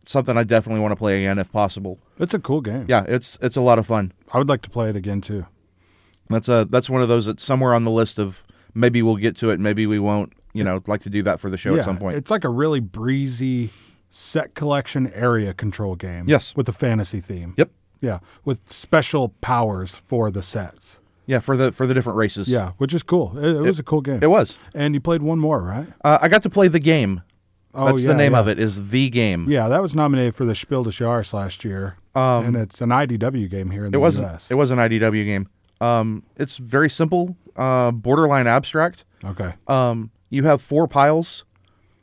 something 0.06 0.38
I 0.38 0.44
definitely 0.44 0.82
want 0.82 0.92
to 0.92 0.96
play 0.96 1.24
again 1.24 1.40
if 1.40 1.52
possible. 1.52 2.00
it's 2.20 2.34
a 2.34 2.40
cool 2.40 2.62
game. 2.62 2.86
Yeah, 2.88 3.04
it's 3.08 3.38
it's 3.42 3.56
a 3.56 3.62
lot 3.62 3.80
of 3.80 3.88
fun. 3.88 4.14
I 4.32 4.38
would 4.38 4.50
like 4.50 4.62
to 4.64 4.70
play 4.70 4.90
it 4.90 4.96
again 4.96 5.22
too. 5.22 5.46
That's 6.30 6.50
a 6.50 6.66
that's 6.70 6.90
one 6.90 7.02
of 7.02 7.10
those 7.10 7.26
that's 7.26 7.44
somewhere 7.44 7.74
on 7.74 7.84
the 7.84 7.92
list 7.92 8.20
of 8.20 8.44
maybe 8.74 9.02
we'll 9.02 9.18
get 9.18 9.36
to 9.38 9.50
it, 9.50 9.60
maybe 9.60 9.86
we 9.88 10.00
won't. 10.00 10.34
You 10.56 10.64
know, 10.64 10.84
like 10.86 11.02
to 11.02 11.10
do 11.10 11.24
that 11.24 11.40
for 11.40 11.50
the 11.50 11.58
show 11.58 11.74
yeah, 11.74 11.80
at 11.80 11.86
some 11.86 11.98
point. 11.98 12.16
It's 12.16 12.30
like 12.30 12.44
a 12.44 12.50
really 12.50 12.80
breezy 12.80 13.72
set 14.12 14.54
collection 14.54 15.12
area 15.14 15.52
control 15.52 15.96
game. 15.96 16.26
Yes. 16.28 16.56
With 16.56 16.70
a 16.70 16.72
fantasy 16.72 17.20
theme. 17.22 17.56
Yep. 17.58 17.72
Yeah. 18.02 18.20
With 18.46 18.72
special 18.72 19.30
powers 19.42 19.92
for 19.96 20.30
the 20.30 20.44
sets. 20.44 21.00
Yeah, 21.26 21.40
for 21.40 21.58
the 21.58 21.72
for 21.72 21.88
the 21.88 21.94
different 21.94 22.18
races. 22.18 22.50
Yeah, 22.50 22.74
which 22.78 22.94
is 22.94 23.02
cool. 23.02 23.36
It, 23.38 23.56
it 23.56 23.62
was 23.62 23.80
a 23.80 23.84
cool 23.84 24.02
game. 24.02 24.20
it 24.22 24.30
was. 24.30 24.58
And 24.76 24.94
you 24.94 25.00
played 25.00 25.22
one 25.22 25.40
more, 25.40 25.62
right? 25.64 25.88
Uh, 26.04 26.20
I 26.22 26.28
got 26.28 26.44
to 26.44 26.50
play 26.50 26.68
the 26.68 26.80
game. 26.80 27.22
Oh, 27.76 27.88
That's 27.88 28.04
the 28.04 28.14
name 28.14 28.34
yeah. 28.34 28.40
of 28.40 28.48
it. 28.48 28.60
Is 28.60 28.90
the 28.90 29.10
game. 29.10 29.50
Yeah, 29.50 29.68
that 29.68 29.82
was 29.82 29.96
nominated 29.96 30.36
for 30.36 30.46
the 30.46 30.54
Spiel 30.56 30.84
des 30.84 30.92
Jahres 30.92 31.34
last 31.34 31.66
year, 31.66 31.98
Um, 32.16 32.46
and 32.46 32.56
it's 32.56 32.82
an 32.82 32.90
IDW 32.90 33.50
game 33.50 33.72
here 33.72 33.86
in 33.86 33.92
the 33.92 33.98
It 33.98 34.02
wasn't. 34.02 34.28
U.S. 34.28 34.48
It 34.52 34.56
was 34.56 34.70
an 34.72 34.78
IDW 34.78 35.26
game. 35.26 35.48
Um, 35.82 36.24
it's 36.38 36.58
very 36.58 36.90
simple. 36.90 37.36
Uh, 37.56 37.92
borderline 37.92 38.48
abstract. 38.48 39.06
okay. 39.24 39.54
Um, 39.68 40.12
you 40.30 40.44
have 40.44 40.62
four 40.62 40.88
piles. 40.88 41.44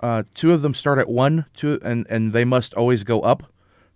Uh, 0.01 0.23
two 0.35 0.53
of 0.53 0.63
them 0.63 0.75
start 0.75 0.99
at 0.99 1.09
one. 1.09 1.45
Two 1.55 1.79
and 1.83 2.07
and 2.11 2.33
they 2.33 2.45
must 2.45 2.75
always 2.75 3.05
go 3.05 3.21
up. 3.21 3.45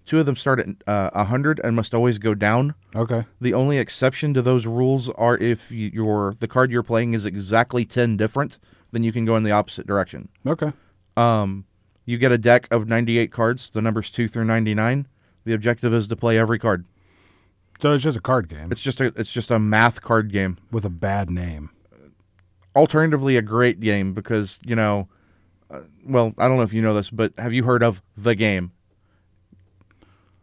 Two 0.07 0.19
of 0.21 0.27
them 0.27 0.37
start 0.37 0.61
at 0.61 0.69
uh, 0.87 1.11
a 1.15 1.25
hundred 1.25 1.61
and 1.65 1.75
must 1.75 1.95
always 1.95 2.19
go 2.19 2.35
down. 2.35 2.75
Okay. 2.95 3.25
The 3.41 3.55
only 3.55 3.79
exception 3.79 4.35
to 4.35 4.43
those 4.43 4.67
rules 4.67 5.09
are 5.11 5.37
if 5.39 5.71
your 5.73 6.35
the 6.41 6.49
card 6.49 6.71
you're 6.71 6.83
playing 6.83 7.15
is 7.15 7.25
exactly 7.25 7.85
ten 7.85 8.17
different, 8.17 8.59
then 8.93 9.03
you 9.03 9.13
can 9.13 9.25
go 9.25 9.35
in 9.37 9.45
the 9.45 9.51
opposite 9.53 9.87
direction. 9.87 10.29
Okay. 10.47 10.73
Um, 11.17 11.65
you 12.05 12.19
get 12.19 12.33
a 12.33 12.39
deck 12.39 12.67
of 12.71 12.87
98 12.89 13.31
cards, 13.33 13.71
the 13.71 13.81
numbers 13.83 14.11
2 14.11 14.29
through 14.29 14.45
99. 14.45 15.07
The 15.45 15.53
objective 15.53 15.93
is 15.95 16.09
to 16.09 16.17
play 16.17 16.39
every 16.39 16.59
card. 16.59 16.85
So 17.81 17.93
it's 17.93 18.05
just 18.05 18.17
a 18.17 18.21
card 18.21 18.49
game 18.49 18.71
It's 18.71 18.83
just 18.83 19.01
a 19.01 19.07
it's 19.17 19.33
just 19.33 19.51
a 19.51 19.59
math 19.59 20.01
card 20.01 20.31
game. 20.33 20.59
with 20.71 20.85
a 20.85 20.91
bad 20.91 21.29
name. 21.29 21.71
Alternatively, 22.77 23.37
a 23.37 23.43
great 23.43 23.81
game 23.81 24.15
because 24.15 24.59
you 24.65 24.75
know, 24.77 25.09
uh, 25.71 25.81
well, 26.07 26.35
I 26.39 26.49
don't 26.49 26.57
know 26.57 26.63
if 26.63 26.73
you 26.73 26.83
know 26.83 26.95
this, 26.95 27.11
but 27.11 27.33
have 27.39 27.53
you 27.53 27.65
heard 27.65 27.83
of 27.83 28.01
the 28.17 28.35
game? 28.35 28.73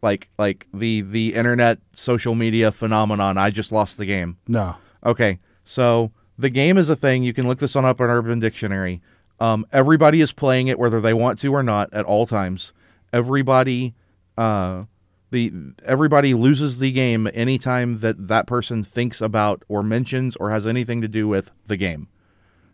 Like 0.02 0.30
like 0.40 0.68
the 0.74 1.02
the 1.02 1.36
internet 1.36 1.80
social 1.94 2.34
media 2.36 2.72
phenomenon. 2.72 3.38
I 3.38 3.50
just 3.52 3.72
lost 3.72 3.98
the 3.98 4.06
game. 4.06 4.38
No. 4.48 4.76
Okay, 5.06 5.40
so 5.64 6.12
the 6.38 6.50
game 6.50 6.78
is 6.78 6.90
a 6.90 6.96
thing. 6.96 7.24
You 7.24 7.34
can 7.34 7.48
look 7.48 7.60
this 7.60 7.76
one 7.76 7.86
up 7.86 8.02
on 8.02 8.10
Urban 8.10 8.40
Dictionary. 8.40 9.02
Um, 9.42 9.66
everybody 9.74 10.22
is 10.22 10.32
playing 10.32 10.68
it 10.68 10.78
whether 10.78 11.02
they 11.02 11.16
want 11.16 11.40
to 11.40 11.52
or 11.52 11.64
not 11.64 11.92
at 11.94 12.06
all 12.06 12.28
times. 12.28 12.74
Everybody, 13.12 13.96
uh, 14.38 14.84
the 15.32 15.52
everybody 15.84 16.36
loses 16.36 16.78
the 16.78 16.92
game 16.92 17.28
anytime 17.34 18.02
that 18.02 18.28
that 18.28 18.46
person 18.46 18.84
thinks 18.84 19.20
about 19.20 19.64
or 19.68 19.82
mentions 19.82 20.36
or 20.36 20.52
has 20.52 20.68
anything 20.68 21.02
to 21.02 21.08
do 21.08 21.28
with 21.28 21.50
the 21.66 21.76
game. 21.76 22.08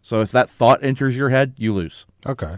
So 0.01 0.19
if 0.19 0.29
that 0.33 0.49
thought 0.49 0.83
enters 0.83 1.15
your 1.15 1.29
head, 1.29 1.53
you 1.57 1.73
lose. 1.73 2.05
Okay. 2.25 2.57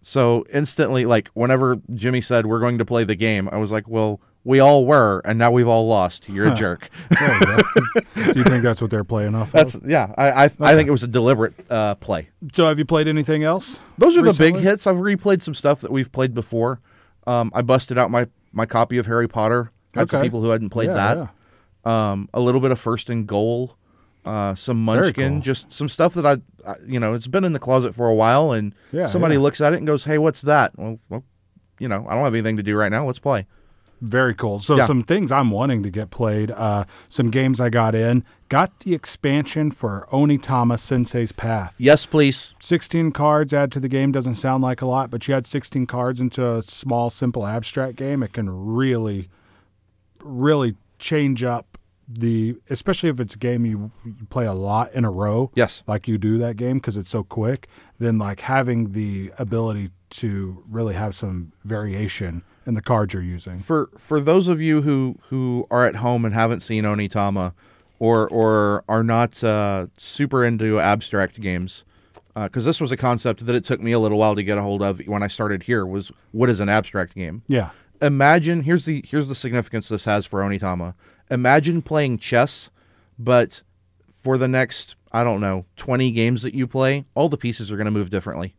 So 0.00 0.44
instantly, 0.50 1.04
like 1.04 1.28
whenever 1.34 1.78
Jimmy 1.94 2.22
said 2.22 2.46
we're 2.46 2.60
going 2.60 2.78
to 2.78 2.86
play 2.86 3.04
the 3.04 3.16
game, 3.16 3.50
I 3.52 3.58
was 3.58 3.70
like, 3.70 3.86
well, 3.86 4.20
we 4.46 4.60
all 4.60 4.86
were, 4.86 5.20
and 5.24 5.38
now 5.38 5.50
we've 5.50 5.66
all 5.66 5.88
lost. 5.88 6.28
You're 6.28 6.46
a 6.46 6.54
jerk. 6.54 6.88
You. 7.10 7.16
Do 8.32 8.38
you 8.38 8.44
think 8.44 8.62
that's 8.62 8.80
what 8.80 8.90
they're 8.90 9.02
playing 9.04 9.34
off? 9.34 9.50
That's 9.50 9.74
of? 9.74 9.84
yeah. 9.88 10.14
I 10.16 10.30
I, 10.30 10.44
I 10.44 10.74
think 10.74 10.86
it 10.88 10.92
was 10.92 11.02
a 11.02 11.08
deliberate 11.08 11.54
uh, 11.70 11.96
play. 11.96 12.28
So 12.54 12.68
have 12.68 12.78
you 12.78 12.84
played 12.84 13.08
anything 13.08 13.42
else? 13.42 13.76
Those 13.98 14.16
are 14.16 14.22
the 14.22 14.32
big 14.32 14.54
hits. 14.56 14.86
I've 14.86 14.96
replayed 14.96 15.42
some 15.42 15.54
stuff 15.54 15.80
that 15.80 15.90
we've 15.90 16.10
played 16.12 16.32
before. 16.32 16.80
Um, 17.26 17.50
I 17.54 17.62
busted 17.62 17.98
out 17.98 18.10
my 18.10 18.28
my 18.52 18.66
copy 18.66 18.98
of 18.98 19.06
Harry 19.06 19.28
Potter. 19.28 19.72
Had 19.94 20.08
some 20.08 20.22
people 20.22 20.40
who 20.42 20.50
hadn't 20.50 20.70
played 20.70 20.88
Yeah, 20.90 21.26
that. 21.84 21.90
Um, 21.90 22.28
a 22.32 22.40
little 22.40 22.60
bit 22.60 22.70
of 22.70 22.78
First 22.78 23.10
and 23.10 23.26
Goal, 23.26 23.76
uh, 24.24 24.54
some 24.54 24.82
Munchkin, 24.84 25.34
cool. 25.34 25.40
just 25.40 25.72
some 25.72 25.88
stuff 25.88 26.14
that 26.14 26.26
I, 26.26 26.36
I, 26.70 26.74
you 26.86 27.00
know, 27.00 27.14
it's 27.14 27.26
been 27.28 27.44
in 27.44 27.52
the 27.52 27.58
closet 27.58 27.94
for 27.94 28.08
a 28.08 28.14
while, 28.14 28.52
and 28.52 28.74
Yeah, 28.92 29.06
somebody 29.06 29.34
yeah. 29.36 29.40
looks 29.40 29.60
at 29.60 29.72
it 29.72 29.76
and 29.78 29.86
goes, 29.86 30.04
"Hey, 30.04 30.18
what's 30.18 30.40
that?" 30.42 30.76
Well, 30.78 30.98
well, 31.08 31.24
you 31.78 31.88
know, 31.88 32.06
I 32.08 32.14
don't 32.14 32.24
have 32.24 32.34
anything 32.34 32.56
to 32.58 32.62
do 32.62 32.76
right 32.76 32.90
now. 32.92 33.06
Let's 33.06 33.18
play. 33.18 33.46
Very 34.00 34.34
cool. 34.34 34.58
So 34.58 34.76
Yeah. 34.76 34.86
some 34.86 35.02
things 35.02 35.32
I'm 35.32 35.50
wanting 35.50 35.82
to 35.82 35.90
get 35.90 36.10
played. 36.10 36.50
Uh, 36.50 36.84
some 37.08 37.30
games 37.30 37.60
I 37.60 37.70
got 37.70 37.94
in. 37.94 38.24
Got 38.48 38.80
the 38.80 38.94
expansion 38.94 39.70
for 39.70 40.06
Onitama 40.12 40.78
Sensei's 40.78 41.32
Path. 41.32 41.74
Yes, 41.78 42.04
please. 42.06 42.54
16 42.60 43.10
cards 43.12 43.52
add 43.54 43.72
to 43.72 43.80
the 43.80 43.88
game 43.88 44.12
doesn't 44.12 44.34
sound 44.36 44.62
like 44.62 44.82
a 44.82 44.86
lot, 44.86 45.10
but 45.10 45.26
you 45.26 45.34
add 45.34 45.46
16 45.46 45.86
cards 45.86 46.20
into 46.20 46.46
a 46.46 46.62
small, 46.62 47.10
simple 47.10 47.46
abstract 47.46 47.96
game, 47.96 48.22
it 48.22 48.32
can 48.34 48.50
really, 48.50 49.28
really 50.22 50.76
change 50.98 51.42
up 51.42 51.78
the, 52.08 52.56
especially 52.70 53.08
if 53.08 53.18
it's 53.18 53.34
a 53.34 53.38
game 53.38 53.66
you, 53.66 53.90
you 54.04 54.14
play 54.30 54.46
a 54.46 54.52
lot 54.52 54.92
in 54.92 55.04
a 55.04 55.10
row. 55.10 55.50
Yes. 55.54 55.82
Like 55.88 56.06
you 56.06 56.18
do 56.18 56.38
that 56.38 56.56
game 56.56 56.76
because 56.78 56.96
it's 56.96 57.10
so 57.10 57.24
quick. 57.24 57.66
Then, 57.98 58.18
like 58.18 58.40
having 58.40 58.92
the 58.92 59.32
ability 59.38 59.90
to 60.10 60.62
really 60.68 60.94
have 60.94 61.14
some 61.16 61.52
variation 61.64 62.42
in 62.66 62.74
the 62.74 62.82
cards 62.82 63.14
you're 63.14 63.22
using. 63.22 63.60
for 63.60 63.90
for 63.96 64.20
those 64.20 64.48
of 64.48 64.60
you 64.60 64.82
who 64.82 65.16
who 65.28 65.66
are 65.70 65.86
at 65.86 65.96
home 65.96 66.24
and 66.24 66.34
haven't 66.34 66.60
seen 66.60 66.84
Onitama, 66.84 67.52
or 67.98 68.28
or 68.28 68.84
are 68.88 69.04
not 69.04 69.42
uh, 69.42 69.86
super 69.96 70.44
into 70.44 70.80
abstract 70.80 71.40
games, 71.40 71.84
because 72.34 72.64
this 72.64 72.80
was 72.80 72.90
a 72.90 72.96
concept 72.96 73.46
that 73.46 73.54
it 73.54 73.64
took 73.64 73.80
me 73.80 73.92
a 73.92 73.98
little 73.98 74.18
while 74.18 74.34
to 74.34 74.42
get 74.42 74.58
a 74.58 74.62
hold 74.62 74.82
of 74.82 75.00
when 75.06 75.22
I 75.22 75.28
started 75.28 75.62
here. 75.62 75.86
Was 75.86 76.10
what 76.32 76.50
is 76.50 76.60
an 76.60 76.68
abstract 76.68 77.14
game? 77.14 77.42
Yeah. 77.46 77.70
Imagine 78.02 78.64
here's 78.64 78.84
the 78.84 79.04
here's 79.06 79.28
the 79.28 79.34
significance 79.34 79.88
this 79.88 80.04
has 80.04 80.26
for 80.26 80.40
Onitama. 80.40 80.94
Imagine 81.30 81.80
playing 81.80 82.18
chess, 82.18 82.68
but 83.18 83.62
for 84.12 84.36
the 84.36 84.48
next 84.48 84.96
I 85.12 85.22
don't 85.24 85.40
know 85.40 85.64
twenty 85.76 86.10
games 86.10 86.42
that 86.42 86.52
you 86.52 86.66
play, 86.66 87.06
all 87.14 87.28
the 87.28 87.38
pieces 87.38 87.70
are 87.70 87.76
going 87.76 87.86
to 87.86 87.90
move 87.92 88.10
differently. 88.10 88.55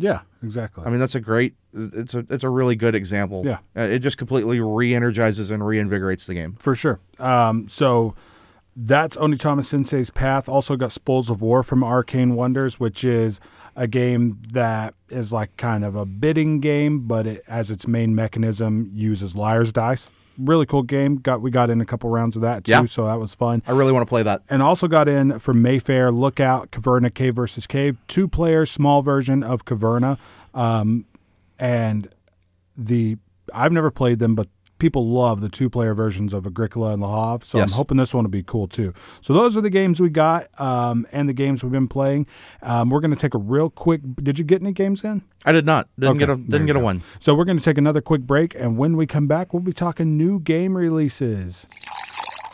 Yeah, 0.00 0.22
exactly. 0.42 0.82
I 0.84 0.90
mean, 0.90 0.98
that's 0.98 1.14
a 1.14 1.20
great. 1.20 1.54
It's 1.74 2.14
a 2.14 2.24
it's 2.30 2.42
a 2.42 2.48
really 2.48 2.74
good 2.74 2.94
example. 2.94 3.42
Yeah. 3.44 3.58
Uh, 3.76 3.82
it 3.82 3.98
just 4.00 4.16
completely 4.16 4.58
re-energizes 4.58 5.50
and 5.50 5.62
reinvigorates 5.62 6.26
the 6.26 6.34
game. 6.34 6.56
for 6.58 6.74
sure. 6.74 7.00
Um, 7.18 7.68
so 7.68 8.14
that's 8.74 9.14
Onitama 9.16 9.62
Sensei's 9.62 10.08
Path. 10.10 10.48
Also 10.48 10.76
got 10.76 10.90
Spoils 10.90 11.28
of 11.28 11.42
War 11.42 11.62
from 11.62 11.84
Arcane 11.84 12.34
Wonders, 12.34 12.80
which 12.80 13.04
is 13.04 13.40
a 13.76 13.86
game 13.86 14.38
that 14.52 14.94
is 15.10 15.32
like 15.32 15.54
kind 15.58 15.84
of 15.84 15.94
a 15.94 16.06
bidding 16.06 16.60
game, 16.60 17.06
but 17.06 17.26
it, 17.26 17.44
as 17.46 17.70
its 17.70 17.86
main 17.86 18.14
mechanism 18.14 18.90
uses 18.94 19.36
liar's 19.36 19.72
dice. 19.72 20.08
Really 20.38 20.64
cool 20.66 20.82
game. 20.82 21.16
Got 21.16 21.42
we 21.42 21.50
got 21.50 21.68
in 21.70 21.80
a 21.80 21.84
couple 21.86 22.08
rounds 22.10 22.34
of 22.36 22.42
that 22.42 22.64
too, 22.64 22.72
Yeah. 22.72 22.84
so 22.86 23.04
that 23.06 23.18
was 23.20 23.34
fun. 23.34 23.62
I 23.66 23.72
really 23.72 23.92
want 23.92 24.02
to 24.02 24.08
play 24.08 24.22
that. 24.22 24.42
And 24.48 24.62
also 24.62 24.88
got 24.88 25.08
in 25.08 25.38
from 25.38 25.60
Mayfair 25.60 26.10
Lookout 26.10 26.70
Caverna 26.70 27.12
Cave 27.12 27.34
versus 27.34 27.66
Cave, 27.66 27.98
two 28.08 28.26
player 28.28 28.64
small 28.64 29.02
version 29.02 29.42
of 29.42 29.64
Caverna, 29.66 30.18
um, 30.54 31.04
and 31.58 32.08
the 32.76 33.16
I've 33.52 33.72
never 33.72 33.90
played 33.90 34.18
them, 34.20 34.34
but 34.34 34.48
people 34.80 35.06
love 35.06 35.40
the 35.40 35.48
two 35.48 35.70
player 35.70 35.94
versions 35.94 36.34
of 36.34 36.46
Agricola 36.46 36.92
and 36.92 37.00
Le 37.02 37.08
Havre. 37.08 37.44
So 37.46 37.58
Yes. 37.58 37.70
I'm 37.70 37.76
hoping 37.76 37.98
this 37.98 38.12
one 38.12 38.24
will 38.24 38.30
be 38.30 38.42
cool 38.42 38.66
too. 38.66 38.92
So 39.20 39.32
those 39.32 39.56
are 39.56 39.60
the 39.60 39.70
games 39.70 40.00
we 40.00 40.10
got 40.10 40.48
um, 40.60 41.06
and 41.12 41.28
the 41.28 41.32
games 41.32 41.62
we've 41.62 41.70
been 41.70 41.86
playing. 41.86 42.26
Um, 42.62 42.90
we're 42.90 43.00
going 43.00 43.12
to 43.12 43.16
take 43.16 43.34
a 43.34 43.38
real 43.38 43.70
quick. 43.70 44.00
Did 44.16 44.38
you 44.38 44.44
get 44.44 44.60
any 44.60 44.72
games 44.72 45.04
in? 45.04 45.22
I 45.44 45.52
did 45.52 45.64
not. 45.66 45.88
Didn't 45.98 46.18
get 46.18 46.30
a 46.30 46.36
didn't 46.36 46.62
you 46.62 46.74
get 46.74 46.76
a 46.76 46.80
one. 46.80 47.02
So 47.20 47.34
we're 47.34 47.44
going 47.44 47.58
to 47.58 47.64
take 47.64 47.78
another 47.78 48.00
quick 48.00 48.22
break, 48.22 48.54
and 48.54 48.76
when 48.76 48.96
we 48.96 49.06
come 49.06 49.26
back, 49.28 49.52
we'll 49.54 49.62
be 49.62 49.72
talking 49.72 50.16
new 50.16 50.40
game 50.40 50.76
releases. 50.76 51.64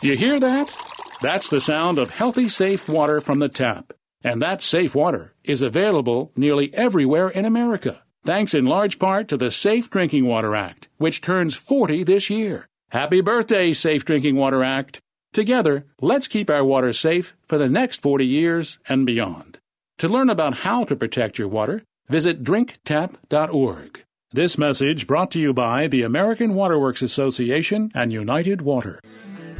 You 0.01 0.15
hear 0.15 0.39
that? 0.39 0.75
That's 1.21 1.49
the 1.49 1.59
sound 1.59 1.97
of 1.97 2.11
healthy, 2.11 2.47
safe 2.49 2.87
water 2.87 3.19
from 3.21 3.39
the 3.39 3.49
tap. 3.49 3.93
And 4.23 4.41
that 4.41 4.61
safe 4.61 4.93
water 4.93 5.33
is 5.43 5.61
available 5.61 6.31
nearly 6.35 6.73
everywhere 6.73 7.29
in 7.29 7.45
America, 7.45 8.03
thanks 8.27 8.53
in 8.53 8.65
large 8.65 8.99
part 8.99 9.29
to 9.29 9.37
the 9.37 9.49
Safe 9.49 9.89
Drinking 9.89 10.25
Water 10.25 10.53
Act, 10.53 10.89
which 10.97 11.21
turns 11.21 11.55
40 11.55 12.03
this 12.03 12.29
year. 12.29 12.67
Happy 12.89 13.21
birthday, 13.21 13.71
Safe 13.71 14.03
Drinking 14.03 14.35
Water 14.35 14.65
Act! 14.65 14.99
Together, 15.33 15.85
let's 16.01 16.27
keep 16.27 16.49
our 16.49 16.65
water 16.65 16.91
safe 16.91 17.33
for 17.47 17.57
the 17.57 17.69
next 17.69 18.01
40 18.01 18.25
years 18.25 18.79
and 18.89 19.05
beyond. 19.05 19.59
To 19.99 20.09
learn 20.09 20.29
about 20.29 20.55
how 20.55 20.83
to 20.83 20.95
protect 20.97 21.39
your 21.39 21.47
water, 21.47 21.83
visit 22.09 22.43
drinktap.org. 22.43 24.03
This 24.31 24.57
message 24.57 25.07
brought 25.07 25.31
to 25.31 25.39
you 25.39 25.53
by 25.53 25.87
the 25.87 26.03
American 26.03 26.53
Waterworks 26.53 27.01
Association 27.01 27.93
and 27.95 28.11
United 28.11 28.61
Water. 28.61 28.99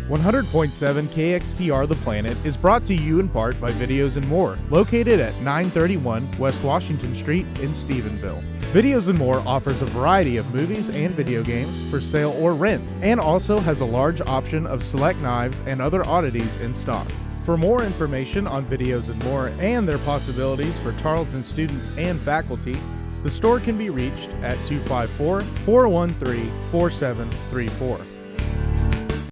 100.7 0.10 1.06
KXTR 1.08 1.88
The 1.88 1.96
Planet 1.96 2.38
is 2.46 2.58
brought 2.58 2.86
to 2.86 2.94
you 2.94 3.22
in 3.22 3.30
part 3.30 3.60
by 3.62 3.70
Videos 3.72 4.18
and 4.18 4.28
More, 4.28 4.60
located 4.70 5.22
at 5.22 5.36
931 5.36 6.38
West 6.38 6.62
Washington 6.64 7.16
Street 7.16 7.46
in 7.60 7.70
Stephenville. 7.70 8.44
Videos 8.74 9.08
and 9.08 9.18
More 9.18 9.42
offers 9.48 9.82
a 9.82 9.86
variety 9.86 10.36
of 10.36 10.54
movies 10.54 10.90
and 10.90 11.14
video 11.14 11.42
games 11.42 11.90
for 11.90 12.02
sale 12.02 12.36
or 12.38 12.54
rent, 12.54 12.84
and 13.02 13.18
also 13.18 13.60
has 13.60 13.80
a 13.80 13.86
large 13.86 14.20
option 14.20 14.68
of 14.68 14.84
select 14.84 15.20
knives 15.20 15.58
and 15.66 15.82
other 15.82 16.06
oddities 16.06 16.60
in 16.60 16.76
stock. 16.76 17.08
For 17.46 17.56
more 17.56 17.82
information 17.84 18.46
on 18.46 18.66
Videos 18.66 19.10
and 19.10 19.24
More 19.24 19.54
and 19.60 19.88
their 19.88 20.00
possibilities 20.00 20.78
for 20.80 20.92
Tarleton 20.94 21.44
students 21.44 21.90
and 21.98 22.20
faculty, 22.20 22.78
the 23.24 23.32
store 23.32 23.62
can 23.62 23.78
be 23.78 23.90
reached 23.90 24.30
at 24.44 24.58
254 24.68 25.42
413 25.42 26.52
4734. 26.70 28.00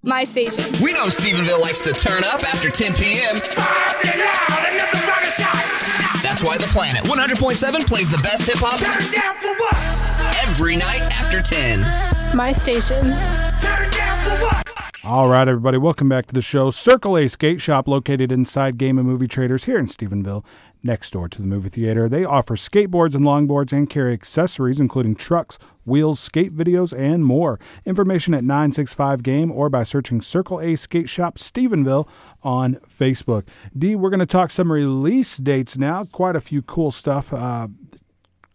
My 0.02 0.24
station. 0.24 0.64
We 0.82 0.94
know 0.94 1.08
Stephenville 1.08 1.60
likes 1.60 1.80
to 1.80 1.92
turn 1.92 2.24
up 2.24 2.42
after 2.42 2.70
10 2.70 2.94
p.m. 2.94 3.36
That's 6.26 6.42
why 6.42 6.58
The 6.58 6.66
Planet 6.66 7.04
100.7 7.04 7.86
plays 7.86 8.10
the 8.10 8.18
best 8.18 8.46
hip 8.46 8.58
hop 8.58 8.82
every 10.44 10.74
night 10.74 11.00
after 11.12 11.40
10. 11.40 11.82
My 12.36 12.50
station. 12.50 13.12
All 15.04 15.28
right, 15.28 15.46
everybody, 15.46 15.78
welcome 15.78 16.08
back 16.08 16.26
to 16.26 16.34
the 16.34 16.42
show. 16.42 16.72
Circle 16.72 17.16
A 17.16 17.28
Skate 17.28 17.60
Shop, 17.60 17.86
located 17.86 18.32
inside 18.32 18.76
Game 18.76 18.98
and 18.98 19.06
Movie 19.06 19.28
Traders 19.28 19.66
here 19.66 19.78
in 19.78 19.86
Stephenville, 19.86 20.44
next 20.82 21.10
door 21.12 21.28
to 21.28 21.42
the 21.42 21.46
movie 21.46 21.68
theater. 21.68 22.08
They 22.08 22.24
offer 22.24 22.56
skateboards 22.56 23.14
and 23.14 23.24
longboards 23.24 23.72
and 23.72 23.88
carry 23.88 24.12
accessories, 24.12 24.80
including 24.80 25.16
trucks, 25.16 25.58
wheels, 25.84 26.20
skate 26.20 26.54
videos, 26.54 26.96
and 26.96 27.24
more. 27.24 27.58
Information 27.84 28.34
at 28.34 28.44
965 28.44 29.22
Game 29.22 29.50
or 29.50 29.68
by 29.68 29.82
searching 29.82 30.20
Circle 30.20 30.60
A 30.60 30.76
Skate 30.76 31.08
Shop 31.08 31.38
Stephenville 31.38 32.08
on 32.42 32.76
Facebook. 32.86 33.44
D, 33.76 33.96
we're 33.96 34.10
going 34.10 34.20
to 34.20 34.26
talk 34.26 34.50
some 34.50 34.70
release 34.70 35.36
dates 35.36 35.76
now. 35.76 36.04
Quite 36.04 36.36
a 36.36 36.40
few 36.40 36.62
cool 36.62 36.90
stuff. 36.90 37.32
Uh, 37.32 37.68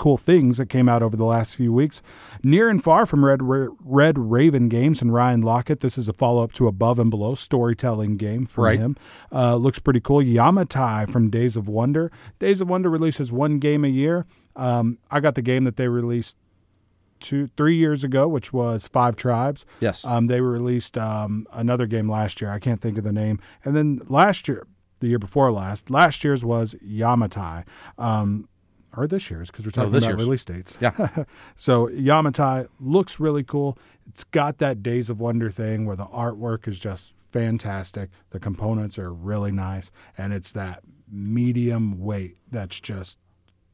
cool 0.01 0.17
things 0.17 0.57
that 0.57 0.65
came 0.65 0.89
out 0.89 1.03
over 1.03 1.15
the 1.15 1.23
last 1.25 1.55
few 1.55 1.71
weeks. 1.71 2.01
Near 2.43 2.69
and 2.69 2.83
Far 2.83 3.05
from 3.05 3.23
Red 3.23 3.39
Red 3.43 4.17
Raven 4.17 4.67
Games 4.67 4.99
and 5.01 5.13
Ryan 5.13 5.43
Laukat. 5.43 5.79
This 5.79 5.95
is 5.97 6.09
a 6.09 6.13
follow 6.13 6.43
up 6.43 6.53
to 6.53 6.67
Above 6.67 6.97
and 6.97 7.11
Below 7.11 7.35
storytelling 7.35 8.17
game 8.17 8.47
from 8.47 8.63
Right. 8.63 8.79
him. 8.79 8.97
Uh, 9.31 9.55
looks 9.57 9.77
pretty 9.77 9.99
cool. 9.99 10.17
Yamatai 10.21 11.07
from 11.11 11.29
Days 11.29 11.55
of 11.55 11.67
Wonder. 11.67 12.11
Days 12.39 12.61
of 12.61 12.67
Wonder 12.67 12.89
releases 12.89 13.31
one 13.31 13.59
game 13.59 13.85
a 13.85 13.89
year. 13.89 14.25
Um, 14.55 14.97
I 15.11 15.19
got 15.19 15.35
the 15.35 15.41
game 15.43 15.65
that 15.65 15.75
they 15.77 15.87
released 15.87 16.35
two, 17.19 17.47
three 17.55 17.75
years 17.75 18.03
ago, 18.03 18.27
which 18.27 18.51
was 18.51 18.87
Five 18.87 19.15
Tribes. 19.15 19.65
Yes. 19.79 20.03
Um, 20.03 20.25
they 20.25 20.41
released 20.41 20.97
um, 20.97 21.45
another 21.53 21.85
game 21.85 22.09
last 22.09 22.41
year. 22.41 22.51
I 22.51 22.57
can't 22.57 22.81
think 22.81 22.97
of 22.97 23.03
the 23.03 23.13
name. 23.13 23.39
And 23.63 23.75
then 23.75 24.01
last 24.07 24.47
year, 24.47 24.65
the 24.99 25.07
year 25.07 25.19
before 25.19 25.51
last, 25.51 25.89
last 25.91 26.23
year's 26.23 26.43
was 26.43 26.73
Yamatai. 26.83 27.65
Um, 27.99 28.47
or 28.95 29.07
this 29.07 29.29
year's 29.31 29.49
because 29.51 29.65
we're 29.65 29.71
talking 29.71 29.93
Oh, 29.93 29.97
about 29.97 30.07
year's. 30.07 30.17
release 30.23 30.45
dates. 30.45 30.77
Yeah. 30.81 31.07
so 31.55 31.87
Yamatai 31.87 32.67
looks 32.79 33.19
really 33.19 33.43
cool. 33.43 33.77
It's 34.07 34.23
got 34.25 34.57
that 34.59 34.83
Days 34.83 35.09
of 35.09 35.19
Wonder 35.19 35.49
thing 35.51 35.85
where 35.85 35.95
the 35.95 36.05
artwork 36.07 36.67
is 36.67 36.79
just 36.79 37.13
fantastic. 37.31 38.09
The 38.31 38.39
components 38.39 38.97
are 38.99 39.13
really 39.13 39.51
nice, 39.51 39.91
and 40.17 40.33
it's 40.33 40.51
that 40.53 40.81
medium 41.11 41.99
weight 41.99 42.37
that's 42.51 42.79
just 42.79 43.17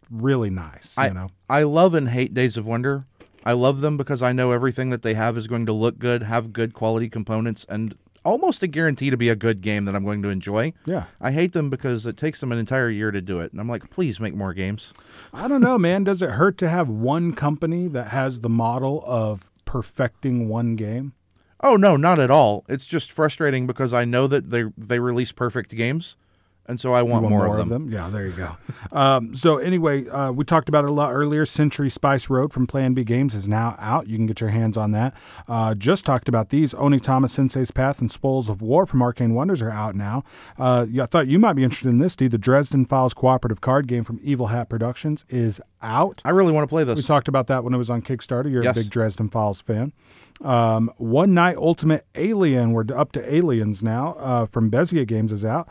really 0.09 0.49
nice. 0.49 0.93
I 0.97 1.07
you 1.07 1.13
know, 1.13 1.29
I 1.49 1.63
love 1.63 1.93
and 1.93 2.09
hate 2.09 2.33
Days 2.33 2.57
of 2.57 2.65
Wonder. 2.67 3.05
I 3.43 3.53
love 3.53 3.79
them 3.81 3.95
because 3.97 4.21
I 4.21 4.33
know 4.33 4.51
everything 4.51 4.89
that 4.89 5.03
they 5.03 5.13
have 5.13 5.37
is 5.37 5.47
going 5.47 5.65
to 5.67 5.73
look 5.73 5.99
good, 5.99 6.23
have 6.23 6.51
good 6.51 6.73
quality 6.73 7.07
components, 7.09 7.65
and 7.69 7.95
almost 8.27 8.61
a 8.61 8.67
guarantee 8.67 9.09
to 9.09 9.17
be 9.17 9.29
a 9.29 9.35
good 9.35 9.61
game 9.61 9.85
that 9.85 9.95
I'm 9.95 10.03
going 10.03 10.21
to 10.21 10.29
enjoy. 10.29 10.73
Yeah. 10.85 11.05
I 11.21 11.31
hate 11.31 11.53
them 11.53 11.69
because 11.69 12.05
it 12.05 12.17
takes 12.17 12.41
them 12.41 12.51
an 12.51 12.57
entire 12.57 12.89
year 12.89 13.09
to 13.09 13.21
do 13.21 13.39
it. 13.39 13.53
And 13.53 13.61
I'm 13.61 13.69
like, 13.69 13.89
please 13.89 14.19
make 14.19 14.35
more 14.35 14.53
games. 14.53 14.93
I 15.33 15.47
don't 15.47 15.61
know, 15.61 15.77
man. 15.77 16.03
Does 16.03 16.21
it 16.21 16.31
hurt 16.31 16.57
to 16.59 16.67
have 16.67 16.89
one 16.89 17.33
company 17.33 17.87
that 17.87 18.07
has 18.07 18.41
the 18.41 18.49
model 18.49 19.01
of 19.05 19.49
perfecting 19.63 20.49
one 20.49 20.75
game? 20.75 21.13
Oh 21.61 21.75
no, 21.75 21.95
not 21.95 22.19
at 22.19 22.29
all. 22.29 22.65
It's 22.67 22.85
just 22.85 23.11
frustrating 23.11 23.65
because 23.65 23.91
I 23.93 24.05
know 24.05 24.27
that 24.27 24.51
they 24.51 24.65
they 24.77 24.99
release 24.99 25.31
perfect 25.31 25.75
games, 25.75 26.15
and 26.67 26.79
so 26.79 26.93
I 26.93 27.01
want, 27.01 27.23
You 27.23 27.29
more, 27.29 27.57
of 27.57 27.69
them. 27.69 27.89
Yeah, 27.91 28.09
there 28.09 28.25
you 28.27 28.33
go. 28.33 28.57
um, 28.91 29.35
so 29.35 29.57
anyway, 29.57 30.07
uh, 30.09 30.31
we 30.31 30.43
talked 30.45 30.69
about 30.69 30.83
it 30.83 30.89
a 30.89 30.93
lot 30.93 31.11
earlier. 31.13 31.45
Century 31.45 31.89
Spice 31.89 32.29
Road 32.29 32.51
from 32.53 32.67
Plan 32.67 32.93
B 32.93 33.03
Games 33.03 33.33
is 33.33 33.47
now 33.47 33.75
out. 33.79 34.07
You 34.07 34.17
can 34.17 34.25
get 34.25 34.41
your 34.41 34.49
hands 34.49 34.75
on 34.77 34.91
that. 34.91 35.15
Uh, 35.47 35.75
just 35.75 36.05
talked 36.05 36.27
about 36.27 36.49
these. 36.49 36.73
Onitama 36.73 37.29
Sensei's 37.29 37.71
Path 37.71 37.99
and 38.01 38.11
Spoils 38.11 38.49
of 38.49 38.61
War 38.61 38.85
from 38.85 39.01
Arcane 39.01 39.33
Wonders 39.33 39.61
are 39.61 39.69
out 39.71 39.95
now. 39.95 40.23
Uh, 40.57 40.85
yeah, 40.89 41.03
I 41.03 41.05
thought 41.05 41.27
you 41.27 41.39
might 41.39 41.53
be 41.53 41.63
interested 41.63 41.89
in 41.89 41.99
this, 41.99 42.15
D. 42.15 42.27
The 42.27 42.37
Dresden 42.37 42.85
Files 42.85 43.13
cooperative 43.13 43.61
card 43.61 43.87
game 43.87 44.03
from 44.03 44.19
Evil 44.21 44.47
Hat 44.47 44.69
Productions 44.69 45.25
is 45.29 45.61
out. 45.81 46.21
I 46.25 46.31
really 46.31 46.51
want 46.51 46.63
to 46.63 46.67
play 46.67 46.83
this. 46.83 46.95
We 46.97 47.03
talked 47.03 47.27
about 47.27 47.47
that 47.47 47.63
when 47.63 47.73
it 47.73 47.77
was 47.77 47.89
on 47.89 48.01
Kickstarter. 48.01 48.51
You're 48.51 48.63
Yes. 48.63 48.75
a 48.77 48.79
big 48.81 48.89
Dresden 48.89 49.29
Files 49.29 49.61
fan. 49.61 49.93
Um, 50.43 50.91
One 50.97 51.33
Night 51.33 51.55
Ultimate 51.57 52.05
Alien. 52.15 52.71
We're 52.73 52.85
up 52.95 53.11
to 53.13 53.33
Aliens 53.33 53.81
now. 53.81 54.15
Uh, 54.17 54.45
from 54.45 54.69
Bezier 54.69 55.07
Games 55.07 55.31
is 55.31 55.43
out. 55.45 55.67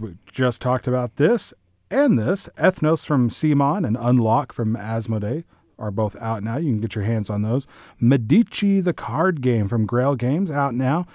We 0.00 0.16
just 0.30 0.60
talked 0.60 0.86
about 0.86 1.16
this 1.16 1.52
and 1.90 2.18
this. 2.18 2.48
Ethnos 2.56 3.04
from 3.04 3.30
CMON 3.30 3.86
and 3.86 3.96
Unlock 3.98 4.52
from 4.52 4.76
Asmodee 4.76 5.44
are 5.78 5.90
both 5.90 6.20
out 6.20 6.42
now. 6.42 6.58
You 6.58 6.70
can 6.72 6.80
get 6.80 6.94
your 6.94 7.04
hands 7.04 7.30
on 7.30 7.42
those. 7.42 7.66
Medici 7.98 8.80
the 8.80 8.92
card 8.92 9.40
game 9.40 9.68
from 9.68 9.86
Grail 9.86 10.14
Games 10.14 10.50
out 10.50 10.74
now. 10.74 11.06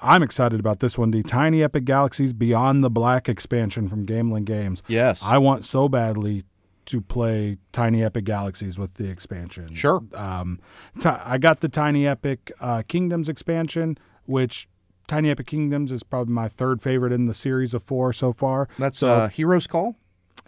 I'm 0.00 0.22
excited 0.22 0.58
about 0.60 0.80
this 0.80 0.98
one. 0.98 1.10
The 1.12 1.22
Tiny 1.22 1.62
Epic 1.62 1.84
Galaxies 1.84 2.32
Beyond 2.32 2.82
the 2.82 2.90
Black 2.90 3.28
expansion 3.28 3.88
from 3.88 4.04
Gamelyn 4.04 4.44
Games. 4.44 4.82
Yes. 4.88 5.22
I 5.22 5.38
want 5.38 5.64
so 5.64 5.88
badly 5.88 6.44
to 6.86 7.00
play 7.00 7.58
Tiny 7.72 8.02
Epic 8.02 8.24
Galaxies 8.24 8.78
with 8.78 8.94
the 8.94 9.08
expansion. 9.08 9.74
Sure. 9.74 10.02
Um, 10.14 10.60
ti- 11.00 11.08
I 11.08 11.38
got 11.38 11.60
the 11.60 11.68
Tiny 11.68 12.06
Epic 12.06 12.52
uh, 12.60 12.82
Kingdoms 12.86 13.28
expansion, 13.28 13.96
which 14.24 14.68
Tiny 15.08 15.30
Epic 15.30 15.46
Kingdoms 15.46 15.92
is 15.92 16.02
probably 16.02 16.34
my 16.34 16.48
third 16.48 16.82
favorite 16.82 17.12
in 17.12 17.26
the 17.26 17.34
series 17.34 17.74
of 17.74 17.82
four 17.82 18.12
so 18.12 18.32
far. 18.32 18.68
That's 18.78 18.98
so, 18.98 19.08
uh, 19.08 19.28
Heroes 19.28 19.66
Call. 19.66 19.96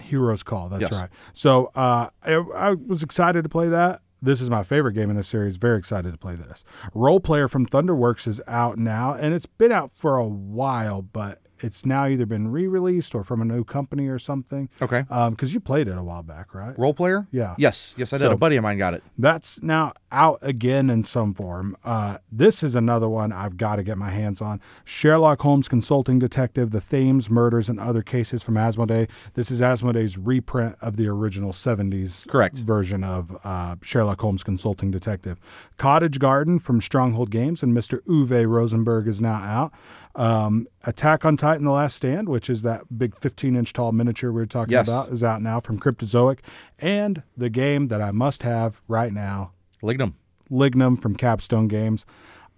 Heroes 0.01 0.43
Call. 0.43 0.69
That's 0.69 0.83
Yes. 0.83 0.93
right. 0.93 1.11
So 1.33 1.71
uh, 1.75 2.09
I, 2.23 2.35
I 2.35 2.71
was 2.75 3.03
excited 3.03 3.43
to 3.43 3.49
play 3.49 3.69
that. 3.69 4.01
This 4.21 4.41
is 4.41 4.51
my 4.51 4.65
favorite 4.65 4.95
game 4.95 5.11
in 5.11 5.17
the 5.17 5.23
series. 5.23 5.57
Very 5.57 5.79
excited 5.79 6.11
to 6.11 6.19
play 6.19 6.35
this. 6.35 6.65
Roll 6.93 7.21
Player 7.21 7.47
from 7.47 7.67
Thunderworks 7.67 8.27
is 8.27 8.41
out 8.49 8.77
now, 8.79 9.15
and 9.15 9.33
it's 9.33 9.47
been 9.47 9.71
out 9.71 9.93
for 9.95 10.17
a 10.17 10.27
while, 10.27 11.03
but 11.03 11.41
it's 11.65 11.85
now 11.87 12.07
either 12.07 12.27
been 12.27 12.49
re-released 12.51 13.15
or 13.15 13.25
from 13.25 13.41
a 13.41 13.45
new 13.45 13.65
company 13.65 14.07
or 14.09 14.19
something. 14.19 14.69
Okay. 14.81 15.05
Because 15.31 15.53
you 15.55 15.61
played 15.61 15.89
it 15.89 15.97
a 15.97 16.03
while 16.03 16.23
back, 16.23 16.55
right? 16.55 16.79
Roll 16.79 16.95
player? 16.95 17.27
Yeah. 17.31 17.55
Yes. 17.59 17.95
Yes, 17.97 18.13
I 18.13 18.19
did. 18.19 18.25
So- 18.25 18.33
a 18.33 18.37
buddy 18.37 18.57
of 18.57 18.63
mine 18.63 18.79
got 18.79 18.95
it. 18.95 19.03
That's 19.17 19.63
now 19.63 19.93
out 20.13 20.39
again 20.43 20.91
in 20.91 21.05
some 21.05 21.35
form. 21.35 21.77
Uh, 21.85 22.19
this 22.31 22.63
is 22.63 22.75
another 22.75 23.09
one 23.09 23.33
I've 23.33 23.57
got 23.57 23.77
to 23.77 23.83
get 23.83 23.99
my 23.99 24.11
hands 24.11 24.41
on. 24.41 24.61
Sherlock 24.85 25.41
Holmes 25.43 25.69
Consulting 25.69 26.19
Detective: 26.19 26.71
The 26.71 26.81
Thames 26.81 27.29
Murders, 27.29 27.69
and 27.69 27.79
Other 27.81 28.03
Cases 28.03 28.43
from 28.43 28.55
Asmodee. 28.55 29.09
This 29.35 29.51
is 29.51 29.61
Asmodee's 29.61 30.17
reprint 30.17 30.77
of 30.81 30.97
the 30.97 31.09
original 31.09 31.53
'70s 31.53 32.27
Correct. 32.29 32.57
version 32.57 33.05
of 33.05 33.37
uh, 33.45 33.77
Sherlock 33.83 34.21
Holmes 34.21 34.43
Consulting 34.43 34.91
Detective. 34.91 35.39
Cottage 35.77 36.19
Garden 36.19 36.59
from 36.59 36.81
Stronghold 36.81 37.31
Games 37.31 37.63
and 37.63 37.77
Mr. 37.77 38.01
Uwe 38.07 38.47
Rosenberg 38.49 39.07
is 39.09 39.21
now 39.21 39.35
out. 39.35 39.73
Um, 40.19 40.67
Attack 40.85 41.25
on 41.25 41.37
Titan: 41.37 41.65
The 41.65 41.71
Last 41.71 41.97
Stand, 41.97 42.29
which 42.29 42.51
is 42.51 42.63
that 42.63 42.99
big 42.99 43.15
15-inch 43.15 43.73
tall 43.73 43.93
miniature 43.93 44.33
we 44.33 44.41
were 44.43 44.47
talking 44.47 44.73
Yes. 44.73 44.89
about, 44.89 45.09
is 45.11 45.23
out 45.23 45.41
now 45.41 45.61
from 45.61 45.79
Cryptozoic, 45.79 46.41
and 46.79 47.23
the 47.37 47.49
game 47.49 47.87
that 47.89 48.03
I 48.03 48.11
must 48.11 48.43
have 48.43 48.81
right 48.89 49.13
now, 49.13 49.53
Lignum. 49.83 50.15
Lignum 50.51 51.01
from 51.01 51.15
Capstone 51.15 51.69
Games. 51.69 52.05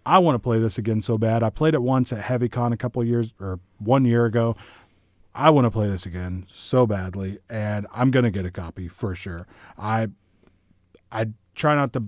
I 0.06 0.18
want 0.18 0.34
to 0.36 0.38
play 0.38 0.58
this 0.58 0.78
again 0.78 1.02
so 1.02 1.18
bad. 1.18 1.42
I 1.42 1.50
played 1.50 1.74
it 1.74 1.82
once 1.82 2.12
at 2.12 2.24
HeavyCon 2.24 2.72
a 2.72 2.76
couple 2.78 3.04
years 3.04 3.34
or 3.38 3.60
one 3.78 4.06
year 4.06 4.24
ago. 4.24 4.56
I 5.34 5.50
want 5.50 5.66
to 5.66 5.70
play 5.70 5.88
this 5.88 6.06
again 6.06 6.46
so 6.48 6.86
badly, 6.86 7.38
and 7.50 7.86
I'm 7.92 8.10
gonna 8.10 8.30
get 8.30 8.46
a 8.46 8.50
copy 8.50 8.88
for 8.88 9.14
sure. 9.14 9.46
I 9.78 10.08
I 11.12 11.26
try 11.54 11.74
not 11.74 11.92
to 11.92 12.04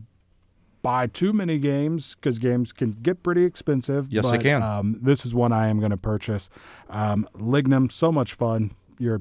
buy 0.83 1.07
too 1.07 1.33
many 1.33 1.59
games 1.59 2.15
because 2.17 2.39
games 2.39 2.73
can 2.73 2.93
get 3.03 3.23
pretty 3.23 3.45
expensive. 3.45 4.09
Yes, 4.13 4.31
they 4.31 4.39
can. 4.39 4.63
Um, 4.63 4.99
this 5.01 5.25
is 5.25 5.35
one 5.35 5.53
I 5.53 5.69
am 5.69 5.79
going 5.79 5.91
to 5.93 5.97
purchase. 5.97 6.51
Um, 6.91 7.29
Lignum, 7.35 7.91
so 7.91 8.11
much 8.13 8.35
fun. 8.35 8.73
You're 8.99 9.17
a 9.17 9.21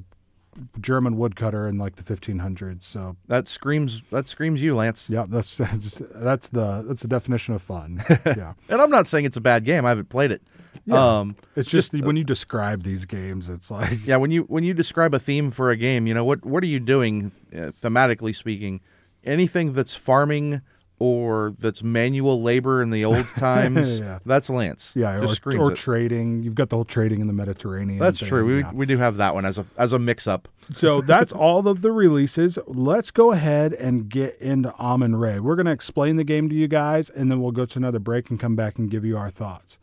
German 0.81 1.17
woodcutter 1.17 1.67
in 1.67 1.77
like 1.77 1.95
the 1.95 2.03
1500s, 2.03 2.83
so 2.83 3.15
That 3.27 3.47
screams 3.47 4.01
that 4.11 4.27
screams 4.27 4.61
you, 4.61 4.75
Lance. 4.75 5.09
yeah, 5.09 5.25
that's 5.27 5.55
that's, 5.57 6.01
that's 6.15 6.49
the 6.49 6.83
that's 6.87 7.01
the 7.03 7.07
definition 7.07 7.53
of 7.53 7.61
fun. 7.61 8.03
Yeah. 8.25 8.53
And 8.69 8.81
I'm 8.81 8.89
not 8.89 9.07
saying 9.07 9.25
it's 9.25 9.37
a 9.37 9.41
bad 9.41 9.63
game. 9.63 9.85
I 9.85 9.89
haven't 9.89 10.09
played 10.09 10.31
it. 10.31 10.41
Yeah. 10.85 11.19
Um, 11.19 11.35
It's 11.55 11.69
just, 11.69 11.93
when 11.93 12.15
you 12.17 12.23
describe 12.23 12.81
these 12.83 13.05
games, 13.05 13.49
it's 13.49 13.69
like 13.69 14.05
yeah, 14.05 14.17
when 14.17 14.31
you 14.31 14.43
when 14.43 14.63
you 14.63 14.73
describe 14.73 15.13
a 15.13 15.19
theme 15.19 15.51
for 15.51 15.69
a 15.71 15.77
game, 15.77 16.05
you 16.07 16.13
know 16.13 16.25
what 16.25 16.43
what 16.45 16.63
are 16.63 16.67
you 16.67 16.79
doing 16.79 17.31
uh, 17.53 17.71
thematically 17.81 18.35
speaking? 18.35 18.81
Anything 19.23 19.73
that's 19.73 19.93
farming 19.93 20.61
or 21.01 21.53
that's 21.57 21.81
manual 21.81 22.43
labor 22.43 22.81
in 22.81 22.91
the 22.91 23.03
old 23.03 23.25
times, 23.37 23.99
Yeah. 23.99 24.19
that's 24.23 24.49
Lance. 24.51 24.91
yeah, 24.95 25.19
Just 25.19 25.45
or, 25.47 25.57
or 25.59 25.73
trading. 25.73 26.43
You've 26.43 26.53
got 26.53 26.69
the 26.69 26.75
whole 26.75 26.85
trading 26.85 27.21
in 27.21 27.27
the 27.27 27.33
Mediterranean. 27.33 27.97
That's 27.97 28.19
thing, 28.19 28.29
true. 28.29 28.45
We 28.45 28.59
yeah. 28.59 28.71
we 28.71 28.85
do 28.85 28.97
have 28.99 29.17
that 29.17 29.33
one 29.33 29.45
as 29.45 29.57
a 29.57 29.65
as 29.77 29.93
a 29.93 29.99
mix 29.99 30.27
up. 30.27 30.47
so 30.73 31.01
that's 31.01 31.31
all 31.31 31.67
of 31.67 31.81
the 31.81 31.91
releases. 31.91 32.59
Let's 32.67 33.09
go 33.09 33.31
ahead 33.31 33.73
and 33.73 34.07
get 34.09 34.35
into 34.39 34.73
Amun-Re. 34.77 35.39
We're 35.39 35.55
going 35.55 35.65
to 35.65 35.71
explain 35.71 36.17
the 36.17 36.23
game 36.23 36.47
to 36.49 36.55
you 36.55 36.67
guys, 36.67 37.09
and 37.09 37.31
then 37.31 37.41
we'll 37.41 37.51
go 37.51 37.65
to 37.65 37.79
another 37.79 37.99
break 37.99 38.29
and 38.29 38.39
come 38.39 38.55
back 38.55 38.77
and 38.77 38.89
give 38.89 39.03
you 39.03 39.17
our 39.17 39.31
thoughts. 39.31 39.77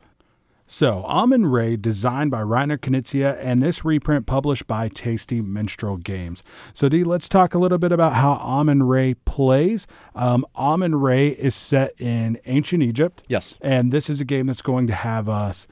So, 0.70 1.02
Amun-Re, 1.06 1.78
designed 1.78 2.30
by 2.30 2.42
Reiner 2.42 2.76
Knizia, 2.76 3.38
and 3.40 3.62
this 3.62 3.86
reprint 3.86 4.26
published 4.26 4.66
by 4.66 4.88
Tasty 4.88 5.40
Minstrel 5.40 5.96
Games. 5.96 6.42
So, 6.74 6.90
D, 6.90 7.04
let's 7.04 7.26
talk 7.26 7.54
a 7.54 7.58
little 7.58 7.78
bit 7.78 7.90
about 7.90 8.12
how 8.12 8.34
Amun-Re 8.34 9.14
plays. 9.14 9.86
Um, 10.14 10.44
Amun-Re 10.54 11.28
is 11.28 11.54
set 11.54 11.98
in 11.98 12.38
ancient 12.44 12.82
Egypt. 12.82 13.22
Yes. 13.28 13.56
And 13.62 13.90
this 13.90 14.10
is 14.10 14.20
a 14.20 14.26
game 14.26 14.46
that's 14.46 14.60
going 14.60 14.86
to 14.88 14.92
have 14.92 15.26
us 15.26 15.66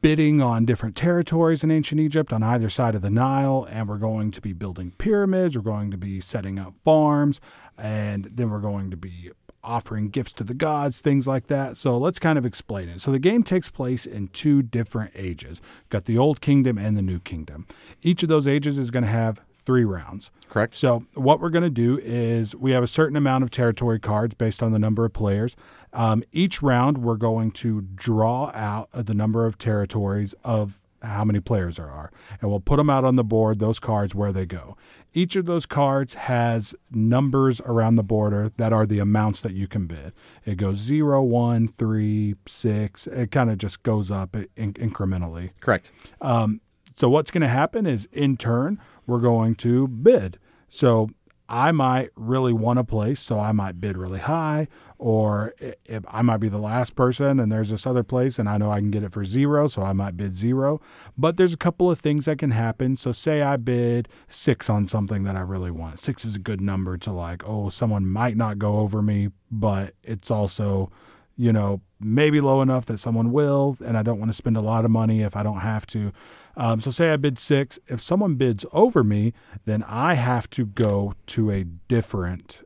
bidding 0.00 0.40
on 0.40 0.66
different 0.66 0.94
territories 0.94 1.64
in 1.64 1.72
ancient 1.72 2.00
Egypt 2.00 2.32
on 2.32 2.44
either 2.44 2.68
side 2.68 2.94
of 2.94 3.02
the 3.02 3.10
Nile, 3.10 3.66
and 3.70 3.88
we're 3.88 3.96
going 3.96 4.30
to 4.30 4.40
be 4.40 4.52
building 4.52 4.92
pyramids, 4.98 5.56
we're 5.56 5.62
going 5.62 5.90
to 5.90 5.96
be 5.96 6.20
setting 6.20 6.60
up 6.60 6.76
farms, 6.76 7.40
and 7.76 8.28
then 8.30 8.50
we're 8.50 8.60
going 8.60 8.90
to 8.90 8.96
be 8.96 9.30
offering 9.64 10.08
gifts 10.08 10.32
to 10.34 10.44
the 10.44 10.54
gods, 10.54 11.00
things 11.00 11.26
like 11.26 11.46
that. 11.46 11.76
So 11.76 11.96
let's 11.96 12.18
kind 12.18 12.38
of 12.38 12.44
explain 12.44 12.88
it. 12.88 13.00
So 13.00 13.10
the 13.10 13.18
game 13.18 13.42
takes 13.42 13.70
place 13.70 14.06
in 14.06 14.28
two 14.28 14.62
different 14.62 15.12
ages. 15.14 15.60
Got 15.88 16.04
the 16.04 16.18
old 16.18 16.40
kingdom 16.40 16.78
and 16.78 16.96
the 16.96 17.02
new 17.02 17.20
kingdom. 17.20 17.66
Each 18.02 18.22
of 18.22 18.28
those 18.28 18.48
ages 18.48 18.78
is 18.78 18.90
going 18.90 19.04
to 19.04 19.10
have 19.10 19.40
three 19.54 19.84
rounds. 19.84 20.30
Correct. 20.48 20.74
So 20.74 21.06
what 21.14 21.40
we're 21.40 21.50
going 21.50 21.62
to 21.62 21.70
do 21.70 21.98
is 22.02 22.54
we 22.56 22.72
have 22.72 22.82
a 22.82 22.88
certain 22.88 23.16
amount 23.16 23.44
of 23.44 23.50
territory 23.50 24.00
cards 24.00 24.34
based 24.34 24.62
on 24.62 24.72
the 24.72 24.78
number 24.78 25.04
of 25.04 25.12
players. 25.12 25.56
Um, 25.92 26.24
each 26.32 26.62
round, 26.62 26.98
we're 26.98 27.16
going 27.16 27.52
to 27.52 27.82
draw 27.82 28.50
out 28.54 28.88
the 28.92 29.14
number 29.14 29.46
of 29.46 29.58
territories 29.58 30.34
of 30.44 30.82
how 31.02 31.24
many 31.24 31.40
players 31.40 31.76
there 31.76 31.90
are, 31.90 32.12
and 32.40 32.50
we'll 32.50 32.60
put 32.60 32.76
them 32.76 32.88
out 32.88 33.04
on 33.04 33.16
the 33.16 33.24
board. 33.24 33.58
Those 33.58 33.80
cards 33.80 34.14
where 34.14 34.32
they 34.32 34.46
go. 34.46 34.76
Each 35.14 35.36
of 35.36 35.46
those 35.46 35.66
cards 35.66 36.14
has 36.14 36.74
numbers 36.90 37.60
around 37.62 37.96
the 37.96 38.02
border 38.02 38.50
that 38.56 38.72
are 38.72 38.86
the 38.86 38.98
amounts 38.98 39.42
that 39.42 39.52
you 39.52 39.66
can 39.66 39.86
bid. 39.86 40.12
It 40.46 40.56
goes 40.56 40.78
zero, 40.78 41.22
one, 41.22 41.68
three, 41.68 42.36
six. 42.46 43.06
It 43.06 43.30
kind 43.30 43.50
of 43.50 43.58
just 43.58 43.82
goes 43.82 44.10
up 44.10 44.34
in- 44.56 44.72
incrementally. 44.74 45.50
Correct. 45.60 45.90
Um, 46.20 46.60
so 46.94 47.08
what's 47.08 47.30
going 47.30 47.42
to 47.42 47.48
happen 47.48 47.86
is, 47.86 48.06
in 48.12 48.36
turn, 48.36 48.80
we're 49.06 49.20
going 49.20 49.54
to 49.56 49.86
bid. 49.88 50.38
So 50.68 51.10
I 51.48 51.72
might 51.72 52.10
really 52.16 52.54
want 52.54 52.78
a 52.78 52.84
place, 52.84 53.20
so 53.20 53.38
I 53.38 53.52
might 53.52 53.80
bid 53.80 53.98
really 53.98 54.20
high, 54.20 54.68
or 55.02 55.52
i- 55.60 55.74
if 55.84 56.04
I 56.08 56.22
might 56.22 56.36
be 56.36 56.48
the 56.48 56.58
last 56.58 56.94
person, 56.94 57.40
and 57.40 57.50
there's 57.50 57.70
this 57.70 57.86
other 57.88 58.04
place, 58.04 58.38
and 58.38 58.48
I 58.48 58.56
know 58.56 58.70
I 58.70 58.78
can 58.78 58.92
get 58.92 59.02
it 59.02 59.12
for 59.12 59.24
zero, 59.24 59.66
so 59.66 59.82
I 59.82 59.92
might 59.92 60.16
bid 60.16 60.32
zero. 60.32 60.80
But 61.18 61.36
there's 61.36 61.52
a 61.52 61.56
couple 61.56 61.90
of 61.90 61.98
things 61.98 62.26
that 62.26 62.38
can 62.38 62.52
happen. 62.52 62.94
So 62.94 63.10
say 63.10 63.42
I 63.42 63.56
bid 63.56 64.08
six 64.28 64.70
on 64.70 64.86
something 64.86 65.24
that 65.24 65.34
I 65.34 65.40
really 65.40 65.72
want. 65.72 65.98
Six 65.98 66.24
is 66.24 66.36
a 66.36 66.38
good 66.38 66.60
number 66.60 66.96
to 66.98 67.10
like, 67.10 67.42
oh, 67.44 67.68
someone 67.68 68.06
might 68.06 68.36
not 68.36 68.58
go 68.58 68.78
over 68.78 69.02
me, 69.02 69.30
but 69.50 69.94
it's 70.04 70.30
also 70.30 70.90
you 71.34 71.50
know, 71.50 71.80
maybe 71.98 72.42
low 72.42 72.60
enough 72.60 72.84
that 72.84 72.98
someone 72.98 73.32
will, 73.32 73.76
and 73.84 73.96
I 73.96 74.02
don't 74.02 74.18
want 74.18 74.28
to 74.30 74.36
spend 74.36 74.56
a 74.56 74.60
lot 74.60 74.84
of 74.84 74.90
money 74.90 75.22
if 75.22 75.34
I 75.34 75.42
don't 75.42 75.60
have 75.60 75.86
to. 75.86 76.12
Um, 76.58 76.80
so, 76.82 76.90
say 76.90 77.10
I 77.10 77.16
bid 77.16 77.38
six. 77.38 77.78
If 77.88 78.02
someone 78.02 78.34
bids 78.34 78.66
over 78.70 79.02
me, 79.02 79.32
then 79.64 79.82
I 79.84 80.14
have 80.14 80.50
to 80.50 80.66
go 80.66 81.14
to 81.28 81.50
a 81.50 81.64
different 81.64 82.62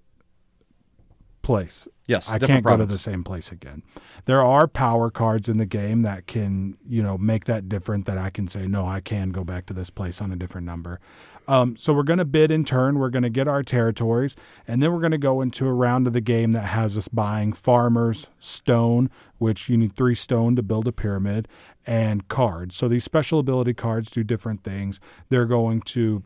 place. 1.43 1.87
Yes, 2.07 2.29
I 2.29 2.39
can't 2.39 2.65
go 2.65 2.77
to 2.77 2.87
the 2.87 2.99
same 2.99 3.25
place 3.25 3.51
again. 3.51 3.83
There 4.27 4.43
are 4.43 4.69
power 4.69 5.11
cards 5.11 5.49
in 5.49 5.57
the 5.57 5.67
game 5.67 6.03
that 6.03 6.27
can, 6.27 6.77
you 6.89 7.03
know, 7.03 7.19
make 7.19 7.47
that 7.47 7.69
different. 7.69 8.07
That 8.07 8.17
I 8.17 8.31
can 8.31 8.47
say, 8.47 8.67
no, 8.67 8.87
I 8.87 9.01
can 9.01 9.31
go 9.31 9.43
back 9.43 9.67
to 9.67 9.75
this 9.75 9.91
place 9.91 10.21
on 10.21 10.31
a 10.31 10.37
different 10.37 10.67
number. 10.67 11.01
Um, 11.49 11.77
so 11.77 11.93
we're 11.93 12.03
going 12.03 12.19
to 12.19 12.25
bid 12.25 12.51
in 12.51 12.65
turn. 12.65 12.99
We're 12.99 13.11
going 13.11 13.23
to 13.23 13.31
get 13.31 13.49
our 13.49 13.63
territories, 13.63 14.37
and 14.67 14.83
then 14.83 14.93
we're 14.93 15.01
going 15.01 15.13
to 15.13 15.19
go 15.19 15.41
into 15.41 15.67
a 15.67 15.73
round 15.73 16.07
of 16.07 16.13
the 16.13 16.21
game 16.21 16.53
that 16.53 16.63
has 16.63 16.97
us 16.99 17.09
buying 17.09 17.53
farmers, 17.53 18.29
stone, 18.39 19.11
which 19.39 19.69
you 19.69 19.77
need 19.77 19.95
three 19.95 20.15
stone 20.15 20.57
to 20.57 20.63
build 20.63 20.89
a 20.89 20.93
pyramid, 20.93 21.49
and 21.87 22.27
cards. 22.29 22.77
So 22.77 22.89
these 22.89 23.05
special 23.05 23.39
ability 23.39 23.75
cards 23.75 24.11
do 24.11 24.25
different 24.25 24.65
things. 24.65 25.01
They're 25.29 25.47
going 25.47 25.83
to 25.83 26.23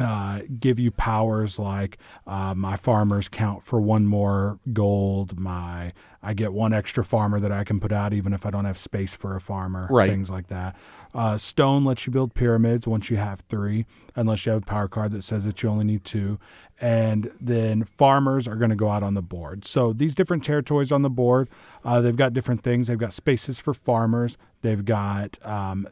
uh, 0.00 0.40
give 0.58 0.78
you 0.78 0.90
powers 0.90 1.58
like 1.58 1.98
uh, 2.26 2.54
my 2.54 2.76
farmers 2.76 3.28
count 3.28 3.62
for 3.62 3.80
one 3.80 4.06
more 4.06 4.58
gold. 4.72 5.38
My 5.38 5.92
I 6.22 6.34
get 6.34 6.52
one 6.52 6.72
extra 6.72 7.04
farmer 7.04 7.38
that 7.40 7.52
I 7.52 7.64
can 7.64 7.78
put 7.78 7.92
out 7.92 8.12
even 8.12 8.32
if 8.32 8.44
I 8.44 8.50
don't 8.50 8.64
have 8.64 8.78
space 8.78 9.14
for 9.14 9.36
a 9.36 9.40
farmer. 9.40 9.86
Right. 9.90 10.10
Things 10.10 10.30
like 10.30 10.48
that. 10.48 10.76
Uh, 11.14 11.38
stone 11.38 11.84
lets 11.84 12.06
you 12.06 12.12
build 12.12 12.34
pyramids 12.34 12.86
once 12.86 13.08
you 13.08 13.16
have 13.16 13.40
three, 13.48 13.86
unless 14.16 14.44
you 14.44 14.52
have 14.52 14.62
a 14.62 14.66
power 14.66 14.88
card 14.88 15.12
that 15.12 15.22
says 15.22 15.44
that 15.44 15.62
you 15.62 15.68
only 15.68 15.84
need 15.84 16.04
two. 16.04 16.38
And 16.80 17.30
then 17.40 17.84
farmers 17.84 18.46
are 18.46 18.56
going 18.56 18.70
to 18.70 18.76
go 18.76 18.88
out 18.88 19.02
on 19.02 19.14
the 19.14 19.22
board. 19.22 19.64
So 19.64 19.92
these 19.92 20.14
different 20.14 20.44
territories 20.44 20.92
on 20.92 21.02
the 21.02 21.10
board, 21.10 21.48
uh, 21.84 22.00
they've 22.00 22.16
got 22.16 22.32
different 22.32 22.62
things. 22.62 22.88
They've 22.88 22.98
got 22.98 23.12
spaces 23.12 23.58
for 23.58 23.72
farmers. 23.72 24.36
They've 24.62 24.84
got 24.84 25.44
um, 25.46 25.86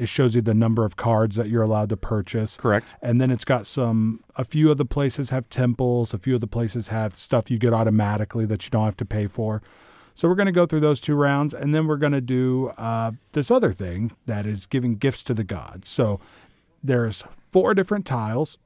it 0.00 0.08
shows 0.08 0.34
you 0.34 0.40
the 0.40 0.54
number 0.54 0.84
of 0.84 0.96
cards 0.96 1.36
that 1.36 1.48
you're 1.48 1.62
allowed 1.62 1.90
to 1.90 1.96
purchase. 1.96 2.56
Correct. 2.56 2.86
And 3.02 3.20
then 3.20 3.30
it's 3.30 3.44
got 3.44 3.66
some, 3.66 4.24
a 4.36 4.44
few 4.44 4.70
of 4.70 4.78
the 4.78 4.86
places 4.86 5.28
have 5.28 5.48
temples, 5.50 6.14
a 6.14 6.18
few 6.18 6.34
of 6.36 6.40
the 6.40 6.46
places 6.46 6.88
have 6.88 7.12
stuff 7.12 7.50
you 7.50 7.58
get 7.58 7.74
automatically 7.74 8.46
that 8.46 8.64
you 8.64 8.70
don't 8.70 8.86
have 8.86 8.96
to 8.96 9.04
pay 9.04 9.26
for. 9.26 9.62
So 10.14 10.28
we're 10.28 10.34
going 10.36 10.46
to 10.46 10.52
go 10.52 10.66
through 10.66 10.80
those 10.80 11.00
two 11.00 11.14
rounds, 11.14 11.54
and 11.54 11.74
then 11.74 11.86
we're 11.86 11.96
going 11.96 12.12
to 12.12 12.20
do 12.20 12.68
uh, 12.78 13.12
this 13.32 13.50
other 13.50 13.72
thing 13.72 14.12
that 14.26 14.46
is 14.46 14.66
giving 14.66 14.96
gifts 14.96 15.22
to 15.24 15.34
the 15.34 15.44
gods. 15.44 15.88
So 15.88 16.18
there's 16.82 17.22
four 17.50 17.74
different 17.74 18.06
tiles, 18.06 18.58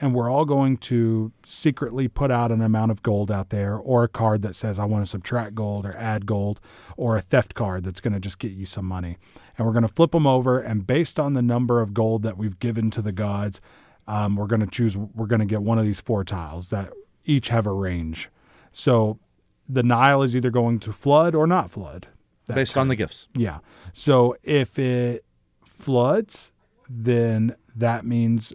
and 0.00 0.14
we're 0.14 0.30
all 0.30 0.44
going 0.44 0.76
to 0.76 1.32
secretly 1.44 2.08
put 2.08 2.30
out 2.30 2.50
an 2.50 2.60
amount 2.60 2.90
of 2.90 3.02
gold 3.02 3.30
out 3.30 3.50
there, 3.50 3.76
or 3.76 4.04
a 4.04 4.08
card 4.08 4.42
that 4.42 4.54
says 4.54 4.78
I 4.78 4.84
want 4.84 5.04
to 5.04 5.10
subtract 5.10 5.54
gold 5.54 5.86
or 5.86 5.96
add 5.96 6.26
gold, 6.26 6.60
or 6.96 7.16
a 7.16 7.20
theft 7.20 7.54
card 7.54 7.84
that's 7.84 8.00
going 8.00 8.12
to 8.12 8.20
just 8.20 8.38
get 8.38 8.52
you 8.52 8.66
some 8.66 8.84
money. 8.84 9.16
And 9.56 9.66
we're 9.66 9.72
going 9.72 9.86
to 9.86 9.94
flip 9.94 10.10
them 10.10 10.26
over, 10.26 10.58
and 10.58 10.86
based 10.86 11.18
on 11.20 11.34
the 11.34 11.42
number 11.42 11.80
of 11.80 11.94
gold 11.94 12.22
that 12.22 12.36
we've 12.36 12.58
given 12.58 12.90
to 12.92 13.02
the 13.02 13.12
gods, 13.12 13.60
um, 14.06 14.36
we're 14.36 14.46
going 14.46 14.60
to 14.60 14.66
choose. 14.66 14.96
We're 14.96 15.26
going 15.26 15.40
to 15.40 15.46
get 15.46 15.62
one 15.62 15.78
of 15.78 15.84
these 15.84 16.00
four 16.00 16.24
tiles 16.24 16.70
that 16.70 16.92
each 17.24 17.48
have 17.48 17.66
a 17.66 17.72
range. 17.72 18.30
So 18.72 19.18
the 19.68 19.82
Nile 19.82 20.22
is 20.22 20.36
either 20.36 20.50
going 20.50 20.78
to 20.80 20.92
flood 20.92 21.34
or 21.34 21.46
not 21.46 21.70
flood. 21.70 22.08
Based 22.46 22.76
on 22.76 22.88
the 22.88 22.96
gifts. 22.96 23.28
yeah. 23.34 23.60
So 23.94 24.36
if 24.42 24.78
it 24.78 25.24
floods, 25.64 26.52
then 26.90 27.56
that 27.74 28.04
means 28.04 28.52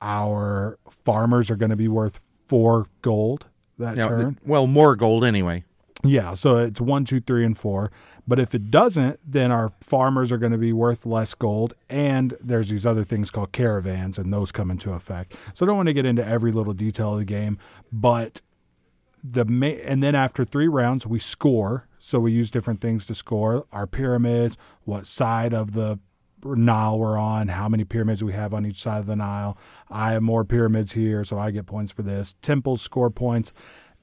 our 0.00 0.78
farmers 1.04 1.50
are 1.50 1.56
going 1.56 1.70
to 1.70 1.76
be 1.76 1.88
worth 1.88 2.20
four 2.46 2.86
gold 3.02 3.46
that 3.78 3.96
Yeah, 3.96 4.08
turn. 4.08 4.34
th- 4.34 4.46
well, 4.46 4.66
more 4.66 4.96
gold 4.96 5.24
anyway. 5.24 5.64
Yeah, 6.04 6.34
so 6.34 6.58
it's 6.58 6.80
one, 6.80 7.04
two, 7.04 7.20
three, 7.20 7.44
and 7.44 7.58
four. 7.58 7.90
But 8.26 8.38
if 8.38 8.54
it 8.54 8.70
doesn't, 8.70 9.18
then 9.24 9.50
our 9.50 9.72
farmers 9.80 10.30
are 10.30 10.38
going 10.38 10.52
to 10.52 10.58
be 10.58 10.72
worth 10.72 11.04
less 11.06 11.34
gold. 11.34 11.74
And 11.90 12.36
there's 12.40 12.68
these 12.68 12.86
other 12.86 13.02
things 13.04 13.30
called 13.30 13.50
caravans, 13.52 14.16
and 14.18 14.32
those 14.32 14.52
come 14.52 14.70
into 14.70 14.92
effect. 14.92 15.34
So 15.54 15.64
I 15.64 15.66
don't 15.66 15.76
want 15.76 15.88
to 15.88 15.92
get 15.92 16.06
into 16.06 16.24
every 16.24 16.52
little 16.52 16.74
detail 16.74 17.14
of 17.14 17.18
the 17.18 17.24
game, 17.24 17.58
but 17.90 18.40
the 19.24 19.44
ma- 19.44 19.66
and 19.66 20.00
then 20.02 20.14
after 20.14 20.44
three 20.44 20.68
rounds 20.68 21.06
we 21.06 21.18
score. 21.18 21.86
So 21.98 22.20
we 22.20 22.30
use 22.30 22.50
different 22.50 22.80
things 22.80 23.04
to 23.06 23.14
score 23.14 23.66
our 23.72 23.86
pyramids, 23.88 24.56
what 24.84 25.04
side 25.04 25.52
of 25.52 25.72
the 25.72 25.98
Nile 26.44 26.98
we're 26.98 27.18
on, 27.18 27.48
how 27.48 27.68
many 27.68 27.84
pyramids 27.84 28.22
we 28.22 28.32
have 28.32 28.54
on 28.54 28.64
each 28.66 28.80
side 28.80 28.98
of 29.00 29.06
the 29.06 29.16
Nile. 29.16 29.56
I 29.90 30.12
have 30.12 30.22
more 30.22 30.44
pyramids 30.44 30.92
here, 30.92 31.24
so 31.24 31.38
I 31.38 31.50
get 31.50 31.66
points 31.66 31.92
for 31.92 32.02
this. 32.02 32.34
Temples 32.42 32.82
score 32.82 33.10
points. 33.10 33.52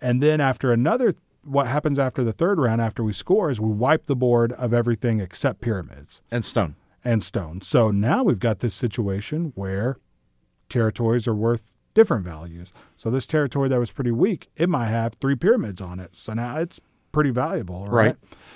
And 0.01 0.21
then 0.21 0.41
after 0.41 0.71
another, 0.71 1.15
what 1.43 1.67
happens 1.67 1.99
after 1.99 2.23
the 2.23 2.33
third 2.33 2.59
round, 2.59 2.81
after 2.81 3.03
we 3.03 3.13
score, 3.13 3.49
is 3.49 3.61
we 3.61 3.69
wipe 3.69 4.07
the 4.07 4.15
board 4.15 4.51
of 4.53 4.73
everything 4.73 5.19
except 5.19 5.61
pyramids 5.61 6.21
And 6.31 6.43
stone. 6.43 6.75
and 7.03 7.23
stone. 7.23 7.61
So 7.61 7.91
now 7.91 8.23
we've 8.23 8.39
got 8.39 8.59
this 8.59 8.73
situation 8.75 9.51
where 9.55 9.97
territories 10.69 11.27
are 11.27 11.35
worth 11.35 11.71
different 11.93 12.25
values. 12.25 12.73
So 12.97 13.09
this 13.09 13.25
territory 13.25 13.69
that 13.69 13.79
was 13.79 13.91
pretty 13.91 14.11
weak, 14.11 14.49
it 14.55 14.67
might 14.69 14.87
have 14.87 15.13
three 15.15 15.35
pyramids 15.35 15.79
on 15.79 15.99
it. 15.99 16.15
So 16.15 16.33
now 16.33 16.57
it's 16.57 16.81
pretty 17.15 17.29
valuable, 17.29 17.85
right? 17.85 18.07
Right. 18.07 18.15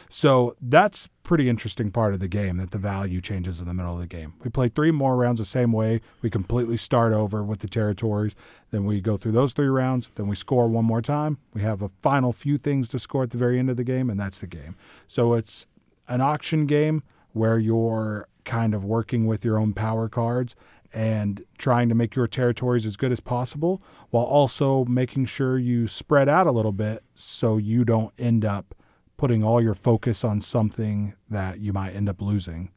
So 0.10 0.58
that's 0.60 1.08
pretty 1.24 1.48
interesting 1.48 1.92
part 1.92 2.14
of 2.14 2.20
the 2.20 2.28
game 2.28 2.58
that 2.58 2.72
the 2.72 2.78
value 2.78 3.22
changes 3.22 3.62
in 3.62 3.68
the 3.68 3.74
middle 3.74 3.94
of 3.94 4.02
the 4.02 4.08
game. 4.08 4.34
We 4.44 4.50
play 4.50 4.68
three 4.68 4.92
more 4.92 5.16
rounds 5.16 5.40
the 5.40 5.46
same 5.46 5.72
way. 5.72 6.02
We 6.22 6.30
completely 6.30 6.76
start 6.76 7.14
over 7.14 7.42
with 7.42 7.60
the 7.60 7.70
territories. 7.70 8.36
Then 8.72 8.84
we 8.84 9.00
go 9.00 9.16
through 9.16 9.32
those 9.32 9.54
three 9.54 9.70
rounds. 9.70 10.12
Then 10.14 10.28
we 10.28 10.36
score 10.36 10.68
one 10.68 10.84
more 10.84 11.02
time. 11.02 11.38
We 11.54 11.62
have 11.62 11.82
a 11.82 11.90
final 12.02 12.34
few 12.34 12.58
things 12.58 12.90
to 12.90 13.00
score 13.00 13.24
at 13.24 13.30
the 13.30 13.38
very 13.38 13.58
end 13.58 13.70
of 13.70 13.78
the 13.78 13.86
game, 13.86 14.10
and 14.10 14.20
that's 14.20 14.40
the 14.40 14.48
game. 14.48 14.76
So 15.08 15.36
it's 15.36 15.66
an 16.10 16.20
auction 16.20 16.66
game 16.66 17.04
where 17.32 17.60
you're 17.60 18.28
kind 18.44 18.74
of 18.74 18.84
working 18.84 19.26
with 19.26 19.46
your 19.46 19.58
own 19.58 19.72
power 19.72 20.10
cards 20.10 20.54
and 20.94 21.44
trying 21.58 21.90
to 21.90 21.96
make 21.96 22.16
your 22.16 22.28
territories 22.28 22.86
as 22.86 22.98
good 22.98 23.12
as 23.12 23.20
possible 23.20 23.82
while 24.10 24.24
also 24.24 24.86
making 24.86 25.26
sure 25.26 25.58
you 25.58 25.88
spread 25.88 26.28
out 26.28 26.48
a 26.48 26.52
little 26.52 26.72
bit 26.72 27.04
so 27.16 27.58
you 27.58 27.86
don't 27.86 28.14
end 28.18 28.44
up 28.44 28.76
putting 29.18 29.44
all 29.44 29.62
your 29.62 29.74
focus 29.74 30.24
on 30.24 30.42
something 30.42 31.14
that 31.30 31.60
you 31.60 31.74
might 31.74 31.96
end 31.96 32.10
up 32.10 32.22
losing 32.22 32.72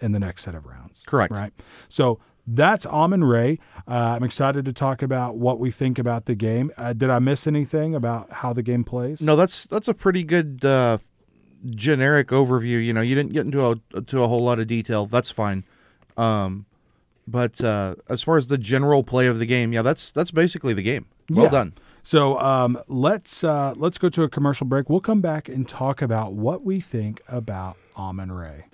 in 0.00 0.12
the 0.12 0.18
next 0.18 0.44
set 0.44 0.54
of 0.54 0.64
rounds. 0.64 1.02
Correct. 1.06 1.32
Right. 1.32 1.52
So 1.88 2.20
that's 2.46 2.86
Amun-Re. 2.86 3.58
Uh, 3.86 3.90
I'm 3.90 4.22
excited 4.22 4.64
to 4.64 4.72
talk 4.72 5.02
about 5.02 5.36
what 5.36 5.60
we 5.60 5.70
think 5.70 5.98
about 5.98 6.26
the 6.26 6.34
game. 6.34 6.70
Uh, 6.76 6.92
did 6.92 7.10
I 7.10 7.18
miss 7.18 7.46
anything 7.46 7.94
about 7.94 8.32
how 8.32 8.52
the 8.52 8.62
game 8.62 8.84
plays? 8.84 9.20
No, 9.20 9.36
that's 9.36 9.64
that's 9.66 9.88
a 9.88 9.94
pretty 9.94 10.24
good 10.24 10.64
uh, 10.64 10.98
generic 11.70 12.28
overview. 12.28 12.84
You 12.84 12.92
know, 12.92 13.00
you 13.00 13.14
didn't 13.14 13.32
get 13.32 13.44
into 13.44 13.70
a 13.70 14.02
to 14.02 14.22
a 14.22 14.28
whole 14.28 14.42
lot 14.42 14.58
of 14.58 14.66
detail. 14.66 15.06
That's 15.06 15.30
fine. 15.30 15.64
Um, 16.16 16.66
but 17.26 17.60
uh, 17.62 17.94
as 18.08 18.22
far 18.22 18.36
as 18.36 18.46
the 18.48 18.58
general 18.58 19.02
play 19.04 19.26
of 19.26 19.38
the 19.38 19.46
game, 19.46 19.72
yeah, 19.72 19.82
that's 19.82 20.10
that's 20.10 20.30
basically 20.30 20.74
the 20.74 20.82
game. 20.82 21.06
Well 21.30 21.44
Yeah. 21.44 21.50
done. 21.50 21.72
So 22.02 22.38
um, 22.40 22.78
let's 22.88 23.44
uh, 23.44 23.74
let's 23.76 23.96
go 23.98 24.08
to 24.08 24.24
a 24.24 24.28
commercial 24.28 24.66
break. 24.66 24.90
We'll 24.90 25.00
come 25.00 25.20
back 25.20 25.48
and 25.48 25.68
talk 25.68 26.02
about 26.02 26.32
what 26.32 26.64
we 26.64 26.80
think 26.80 27.22
about 27.28 27.76
Amun-Re. 27.96 28.64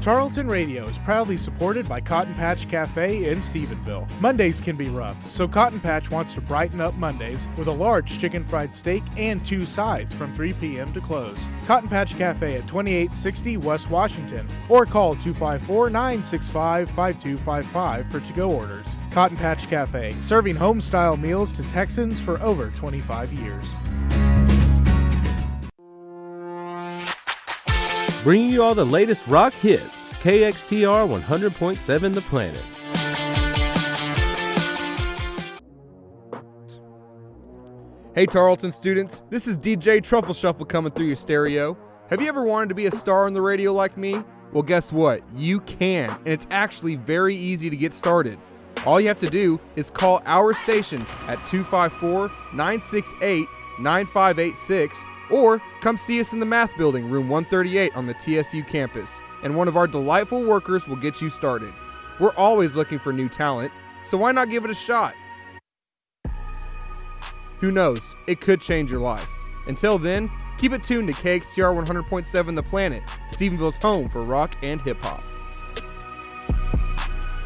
Tarleton 0.00 0.48
Radio 0.48 0.86
is 0.86 0.96
proudly 0.96 1.36
supported 1.36 1.86
by 1.86 2.00
Cotton 2.00 2.32
Patch 2.32 2.66
Cafe 2.70 3.30
in 3.30 3.40
Stephenville. 3.40 4.08
Mondays 4.18 4.58
can 4.58 4.74
be 4.74 4.88
rough, 4.88 5.30
so 5.30 5.46
Cotton 5.46 5.78
Patch 5.78 6.10
wants 6.10 6.32
to 6.32 6.40
brighten 6.40 6.80
up 6.80 6.94
Mondays 6.94 7.46
with 7.58 7.66
a 7.66 7.72
large 7.72 8.18
chicken 8.18 8.42
fried 8.44 8.74
steak 8.74 9.02
and 9.18 9.44
two 9.44 9.66
sides 9.66 10.14
from 10.14 10.34
3 10.34 10.54
p.m. 10.54 10.90
to 10.94 11.02
close. 11.02 11.44
Cotton 11.66 11.90
Patch 11.90 12.16
Cafe 12.16 12.56
at 12.56 12.66
2860 12.66 13.58
West 13.58 13.90
Washington 13.90 14.46
or 14.70 14.86
call 14.86 15.16
254 15.16 15.90
965 15.90 16.88
5255 16.88 18.10
for 18.10 18.20
to 18.20 18.32
go 18.32 18.50
orders. 18.50 18.86
Cotton 19.10 19.36
Patch 19.36 19.68
Cafe, 19.68 20.12
serving 20.22 20.56
home 20.56 20.80
style 20.80 21.18
meals 21.18 21.52
to 21.52 21.62
Texans 21.64 22.18
for 22.18 22.40
over 22.40 22.70
25 22.70 23.34
years. 23.34 23.74
Bringing 28.22 28.50
you 28.50 28.62
all 28.62 28.74
the 28.74 28.84
latest 28.84 29.26
rock 29.26 29.54
hits. 29.54 30.12
KXTR 30.20 31.22
100.7 31.22 32.12
The 32.14 32.20
Planet. 32.20 32.60
Hey 38.14 38.26
Tarleton 38.26 38.72
students, 38.72 39.22
this 39.30 39.46
is 39.46 39.56
DJ 39.56 40.02
Truffle 40.02 40.34
Shuffle 40.34 40.66
coming 40.66 40.92
through 40.92 41.06
your 41.06 41.16
stereo. 41.16 41.78
Have 42.10 42.20
you 42.20 42.28
ever 42.28 42.42
wanted 42.42 42.68
to 42.68 42.74
be 42.74 42.84
a 42.84 42.90
star 42.90 43.24
on 43.24 43.32
the 43.32 43.40
radio 43.40 43.72
like 43.72 43.96
me? 43.96 44.22
Well, 44.52 44.64
guess 44.64 44.92
what? 44.92 45.22
You 45.32 45.60
can, 45.60 46.10
and 46.10 46.28
it's 46.28 46.46
actually 46.50 46.96
very 46.96 47.34
easy 47.34 47.70
to 47.70 47.76
get 47.76 47.94
started. 47.94 48.38
All 48.84 49.00
you 49.00 49.08
have 49.08 49.20
to 49.20 49.30
do 49.30 49.58
is 49.76 49.90
call 49.90 50.20
our 50.26 50.52
station 50.52 51.06
at 51.26 51.46
254 51.46 52.28
968 52.52 53.46
9586 53.78 55.06
or 55.30 55.60
come 55.80 55.96
see 55.96 56.20
us 56.20 56.32
in 56.32 56.40
the 56.40 56.46
math 56.46 56.76
building, 56.76 57.08
room 57.08 57.28
138 57.28 57.94
on 57.94 58.06
the 58.06 58.14
TSU 58.14 58.62
campus, 58.64 59.22
and 59.42 59.54
one 59.54 59.68
of 59.68 59.76
our 59.76 59.86
delightful 59.86 60.42
workers 60.42 60.86
will 60.86 60.96
get 60.96 61.20
you 61.20 61.30
started. 61.30 61.72
We're 62.18 62.34
always 62.34 62.76
looking 62.76 62.98
for 62.98 63.12
new 63.12 63.28
talent, 63.28 63.72
so 64.02 64.18
why 64.18 64.32
not 64.32 64.50
give 64.50 64.64
it 64.64 64.70
a 64.70 64.74
shot? 64.74 65.14
Who 67.60 67.70
knows? 67.70 68.14
It 68.26 68.40
could 68.40 68.60
change 68.60 68.90
your 68.90 69.00
life. 69.00 69.28
Until 69.66 69.98
then, 69.98 70.28
keep 70.58 70.72
it 70.72 70.82
tuned 70.82 71.08
to 71.08 71.14
KXTR 71.14 71.86
100.7 71.86 72.56
The 72.56 72.62
Planet, 72.62 73.02
Stephenville's 73.28 73.76
home 73.76 74.08
for 74.08 74.22
rock 74.22 74.56
and 74.62 74.80
hip 74.80 75.02
hop. 75.02 75.22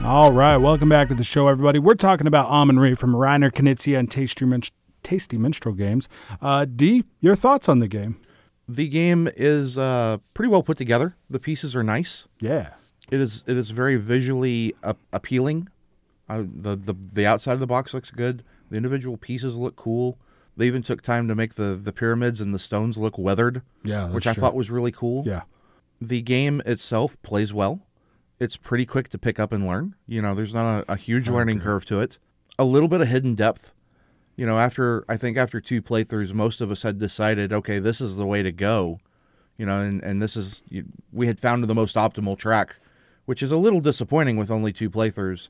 All 0.04 0.32
right, 0.32 0.58
welcome 0.58 0.88
back 0.88 1.08
to 1.08 1.14
the 1.14 1.24
show, 1.24 1.48
everybody. 1.48 1.78
We're 1.78 1.94
talking 1.94 2.26
about 2.26 2.50
Amun-Re 2.50 2.94
from 2.94 3.14
Reiner 3.14 3.50
Knizia 3.50 3.98
and 3.98 4.10
Tasty, 4.10 4.44
Min- 4.44 4.60
Tasty 5.04 5.38
Minstrel 5.38 5.74
Games. 5.76 6.08
Uh, 6.42 6.64
D, 6.64 7.04
your 7.20 7.36
thoughts 7.36 7.68
on 7.68 7.78
the 7.78 7.86
game? 7.88 8.16
The 8.66 8.88
game 8.88 9.28
is 9.36 9.78
uh, 9.78 10.16
pretty 10.32 10.48
well 10.50 10.62
put 10.64 10.76
together. 10.78 11.14
The 11.30 11.38
pieces 11.38 11.76
are 11.76 11.84
nice. 11.84 12.26
Yeah. 12.40 12.70
It 13.10 13.20
is 13.20 13.44
it 13.46 13.56
is 13.56 13.70
very 13.70 13.96
visually 13.96 14.74
a- 14.82 14.96
appealing. 15.12 15.68
Uh, 16.28 16.42
the, 16.42 16.74
the 16.74 16.94
the 17.12 17.26
outside 17.26 17.52
of 17.52 17.60
the 17.60 17.66
box 17.66 17.92
looks 17.92 18.10
good. 18.10 18.42
The 18.70 18.76
individual 18.78 19.18
pieces 19.18 19.56
look 19.56 19.76
cool. 19.76 20.18
They 20.56 20.66
even 20.66 20.82
took 20.82 21.02
time 21.02 21.28
to 21.28 21.34
make 21.34 21.54
the, 21.56 21.78
the 21.80 21.92
pyramids 21.92 22.40
and 22.40 22.54
the 22.54 22.58
stones 22.58 22.96
look 22.96 23.18
weathered. 23.18 23.60
Yeah, 23.82 24.08
which 24.08 24.26
I 24.26 24.32
true. 24.32 24.40
thought 24.40 24.54
was 24.54 24.70
really 24.70 24.92
cool. 24.92 25.24
Yeah. 25.26 25.42
The 26.00 26.22
game 26.22 26.62
itself 26.64 27.20
plays 27.22 27.52
well. 27.52 27.80
It's 28.40 28.56
pretty 28.56 28.86
quick 28.86 29.10
to 29.10 29.18
pick 29.18 29.38
up 29.38 29.52
and 29.52 29.66
learn. 29.66 29.94
You 30.06 30.22
know, 30.22 30.34
there's 30.34 30.54
not 30.54 30.84
a, 30.88 30.92
a 30.92 30.96
huge 30.96 31.28
learning 31.28 31.60
curve 31.60 31.84
to 31.86 32.00
it. 32.00 32.18
A 32.58 32.64
little 32.64 32.88
bit 32.88 33.00
of 33.02 33.08
hidden 33.08 33.34
depth. 33.34 33.72
You 34.36 34.46
know, 34.46 34.58
after 34.58 35.04
I 35.08 35.16
think 35.16 35.36
after 35.36 35.60
two 35.60 35.80
playthroughs, 35.80 36.32
most 36.32 36.60
of 36.60 36.70
us 36.70 36.82
had 36.82 36.98
decided, 36.98 37.52
okay, 37.52 37.78
this 37.78 38.00
is 38.00 38.16
the 38.16 38.26
way 38.26 38.42
to 38.42 38.52
go. 38.52 38.98
You 39.56 39.66
know, 39.66 39.78
and, 39.80 40.02
and 40.02 40.20
this 40.20 40.36
is 40.36 40.62
we 41.12 41.26
had 41.26 41.38
found 41.38 41.62
the 41.64 41.74
most 41.74 41.94
optimal 41.96 42.36
track, 42.36 42.76
which 43.26 43.42
is 43.42 43.52
a 43.52 43.56
little 43.56 43.80
disappointing 43.80 44.36
with 44.36 44.50
only 44.50 44.72
two 44.72 44.90
playthroughs. 44.90 45.48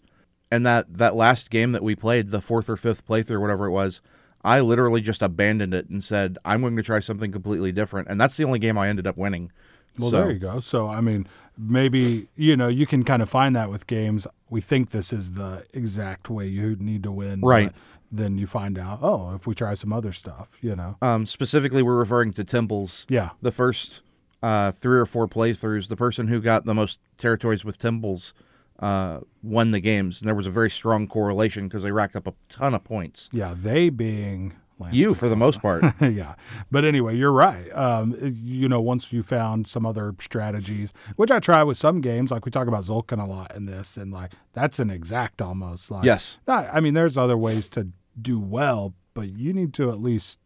And 0.50 0.66
that 0.66 0.98
that 0.98 1.16
last 1.16 1.48
game 1.50 1.72
that 1.72 1.82
we 1.82 1.94
played, 1.96 2.30
the 2.30 2.42
fourth 2.42 2.68
or 2.68 2.76
fifth 2.76 3.06
playthrough, 3.06 3.40
whatever 3.40 3.66
it 3.66 3.70
was, 3.70 4.02
I 4.44 4.60
literally 4.60 5.00
just 5.00 5.22
abandoned 5.22 5.72
it 5.72 5.88
and 5.88 6.04
said, 6.04 6.36
I'm 6.44 6.60
going 6.60 6.76
to 6.76 6.82
try 6.82 7.00
something 7.00 7.32
completely 7.32 7.72
different. 7.72 8.08
And 8.08 8.20
that's 8.20 8.36
the 8.36 8.44
only 8.44 8.58
game 8.58 8.76
I 8.76 8.88
ended 8.88 9.06
up 9.06 9.16
winning. 9.16 9.50
Well, 9.98 10.10
So- 10.10 10.16
there 10.18 10.30
you 10.32 10.38
go. 10.38 10.60
So, 10.60 10.86
I 10.88 11.00
mean, 11.00 11.26
maybe, 11.56 12.28
you 12.36 12.56
know, 12.56 12.68
you 12.68 12.86
can 12.86 13.04
kind 13.04 13.22
of 13.22 13.30
find 13.30 13.56
that 13.56 13.70
with 13.70 13.86
games. 13.86 14.26
We 14.50 14.60
think 14.60 14.90
this 14.90 15.12
is 15.12 15.32
the 15.32 15.64
exact 15.72 16.28
way 16.28 16.46
you 16.46 16.76
need 16.78 17.02
to 17.04 17.10
win. 17.10 17.40
Right. 17.40 17.72
Then 18.16 18.38
you 18.38 18.46
find 18.46 18.78
out, 18.78 19.00
oh, 19.02 19.34
if 19.34 19.46
we 19.46 19.54
try 19.54 19.74
some 19.74 19.92
other 19.92 20.12
stuff, 20.12 20.48
you 20.60 20.76
know. 20.76 20.96
Um, 21.02 21.26
specifically, 21.26 21.82
we're 21.82 21.96
referring 21.98 22.32
to 22.34 22.44
temples. 22.44 23.06
Yeah. 23.08 23.30
The 23.42 23.50
first 23.52 24.02
uh, 24.42 24.70
three 24.72 24.98
or 24.98 25.06
four 25.06 25.26
playthroughs, 25.26 25.88
the 25.88 25.96
person 25.96 26.28
who 26.28 26.40
got 26.40 26.64
the 26.64 26.74
most 26.74 27.00
territories 27.18 27.64
with 27.64 27.78
temples 27.78 28.32
uh, 28.78 29.20
won 29.42 29.70
the 29.72 29.80
games. 29.80 30.20
And 30.20 30.28
there 30.28 30.34
was 30.34 30.46
a 30.46 30.50
very 30.50 30.70
strong 30.70 31.08
correlation 31.08 31.66
because 31.66 31.82
they 31.82 31.90
racked 31.92 32.14
up 32.14 32.26
a 32.26 32.34
ton 32.48 32.74
of 32.74 32.84
points. 32.84 33.28
Yeah, 33.32 33.54
they 33.56 33.88
being 33.88 34.54
Lance 34.78 34.94
You, 34.94 35.14
for 35.14 35.28
the 35.28 35.36
most 35.36 35.62
part. 35.62 35.84
yeah. 36.00 36.34
But 36.70 36.84
anyway, 36.84 37.16
you're 37.16 37.32
right. 37.32 37.70
Um, 37.72 38.16
you 38.20 38.68
know, 38.68 38.80
once 38.80 39.12
you 39.12 39.22
found 39.22 39.66
some 39.66 39.86
other 39.86 40.14
strategies, 40.18 40.92
which 41.16 41.30
I 41.30 41.38
try 41.38 41.62
with 41.62 41.76
some 41.76 42.00
games, 42.00 42.30
like 42.30 42.44
we 42.44 42.50
talk 42.50 42.66
about 42.66 42.84
Tzolk'in 42.84 43.22
a 43.22 43.26
lot 43.26 43.54
in 43.54 43.66
this, 43.66 43.96
and 43.96 44.12
like 44.12 44.32
that's 44.52 44.78
an 44.78 44.90
exact 44.90 45.40
almost. 45.40 45.90
Like, 45.90 46.04
Yes. 46.04 46.38
Not, 46.46 46.68
I 46.72 46.80
mean, 46.80 46.94
there's 46.94 47.16
other 47.16 47.36
ways 47.36 47.68
to 47.68 47.88
do 48.20 48.38
well, 48.38 48.94
but 49.14 49.28
you 49.28 49.52
need 49.52 49.74
to 49.74 49.90
at 49.90 50.00
least 50.00 50.38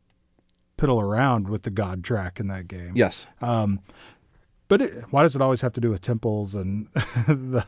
piddle 0.76 1.02
around 1.02 1.48
with 1.48 1.62
the 1.62 1.70
God 1.70 2.04
track 2.04 2.38
in 2.38 2.46
that 2.48 2.68
game. 2.68 2.92
Yes. 2.94 3.26
Um, 3.40 3.80
But 4.68 4.82
it, 4.82 5.04
why 5.10 5.22
does 5.22 5.34
it 5.34 5.42
always 5.42 5.60
have 5.62 5.72
to 5.74 5.80
do 5.80 5.90
with 5.90 6.02
temples 6.02 6.54
and 6.54 6.88
the 6.94 7.64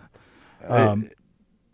um, 0.66 1.08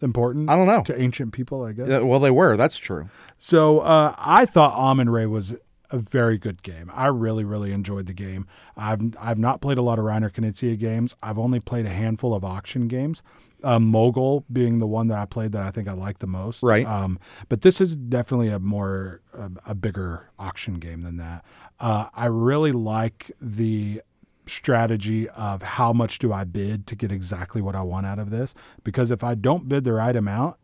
important? 0.00 0.48
I 0.48 0.56
don't 0.56 0.66
know. 0.66 0.82
To 0.84 1.00
ancient 1.00 1.32
people, 1.32 1.64
I 1.64 1.72
guess. 1.72 1.88
Yeah, 1.88 1.98
well, 2.00 2.20
they 2.20 2.30
were. 2.30 2.56
That's 2.56 2.76
true. 2.78 3.10
So 3.38 3.80
uh, 3.80 4.14
I 4.18 4.46
thought 4.46 4.72
Amun-Re 4.78 5.26
was 5.26 5.54
a 5.90 5.98
very 5.98 6.38
good 6.38 6.62
game. 6.62 6.90
I 6.94 7.06
really, 7.08 7.44
really 7.44 7.72
enjoyed 7.72 8.06
the 8.06 8.12
game. 8.12 8.46
I've 8.76 9.00
I've 9.20 9.38
not 9.38 9.60
played 9.60 9.78
a 9.78 9.82
lot 9.82 9.98
of 9.98 10.04
Reiner 10.04 10.30
Knizia 10.30 10.78
games. 10.78 11.14
I've 11.22 11.38
only 11.38 11.60
played 11.60 11.86
a 11.86 11.90
handful 11.90 12.34
of 12.34 12.44
auction 12.44 12.88
games. 12.88 13.22
Um, 13.66 13.84
Mogul 13.84 14.44
being 14.52 14.78
the 14.78 14.86
one 14.86 15.08
that 15.08 15.18
I 15.18 15.24
played 15.24 15.52
that 15.52 15.62
I 15.62 15.70
think 15.70 15.88
I 15.88 15.92
like 15.92 16.18
the 16.18 16.26
most. 16.26 16.62
Right. 16.62 16.86
Um, 16.86 17.18
but 17.48 17.62
this 17.62 17.80
is 17.80 17.96
definitely 17.96 18.48
a 18.48 18.58
more 18.58 19.20
a, 19.32 19.50
a 19.66 19.74
bigger 19.74 20.30
auction 20.38 20.74
game 20.74 21.02
than 21.02 21.16
that. 21.16 21.44
Uh, 21.80 22.08
I 22.14 22.26
really 22.26 22.72
like 22.72 23.30
the 23.40 24.02
strategy 24.46 25.28
of 25.30 25.62
how 25.62 25.92
much 25.92 26.18
do 26.18 26.32
I 26.32 26.44
bid 26.44 26.86
to 26.86 26.96
get 26.96 27.10
exactly 27.10 27.60
what 27.60 27.74
I 27.74 27.82
want 27.82 28.06
out 28.06 28.18
of 28.18 28.30
this 28.30 28.54
because 28.84 29.10
if 29.10 29.24
I 29.24 29.34
don't 29.34 29.68
bid 29.68 29.84
the 29.84 29.92
right 29.92 30.14
amount, 30.14 30.56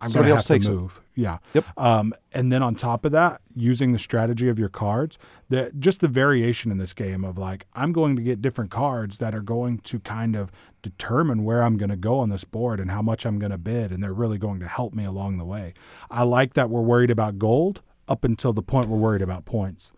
I'm 0.00 0.10
gonna 0.10 0.34
have 0.34 0.46
to 0.46 0.54
it. 0.54 0.64
move. 0.64 1.00
Yeah. 1.14 1.38
Yep. 1.54 1.64
Um, 1.76 2.14
and 2.32 2.52
then 2.52 2.62
on 2.62 2.76
top 2.76 3.04
of 3.04 3.10
that, 3.10 3.40
using 3.56 3.92
the 3.92 3.98
strategy 3.98 4.48
of 4.48 4.56
your 4.56 4.68
cards, 4.68 5.18
that 5.48 5.80
just 5.80 6.00
the 6.00 6.06
variation 6.06 6.70
in 6.70 6.78
this 6.78 6.92
game 6.94 7.24
of 7.24 7.36
like 7.36 7.66
I'm 7.74 7.92
going 7.92 8.14
to 8.14 8.22
get 8.22 8.40
different 8.40 8.70
cards 8.70 9.18
that 9.18 9.34
are 9.34 9.42
going 9.42 9.78
to 9.78 9.98
kind 9.98 10.36
of 10.36 10.52
determine 10.80 11.42
where 11.42 11.62
I'm 11.62 11.76
going 11.76 11.90
to 11.90 11.96
go 11.96 12.20
on 12.20 12.28
this 12.28 12.44
board 12.44 12.78
and 12.78 12.90
how 12.90 13.02
much 13.02 13.26
I'm 13.26 13.40
going 13.40 13.50
to 13.50 13.58
bid, 13.58 13.90
and 13.90 14.00
they're 14.02 14.12
really 14.12 14.38
going 14.38 14.60
to 14.60 14.68
help 14.68 14.94
me 14.94 15.04
along 15.04 15.38
the 15.38 15.44
way. 15.44 15.74
I 16.08 16.22
like 16.22 16.54
that 16.54 16.70
we're 16.70 16.82
worried 16.82 17.10
about 17.10 17.38
gold 17.38 17.82
up 18.06 18.22
until 18.22 18.52
the 18.52 18.62
point 18.62 18.86
we're 18.88 18.96
worried 18.96 19.22
about 19.22 19.44
points. 19.44 19.90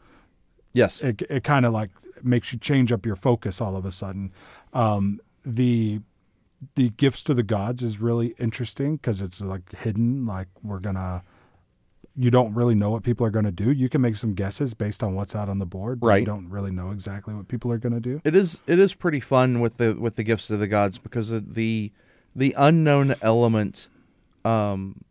Yes. 0.72 1.02
It 1.02 1.22
it 1.28 1.44
kind 1.44 1.66
of 1.66 1.74
like 1.74 1.90
makes 2.22 2.52
you 2.52 2.58
change 2.58 2.92
up 2.92 3.04
your 3.04 3.16
focus 3.16 3.60
all 3.60 3.76
of 3.76 3.84
a 3.84 3.92
sudden. 3.92 4.32
Um, 4.72 5.20
the 5.44 6.00
the 6.74 6.90
gifts 6.90 7.22
to 7.24 7.34
the 7.34 7.42
gods 7.42 7.82
is 7.82 8.00
really 8.00 8.34
interesting 8.38 8.96
because 8.96 9.20
it's 9.20 9.40
like 9.40 9.74
hidden. 9.76 10.26
Like 10.26 10.48
we're 10.62 10.78
gonna, 10.80 11.22
you 12.14 12.30
don't 12.30 12.54
really 12.54 12.74
know 12.74 12.90
what 12.90 13.02
people 13.02 13.26
are 13.26 13.30
gonna 13.30 13.50
do. 13.52 13.70
You 13.70 13.88
can 13.88 14.00
make 14.00 14.16
some 14.16 14.34
guesses 14.34 14.74
based 14.74 15.02
on 15.02 15.14
what's 15.14 15.34
out 15.34 15.48
on 15.48 15.58
the 15.58 15.66
board, 15.66 16.00
but 16.00 16.06
Right. 16.08 16.20
You 16.20 16.26
don't 16.26 16.48
really 16.50 16.70
know 16.70 16.90
exactly 16.90 17.34
what 17.34 17.48
people 17.48 17.72
are 17.72 17.78
gonna 17.78 18.00
do. 18.00 18.20
It 18.24 18.34
is 18.34 18.60
it 18.66 18.78
is 18.78 18.94
pretty 18.94 19.20
fun 19.20 19.60
with 19.60 19.78
the 19.78 19.94
with 19.94 20.16
the 20.16 20.22
gifts 20.22 20.46
to 20.48 20.56
the 20.56 20.68
gods 20.68 20.98
because 20.98 21.30
of 21.30 21.54
the 21.54 21.92
the 22.36 22.54
unknown 22.56 23.14
element 23.22 23.88
um, 24.44 25.02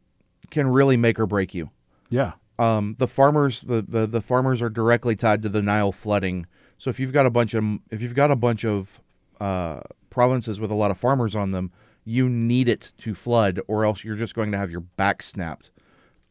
can 0.50 0.68
really 0.68 0.98
make 0.98 1.20
or 1.20 1.26
break 1.26 1.54
you. 1.54 1.70
Yeah. 2.10 2.34
Um, 2.58 2.96
the 3.00 3.08
farmers 3.08 3.62
the, 3.62 3.82
the 3.82 4.06
the 4.06 4.22
farmers 4.22 4.62
are 4.62 4.70
directly 4.70 5.16
tied 5.16 5.42
to 5.44 5.50
the 5.50 5.62
Nile 5.62 5.92
flooding. 5.92 6.46
So 6.78 6.90
if 6.90 7.00
you've 7.00 7.14
got 7.14 7.26
a 7.26 7.30
bunch 7.30 7.54
of 7.54 7.64
if 7.90 8.02
you've 8.02 8.16
got 8.16 8.32
a 8.32 8.36
bunch 8.36 8.66
of 8.66 9.02
uh, 9.40 9.82
provinces 10.10 10.60
with 10.60 10.72
a 10.72 10.76
lot 10.76 10.92
of 10.92 10.98
farmers 10.98 11.36
on 11.36 11.52
them, 11.52 11.72
you 12.06 12.30
need 12.30 12.68
it 12.68 12.94
to 13.00 13.14
flood, 13.14 13.60
or 13.68 13.86
else 13.86 14.04
you're 14.04 14.16
just 14.16 14.34
going 14.34 14.52
to 14.52 14.58
have 14.58 14.72
your 14.72 14.82
back 14.82 15.22
snapped. 15.22 15.72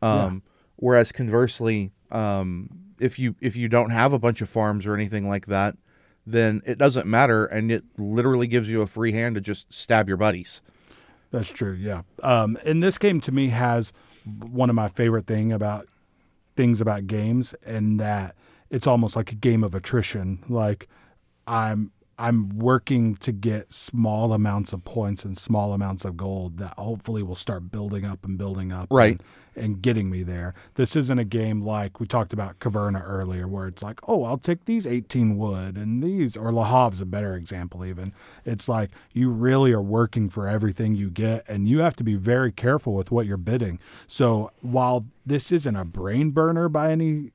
Um, 0.02 0.42
Whereas 0.76 1.10
conversely, 1.10 1.90
um, 2.12 2.70
if 3.00 3.18
you 3.18 3.34
if 3.40 3.56
you 3.56 3.68
don't 3.68 3.90
have 3.90 4.12
a 4.12 4.18
bunch 4.18 4.40
of 4.40 4.48
farms 4.48 4.86
or 4.86 4.94
anything 4.94 5.28
like 5.28 5.46
that, 5.46 5.76
then 6.24 6.62
it 6.64 6.78
doesn't 6.78 7.06
matter, 7.06 7.46
and 7.46 7.72
it 7.72 7.84
literally 7.96 8.46
gives 8.46 8.70
you 8.70 8.80
a 8.80 8.86
free 8.86 9.12
hand 9.12 9.34
to 9.34 9.40
just 9.40 9.72
stab 9.72 10.06
your 10.06 10.16
buddies. 10.16 10.60
That's 11.30 11.50
true. 11.50 11.72
Yeah. 11.72 12.02
Um, 12.22 12.56
and 12.64 12.82
this 12.82 12.96
game 12.96 13.20
to 13.22 13.32
me 13.32 13.48
has 13.48 13.92
one 14.24 14.70
of 14.70 14.76
my 14.76 14.88
favorite 14.88 15.26
thing 15.26 15.52
about 15.52 15.88
things 16.54 16.80
about 16.80 17.06
games, 17.06 17.54
and 17.66 17.98
that 17.98 18.36
it's 18.70 18.86
almost 18.86 19.16
like 19.16 19.32
a 19.32 19.36
game 19.36 19.64
of 19.64 19.74
attrition. 19.74 20.44
Like 20.48 20.88
I'm 21.46 21.90
I'm 22.18 22.48
working 22.58 23.14
to 23.16 23.30
get 23.32 23.72
small 23.72 24.32
amounts 24.32 24.72
of 24.72 24.84
points 24.84 25.24
and 25.24 25.38
small 25.38 25.72
amounts 25.72 26.04
of 26.04 26.16
gold 26.16 26.58
that 26.58 26.74
hopefully 26.76 27.22
will 27.22 27.34
start 27.36 27.70
building 27.70 28.04
up 28.04 28.24
and 28.24 28.36
building 28.36 28.72
up. 28.72 28.88
Right. 28.90 29.12
And, 29.12 29.22
and 29.64 29.82
getting 29.82 30.08
me 30.08 30.22
there. 30.22 30.54
This 30.74 30.94
isn't 30.94 31.18
a 31.18 31.24
game 31.24 31.62
like 31.62 31.98
we 31.98 32.06
talked 32.06 32.32
about 32.32 32.60
Caverna 32.60 33.02
earlier, 33.04 33.48
where 33.48 33.66
it's 33.66 33.82
like, 33.82 33.98
oh, 34.08 34.22
I'll 34.22 34.38
take 34.38 34.66
these 34.66 34.86
18 34.86 35.36
wood 35.36 35.76
and 35.76 36.00
these, 36.00 36.36
or 36.36 36.52
Havre's 36.52 37.00
a 37.00 37.04
better 37.04 37.34
example, 37.34 37.84
even. 37.84 38.12
It's 38.44 38.68
like 38.68 38.90
you 39.12 39.30
really 39.30 39.72
are 39.72 39.82
working 39.82 40.28
for 40.28 40.46
everything 40.46 40.94
you 40.94 41.10
get, 41.10 41.44
and 41.48 41.66
you 41.66 41.80
have 41.80 41.96
to 41.96 42.04
be 42.04 42.14
very 42.14 42.52
careful 42.52 42.94
with 42.94 43.10
what 43.10 43.26
you're 43.26 43.36
bidding. 43.36 43.80
So 44.06 44.50
while 44.60 45.06
this 45.26 45.50
isn't 45.50 45.74
a 45.74 45.84
brain 45.84 46.30
burner 46.30 46.68
by 46.68 46.92
any 46.92 47.32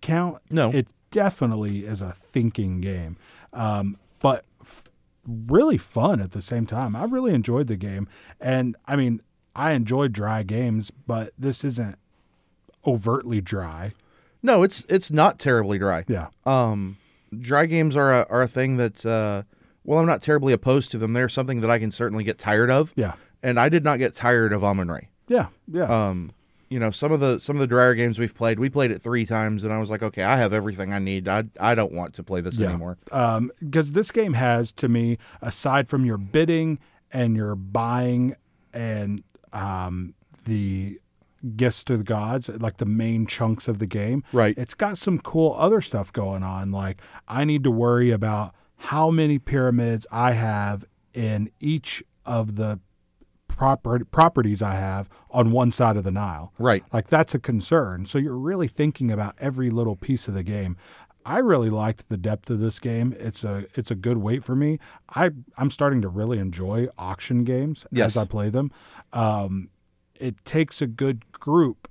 count, 0.00 0.38
No. 0.50 0.70
it 0.70 0.88
definitely 1.10 1.84
is 1.84 2.00
a 2.00 2.12
thinking 2.12 2.80
game. 2.80 3.18
Um, 3.52 3.98
but 4.20 4.44
f- 4.60 4.84
really 5.26 5.78
fun 5.78 6.20
at 6.20 6.32
the 6.32 6.42
same 6.42 6.66
time. 6.66 6.96
I 6.96 7.04
really 7.04 7.34
enjoyed 7.34 7.66
the 7.66 7.76
game. 7.76 8.08
And 8.40 8.76
I 8.86 8.96
mean, 8.96 9.20
I 9.54 9.72
enjoy 9.72 10.08
dry 10.08 10.42
games, 10.42 10.90
but 10.90 11.32
this 11.38 11.64
isn't 11.64 11.98
overtly 12.86 13.40
dry. 13.40 13.92
No, 14.42 14.62
it's 14.62 14.84
it's 14.88 15.10
not 15.10 15.38
terribly 15.38 15.78
dry. 15.78 16.04
Yeah. 16.06 16.28
Um, 16.46 16.96
dry 17.38 17.66
games 17.66 17.96
are 17.96 18.12
a, 18.12 18.26
are 18.30 18.42
a 18.42 18.48
thing 18.48 18.76
that 18.76 19.04
uh, 19.04 19.42
well, 19.84 19.98
I'm 19.98 20.06
not 20.06 20.22
terribly 20.22 20.52
opposed 20.52 20.90
to 20.92 20.98
them. 20.98 21.12
They're 21.12 21.28
something 21.28 21.60
that 21.60 21.70
I 21.70 21.78
can 21.78 21.90
certainly 21.90 22.24
get 22.24 22.38
tired 22.38 22.70
of. 22.70 22.92
Yeah. 22.94 23.14
And 23.42 23.58
I 23.58 23.68
did 23.68 23.84
not 23.84 23.98
get 23.98 24.14
tired 24.14 24.52
of 24.52 24.62
Amun-Re. 24.62 25.08
Yeah. 25.28 25.46
Yeah. 25.66 25.84
Um, 25.84 26.32
you 26.70 26.78
know, 26.78 26.90
some 26.90 27.12
of 27.12 27.20
the 27.20 27.40
some 27.40 27.56
of 27.56 27.60
the 27.60 27.66
drier 27.66 27.94
games 27.94 28.18
we've 28.18 28.34
played, 28.34 28.58
we 28.58 28.68
played 28.68 28.90
it 28.90 29.02
three 29.02 29.24
times, 29.24 29.64
and 29.64 29.72
I 29.72 29.78
was 29.78 29.90
like, 29.90 30.02
okay, 30.02 30.22
I 30.22 30.36
have 30.36 30.52
everything 30.52 30.92
I 30.92 30.98
need. 30.98 31.28
I 31.28 31.44
I 31.58 31.74
don't 31.74 31.92
want 31.92 32.14
to 32.14 32.22
play 32.22 32.40
this 32.40 32.58
Yeah. 32.58 32.68
anymore. 32.68 32.98
because 33.60 33.92
this 33.92 34.10
game 34.10 34.34
has 34.34 34.72
to 34.72 34.88
me 34.88 35.18
aside 35.40 35.88
from 35.88 36.04
your 36.04 36.18
bidding 36.18 36.78
and 37.12 37.36
your 37.36 37.54
buying 37.54 38.34
and 38.74 39.22
um, 39.52 40.14
the 40.44 41.00
gifts 41.56 41.84
to 41.84 41.96
the 41.96 42.02
gods 42.04 42.48
like 42.48 42.78
the 42.78 42.84
main 42.84 43.24
chunks 43.24 43.68
of 43.68 43.78
the 43.78 43.86
game 43.86 44.24
Right. 44.32 44.58
it's 44.58 44.74
got 44.74 44.98
some 44.98 45.20
cool 45.20 45.54
other 45.56 45.80
stuff 45.80 46.12
going 46.12 46.42
on 46.42 46.72
like 46.72 47.00
i 47.28 47.44
need 47.44 47.62
to 47.62 47.70
worry 47.70 48.10
about 48.10 48.56
how 48.76 49.10
many 49.12 49.38
pyramids 49.38 50.04
i 50.10 50.32
have 50.32 50.84
in 51.14 51.48
each 51.60 52.02
of 52.26 52.56
the 52.56 52.80
proper 53.58 54.04
properties 54.04 54.62
i 54.62 54.74
have 54.74 55.08
on 55.30 55.50
one 55.50 55.70
side 55.72 55.96
of 55.96 56.04
the 56.04 56.10
nile 56.12 56.52
Right. 56.58 56.84
like 56.92 57.08
that's 57.08 57.34
a 57.34 57.38
concern. 57.40 58.06
So 58.06 58.16
you're 58.18 58.38
really 58.50 58.68
thinking 58.68 59.10
about 59.10 59.34
every 59.38 59.68
little 59.68 59.96
piece 59.96 60.28
of 60.28 60.34
the 60.34 60.42
game. 60.44 60.76
I 61.26 61.38
really 61.38 61.68
liked 61.68 62.08
the 62.08 62.16
depth 62.16 62.48
of 62.50 62.60
this 62.60 62.78
game. 62.78 63.14
It's 63.18 63.42
a 63.44 63.66
it's 63.74 63.90
a 63.90 63.94
good 63.96 64.18
weight 64.18 64.42
for 64.44 64.54
me. 64.54 64.78
I 65.14 65.30
I'm 65.58 65.70
starting 65.70 66.00
to 66.02 66.08
really 66.08 66.38
enjoy 66.38 66.86
auction 66.96 67.42
games 67.44 67.84
Yes. 67.90 68.16
as 68.16 68.22
I 68.22 68.24
play 68.26 68.48
them. 68.48 68.70
Um, 69.12 69.68
it 70.14 70.42
takes 70.44 70.80
a 70.80 70.86
good 70.86 71.30
group 71.32 71.88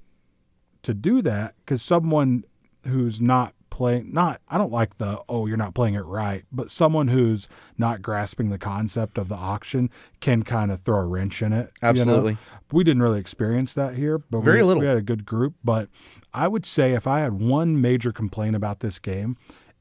to 0.84 0.94
do 0.94 1.22
that 1.22 1.54
because 1.60 1.82
someone 1.82 2.46
who's 2.88 3.22
not 3.22 3.54
playing 3.78 4.12
not 4.12 4.42
I 4.50 4.58
don't 4.58 4.72
like 4.72 4.98
the 4.98 5.22
oh 5.30 5.46
you're 5.46 5.56
not 5.56 5.76
playing 5.76 5.94
it 5.94 6.04
right, 6.06 6.44
but 6.52 6.72
someone 6.72 7.10
who's 7.10 7.48
not 7.78 8.02
grasping 8.02 8.50
the 8.50 8.58
concept 8.58 9.20
of 9.20 9.30
the 9.30 9.36
auction 9.36 9.92
can 10.20 10.42
kind 10.42 10.72
of 10.72 10.82
throw 10.82 10.98
a 10.98 11.06
wrench 11.06 11.44
in 11.44 11.54
it. 11.54 11.72
you 11.84 11.94
know? 11.94 12.02
Absolutely. 12.02 12.38
We 12.72 12.84
didn't 12.84 13.04
really 13.04 13.20
experience 13.20 13.76
that 13.76 13.94
here, 13.94 14.18
but 14.18 14.40
Very 14.42 14.58
we, 14.58 14.64
little. 14.64 14.82
we 14.82 14.88
had 14.88 14.98
a 14.98 15.02
good 15.04 15.26
group. 15.26 15.54
But 15.64 15.90
I 16.34 16.48
would 16.48 16.66
say 16.66 16.94
if 16.94 17.06
I 17.06 17.20
had 17.20 17.34
one 17.34 17.80
major 17.80 18.12
complaint 18.12 18.56
about 18.56 18.80
this 18.80 18.98
game, 18.98 19.38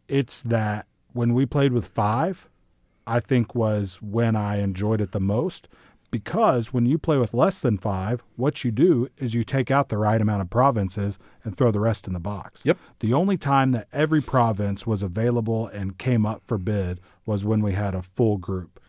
it's 0.08 0.42
that 0.42 0.86
when 1.14 1.32
we 1.32 1.46
played 1.46 1.72
with 1.72 1.86
five, 1.86 2.48
I 3.06 3.20
think 3.20 3.54
was 3.54 4.02
when 4.02 4.36
I 4.36 4.58
enjoyed 4.58 5.00
it 5.00 5.12
the 5.12 5.20
most. 5.20 5.68
Because 6.10 6.72
when 6.72 6.86
you 6.86 6.98
play 6.98 7.18
with 7.18 7.34
less 7.34 7.60
than 7.60 7.78
five, 7.78 8.22
what 8.36 8.64
you 8.64 8.70
do 8.70 9.08
is 9.18 9.34
you 9.34 9.44
take 9.44 9.70
out 9.70 9.88
the 9.88 9.98
right 9.98 10.20
amount 10.20 10.42
of 10.42 10.50
provinces 10.50 11.18
and 11.44 11.56
throw 11.56 11.70
the 11.70 11.80
rest 11.80 12.06
in 12.06 12.12
the 12.12 12.20
box. 12.20 12.62
Yep. 12.64 12.78
The 13.00 13.12
only 13.12 13.36
time 13.36 13.72
that 13.72 13.88
every 13.92 14.22
province 14.22 14.86
was 14.86 15.02
available 15.02 15.66
and 15.66 15.98
came 15.98 16.24
up 16.24 16.42
for 16.44 16.58
bid 16.58 17.00
was 17.24 17.44
when 17.44 17.60
we 17.60 17.72
had 17.72 17.94
a 17.94 18.02
full 18.02 18.36
group. 18.36 18.80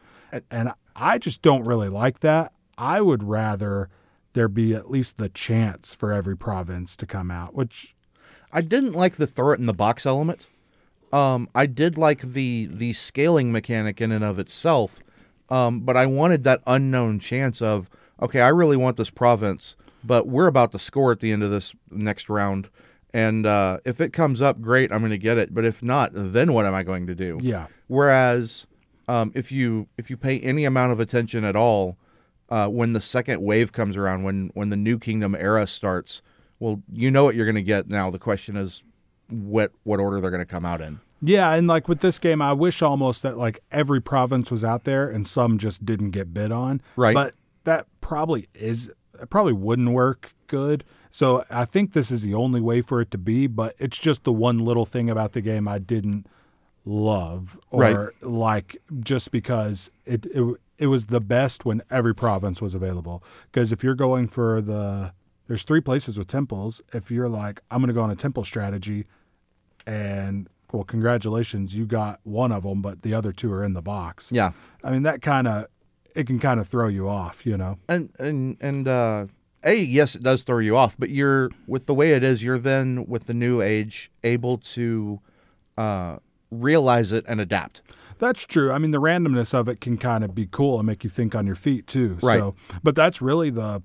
And 0.51 0.73
I 0.95 1.17
just 1.17 1.41
don't 1.41 1.65
really 1.65 1.89
like 1.89 2.19
that. 2.19 2.53
I 2.77 3.01
would 3.01 3.23
rather 3.23 3.89
there 4.33 4.47
be 4.47 4.75
at 4.75 4.91
least 4.91 5.17
the 5.17 5.29
chance 5.29 5.95
for 5.95 6.13
every 6.13 6.37
province 6.37 6.95
to 6.97 7.07
come 7.07 7.31
out, 7.31 7.55
which 7.55 7.95
I 8.51 8.61
didn't 8.61 8.93
like 8.93 9.15
the 9.15 9.25
throw 9.25 9.51
it 9.51 9.59
in 9.59 9.65
the 9.65 9.73
box 9.73 10.05
element. 10.05 10.45
Um, 11.11 11.49
I 11.55 11.65
did 11.65 11.97
like 11.97 12.33
the 12.33 12.69
the 12.71 12.93
scaling 12.93 13.51
mechanic 13.51 14.01
in 14.01 14.11
and 14.11 14.23
of 14.23 14.37
itself, 14.39 14.99
um, 15.49 15.81
but 15.81 15.97
I 15.97 16.05
wanted 16.05 16.43
that 16.43 16.61
unknown 16.67 17.19
chance 17.19 17.61
of 17.61 17.89
okay, 18.21 18.41
I 18.41 18.49
really 18.49 18.77
want 18.77 18.97
this 18.97 19.09
province, 19.09 19.75
but 20.03 20.27
we're 20.27 20.47
about 20.47 20.71
to 20.71 20.79
score 20.79 21.11
at 21.11 21.19
the 21.19 21.31
end 21.31 21.43
of 21.43 21.51
this 21.51 21.75
next 21.91 22.29
round, 22.29 22.69
and 23.13 23.45
uh, 23.45 23.79
if 23.85 24.01
it 24.01 24.13
comes 24.13 24.41
up, 24.41 24.61
great, 24.61 24.91
I'm 24.91 24.99
going 24.99 25.11
to 25.11 25.17
get 25.17 25.37
it. 25.37 25.53
But 25.53 25.65
if 25.65 25.81
not, 25.81 26.11
then 26.13 26.53
what 26.53 26.65
am 26.65 26.73
I 26.73 26.83
going 26.83 27.07
to 27.07 27.15
do? 27.15 27.39
Yeah. 27.41 27.67
Whereas, 27.87 28.67
um, 29.07 29.31
if 29.33 29.51
you 29.51 29.87
if 29.97 30.09
you 30.09 30.17
pay 30.17 30.39
any 30.39 30.65
amount 30.65 30.91
of 30.91 30.99
attention 30.99 31.43
at 31.43 31.55
all, 31.55 31.97
uh, 32.49 32.67
when 32.67 32.93
the 32.93 33.01
second 33.01 33.41
wave 33.41 33.71
comes 33.71 33.95
around, 33.95 34.23
when 34.23 34.51
when 34.53 34.69
the 34.69 34.77
New 34.77 34.99
Kingdom 34.99 35.35
era 35.35 35.67
starts, 35.67 36.21
well, 36.59 36.81
you 36.91 37.09
know 37.09 37.23
what 37.23 37.35
you're 37.35 37.45
going 37.45 37.55
to 37.55 37.61
get 37.61 37.87
now. 37.87 38.09
The 38.09 38.19
question 38.19 38.57
is, 38.57 38.83
what 39.29 39.71
what 39.83 39.99
order 39.99 40.19
they're 40.19 40.31
going 40.31 40.41
to 40.41 40.45
come 40.45 40.65
out 40.65 40.81
in. 40.81 40.99
Yeah, 41.21 41.51
and 41.53 41.67
like 41.67 41.87
with 41.87 42.01
this 42.01 42.19
game, 42.19 42.41
I 42.41 42.53
wish 42.53 42.81
almost 42.81 43.23
that 43.23 43.37
like 43.37 43.59
every 43.71 44.01
province 44.01 44.51
was 44.51 44.63
out 44.63 44.83
there 44.83 45.09
and 45.09 45.25
some 45.25 45.57
just 45.57 45.85
didn't 45.85 46.11
get 46.11 46.33
bid 46.33 46.51
on. 46.51 46.81
Right. 46.95 47.13
But 47.13 47.33
that 47.63 47.87
probably 48.01 48.47
is 48.53 48.91
it 49.19 49.29
probably 49.29 49.53
wouldn't 49.53 49.89
work 49.89 50.33
good. 50.47 50.83
So 51.09 51.43
I 51.49 51.65
think 51.65 51.93
this 51.93 52.11
is 52.11 52.21
the 52.21 52.35
only 52.35 52.61
way 52.61 52.81
for 52.81 53.01
it 53.01 53.09
to 53.11 53.17
be, 53.17 53.47
but 53.47 53.73
it's 53.79 53.97
just 53.97 54.23
the 54.23 54.31
one 54.31 54.59
little 54.59 54.85
thing 54.85 55.09
about 55.09 55.31
the 55.33 55.41
game 55.41 55.67
I 55.67 55.79
didn't 55.79 56.27
love 56.85 57.59
or 57.71 57.81
Right. 57.81 58.23
like 58.23 58.77
just 58.99 59.31
because 59.31 59.89
it, 60.05 60.25
it 60.27 60.43
it 60.77 60.87
was 60.87 61.07
the 61.07 61.19
best 61.19 61.65
when 61.65 61.81
every 61.89 62.13
province 62.13 62.61
was 62.61 62.75
available. 62.75 63.23
Because 63.51 63.71
if 63.71 63.83
you're 63.83 63.95
going 63.95 64.27
for 64.27 64.61
the 64.61 65.13
there's 65.47 65.63
three 65.63 65.81
places 65.81 66.17
with 66.17 66.27
temples. 66.27 66.81
If 66.93 67.09
you're 67.09 67.29
like 67.29 67.61
I'm 67.71 67.79
going 67.79 67.87
to 67.87 67.93
go 67.93 68.03
on 68.03 68.11
a 68.11 68.15
temple 68.15 68.43
strategy, 68.43 69.05
and 69.85 70.47
well, 70.71 70.83
congratulations, 70.83 71.75
you 71.75 71.85
got 71.85 72.19
one 72.23 72.51
of 72.51 72.63
them, 72.63 72.81
but 72.81 73.01
the 73.01 73.13
other 73.13 73.31
two 73.31 73.51
are 73.51 73.63
in 73.63 73.73
the 73.73 73.81
box. 73.81 74.29
Yeah. 74.31 74.51
I 74.83 74.91
mean 74.91 75.03
that 75.03 75.21
kind 75.21 75.47
of 75.47 75.67
it 76.15 76.25
can 76.25 76.39
kind 76.39 76.59
of 76.59 76.67
throw 76.67 76.87
you 76.87 77.07
off, 77.07 77.45
you 77.45 77.55
know. 77.57 77.77
And 77.87 78.09
and 78.19 78.57
and 78.59 78.87
uh, 78.87 79.27
a 79.63 79.75
yes, 79.75 80.15
it 80.15 80.23
does 80.23 80.41
throw 80.43 80.59
you 80.59 80.75
off, 80.75 80.95
but 80.97 81.09
you're 81.09 81.51
with 81.67 81.85
the 81.85 81.93
way 81.93 82.13
it 82.13 82.23
is. 82.23 82.41
You're 82.41 82.57
then 82.57 83.05
with 83.07 83.27
the 83.27 83.33
new 83.33 83.61
age 83.61 84.11
able 84.23 84.57
to 84.57 85.19
uh, 85.77 86.17
realize 86.49 87.11
it 87.11 87.23
and 87.27 87.39
adapt. 87.39 87.81
That's 88.19 88.45
true. 88.45 88.71
I 88.71 88.79
mean, 88.79 88.91
the 88.91 88.99
randomness 88.99 89.53
of 89.53 89.69
it 89.69 89.79
can 89.79 89.97
kind 89.97 90.23
of 90.23 90.33
be 90.33 90.47
cool 90.49 90.79
and 90.79 90.87
make 90.87 91.03
you 91.03 91.09
think 91.09 91.35
on 91.35 91.45
your 91.45 91.55
feet 91.55 91.85
too. 91.85 92.17
Right. 92.21 92.39
So, 92.39 92.55
but 92.81 92.95
that's 92.95 93.21
really 93.21 93.51
the 93.51 93.83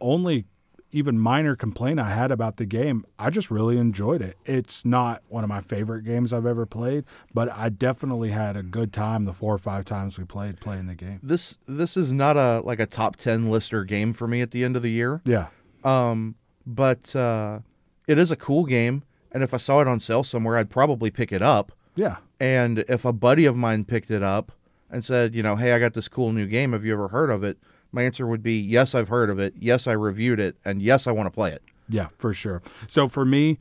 only 0.00 0.46
even 0.92 1.18
minor 1.18 1.54
complaint 1.54 2.00
I 2.00 2.10
had 2.10 2.30
about 2.30 2.56
the 2.56 2.66
game. 2.66 3.04
I 3.18 3.30
just 3.30 3.50
really 3.50 3.78
enjoyed 3.78 4.22
it. 4.22 4.36
It's 4.44 4.84
not 4.84 5.22
one 5.28 5.44
of 5.44 5.48
my 5.48 5.60
favorite 5.60 6.02
games 6.04 6.32
I've 6.32 6.46
ever 6.46 6.66
played, 6.66 7.04
but 7.32 7.50
I 7.50 7.68
definitely 7.68 8.30
had 8.30 8.56
a 8.56 8.62
good 8.62 8.92
time 8.92 9.24
the 9.24 9.32
four 9.32 9.54
or 9.54 9.58
five 9.58 9.84
times 9.84 10.18
we 10.18 10.24
played 10.24 10.60
playing 10.60 10.86
the 10.86 10.94
game. 10.94 11.20
This 11.22 11.58
this 11.66 11.96
is 11.96 12.12
not 12.12 12.36
a 12.36 12.60
like 12.64 12.80
a 12.80 12.86
top 12.86 13.16
ten 13.16 13.50
lister 13.50 13.84
game 13.84 14.12
for 14.12 14.26
me 14.26 14.40
at 14.40 14.50
the 14.50 14.64
end 14.64 14.76
of 14.76 14.82
the 14.82 14.90
year. 14.90 15.22
Yeah. 15.24 15.46
Um, 15.84 16.34
but 16.66 17.14
uh, 17.16 17.60
it 18.06 18.18
is 18.18 18.30
a 18.30 18.36
cool 18.36 18.64
game, 18.64 19.02
and 19.32 19.42
if 19.42 19.54
I 19.54 19.56
saw 19.56 19.80
it 19.80 19.88
on 19.88 20.00
sale 20.00 20.24
somewhere, 20.24 20.56
I'd 20.56 20.70
probably 20.70 21.10
pick 21.10 21.32
it 21.32 21.42
up. 21.42 21.72
Yeah. 21.94 22.16
And 22.38 22.84
if 22.88 23.04
a 23.04 23.12
buddy 23.12 23.44
of 23.44 23.56
mine 23.56 23.84
picked 23.84 24.10
it 24.10 24.22
up 24.22 24.52
and 24.90 25.04
said, 25.04 25.34
you 25.34 25.42
know, 25.42 25.56
hey, 25.56 25.72
I 25.72 25.78
got 25.78 25.94
this 25.94 26.08
cool 26.08 26.32
new 26.32 26.46
game. 26.46 26.72
Have 26.72 26.84
you 26.84 26.92
ever 26.92 27.08
heard 27.08 27.30
of 27.30 27.44
it? 27.44 27.58
My 27.92 28.02
answer 28.02 28.26
would 28.26 28.42
be 28.42 28.58
yes, 28.58 28.94
I've 28.94 29.08
heard 29.08 29.30
of 29.30 29.38
it. 29.38 29.54
Yes, 29.58 29.86
I 29.86 29.92
reviewed 29.92 30.40
it, 30.40 30.56
and 30.64 30.80
yes, 30.80 31.06
I 31.06 31.12
want 31.12 31.26
to 31.26 31.30
play 31.30 31.52
it. 31.52 31.62
Yeah, 31.88 32.08
for 32.18 32.32
sure. 32.32 32.62
So 32.86 33.08
for 33.08 33.24
me, 33.24 33.58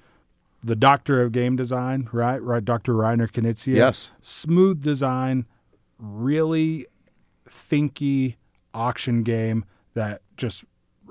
the 0.64 0.76
doctor 0.76 1.22
of 1.22 1.32
game 1.32 1.56
design, 1.56 2.10
right? 2.12 2.42
Right, 2.42 2.64
Dr. 2.64 2.94
Reiner 2.94 3.30
Knizia. 3.30 3.76
Yes. 3.76 4.12
Smooth 4.22 4.84
design, 4.84 5.46
really 5.98 6.86
thinky 7.48 8.36
auction 8.74 9.24
game 9.24 9.66
that 9.94 10.22
just 10.38 10.64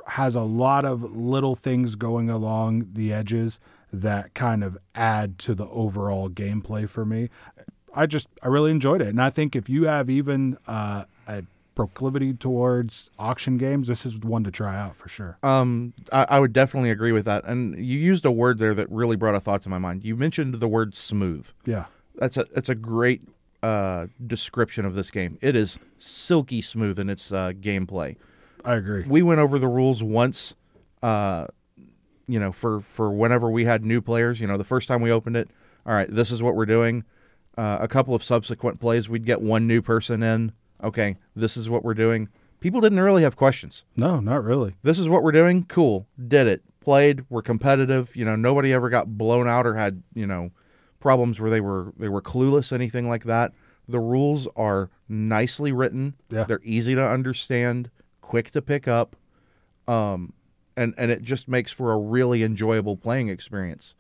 has 0.07 0.35
a 0.35 0.43
lot 0.43 0.85
of 0.85 1.03
little 1.03 1.55
things 1.55 1.95
going 1.95 2.31
along 2.31 2.91
the 2.93 3.12
edges 3.12 3.59
that 3.93 4.35
kind 4.35 4.62
of 4.62 4.79
add 4.95 5.39
to 5.39 5.55
the 5.55 5.66
overall 5.66 6.29
gameplay 6.29 6.89
for 6.89 7.05
me. 7.05 7.29
I 7.95 8.07
just 8.07 8.29
I 8.43 8.49
really 8.49 8.71
enjoyed 8.71 9.01
it, 9.01 9.09
and 9.09 9.21
I 9.21 9.31
think 9.31 9.57
if 9.57 9.69
you 9.69 9.85
have 9.85 10.09
even 10.11 10.59
uh, 10.66 11.05
a 11.27 11.43
proclivity 11.79 12.35
towards 12.35 13.09
auction 13.20 13.57
games, 13.57 13.87
this 13.87 14.05
is 14.05 14.18
one 14.18 14.43
to 14.43 14.51
try 14.51 14.76
out 14.76 14.97
for 14.97 15.09
sure. 15.09 15.39
Um, 15.45 15.95
I, 16.12 16.26
I 16.31 16.41
would 16.41 16.53
definitely 16.53 16.91
agree 16.91 17.12
with 17.12 17.24
that. 17.26 17.45
And 17.45 17.76
you 17.76 17.97
used 17.97 18.24
a 18.24 18.33
word 18.33 18.59
there 18.59 18.74
that 18.74 18.91
really 18.91 19.14
brought 19.14 19.37
a 19.37 19.41
thought 19.41 19.62
to 19.62 19.68
my 19.68 19.79
mind. 19.79 20.05
You 20.05 20.16
mentioned 20.16 20.55
the 20.55 20.66
word 20.66 20.97
smooth. 20.97 21.49
Yeah. 21.64 21.85
That's 22.16 22.37
a 22.37 22.47
that's 22.53 22.68
a 22.68 22.74
great 22.74 23.22
uh, 23.62 24.09
description 24.26 24.87
of 24.87 24.97
this 24.97 25.12
game. 25.12 25.39
It 25.41 25.55
is 25.55 25.79
silky 26.01 26.62
smooth 26.62 26.99
in 26.99 27.09
its 27.09 27.31
uh, 27.31 27.53
gameplay. 27.53 28.16
I 28.64 28.74
agree. 28.74 29.05
We 29.07 29.22
went 29.22 29.39
over 29.39 29.61
the 29.61 29.68
rules 29.68 30.03
once, 30.03 30.55
uh, 31.01 31.47
you 32.26 32.41
know, 32.41 32.51
for 32.51 32.81
for 32.81 33.12
whenever 33.12 33.49
we 33.53 33.66
had 33.66 33.85
new 33.85 34.01
players. 34.01 34.41
You 34.41 34.49
know, 34.49 34.57
the 34.57 34.64
first 34.64 34.89
time 34.89 35.01
we 35.01 35.12
opened 35.12 35.37
it, 35.37 35.49
all 35.87 35.95
right, 35.95 36.12
this 36.12 36.33
is 36.33 36.43
what 36.43 36.57
we're 36.57 36.66
doing. 36.66 37.05
Uh, 37.57 37.79
a 37.81 37.87
couple 37.87 38.16
of 38.16 38.24
subsequent 38.24 38.81
plays, 38.81 39.09
we'd 39.09 39.24
get 39.24 39.41
one 39.41 39.68
new 39.68 39.81
person 39.81 40.24
in. 40.24 40.51
Okay, 40.83 41.16
this 41.35 41.57
is 41.57 41.68
what 41.68 41.85
we're 41.85 41.95
doing. 41.95 42.29
People 42.61 42.81
didn't 42.81 43.01
really 43.01 43.22
have 43.22 43.37
questions. 43.37 43.85
No, 43.97 44.20
not 44.20 44.43
really. 44.43 44.74
This 44.83 44.99
is 44.99 45.09
what 45.09 45.22
we're 45.22 45.33
doing. 45.33 45.64
Cool. 45.64 46.07
Did 46.26 46.47
it. 46.47 46.62
Played. 46.81 47.24
We're 47.29 47.43
competitive. 47.43 48.14
You 48.16 48.24
know, 48.24 48.37
nobody 48.37 48.72
ever 48.72 48.89
got 48.89 49.16
blown 49.18 49.47
out 49.47 49.66
or 49.66 49.74
had, 49.74 50.03
you 50.14 50.26
know, 50.26 50.51
problems 51.01 51.39
where 51.39 51.51
they 51.51 51.61
were 51.61 51.93
they 51.97 52.09
were 52.09 52.22
clueless, 52.22 52.72
anything 52.72 53.09
like 53.09 53.24
that. 53.24 53.53
The 53.89 54.01
rules 54.01 54.49
are 54.57 54.91
nicely 55.09 55.72
written. 55.72 56.14
Yeah. 56.31 56.45
They're 56.45 56.61
easy 56.62 56.95
to 56.95 57.07
understand, 57.07 57.91
quick 58.20 58.51
to 58.53 58.62
pick 58.62 58.89
up. 58.89 59.16
Um 59.87 60.33
and 60.76 60.95
and 60.97 61.11
it 61.11 61.22
just 61.22 61.49
makes 61.49 61.72
for 61.72 61.93
a 61.93 61.99
really 61.99 62.43
enjoyable 62.43 62.97
playing 62.97 63.29
experience. 63.29 63.95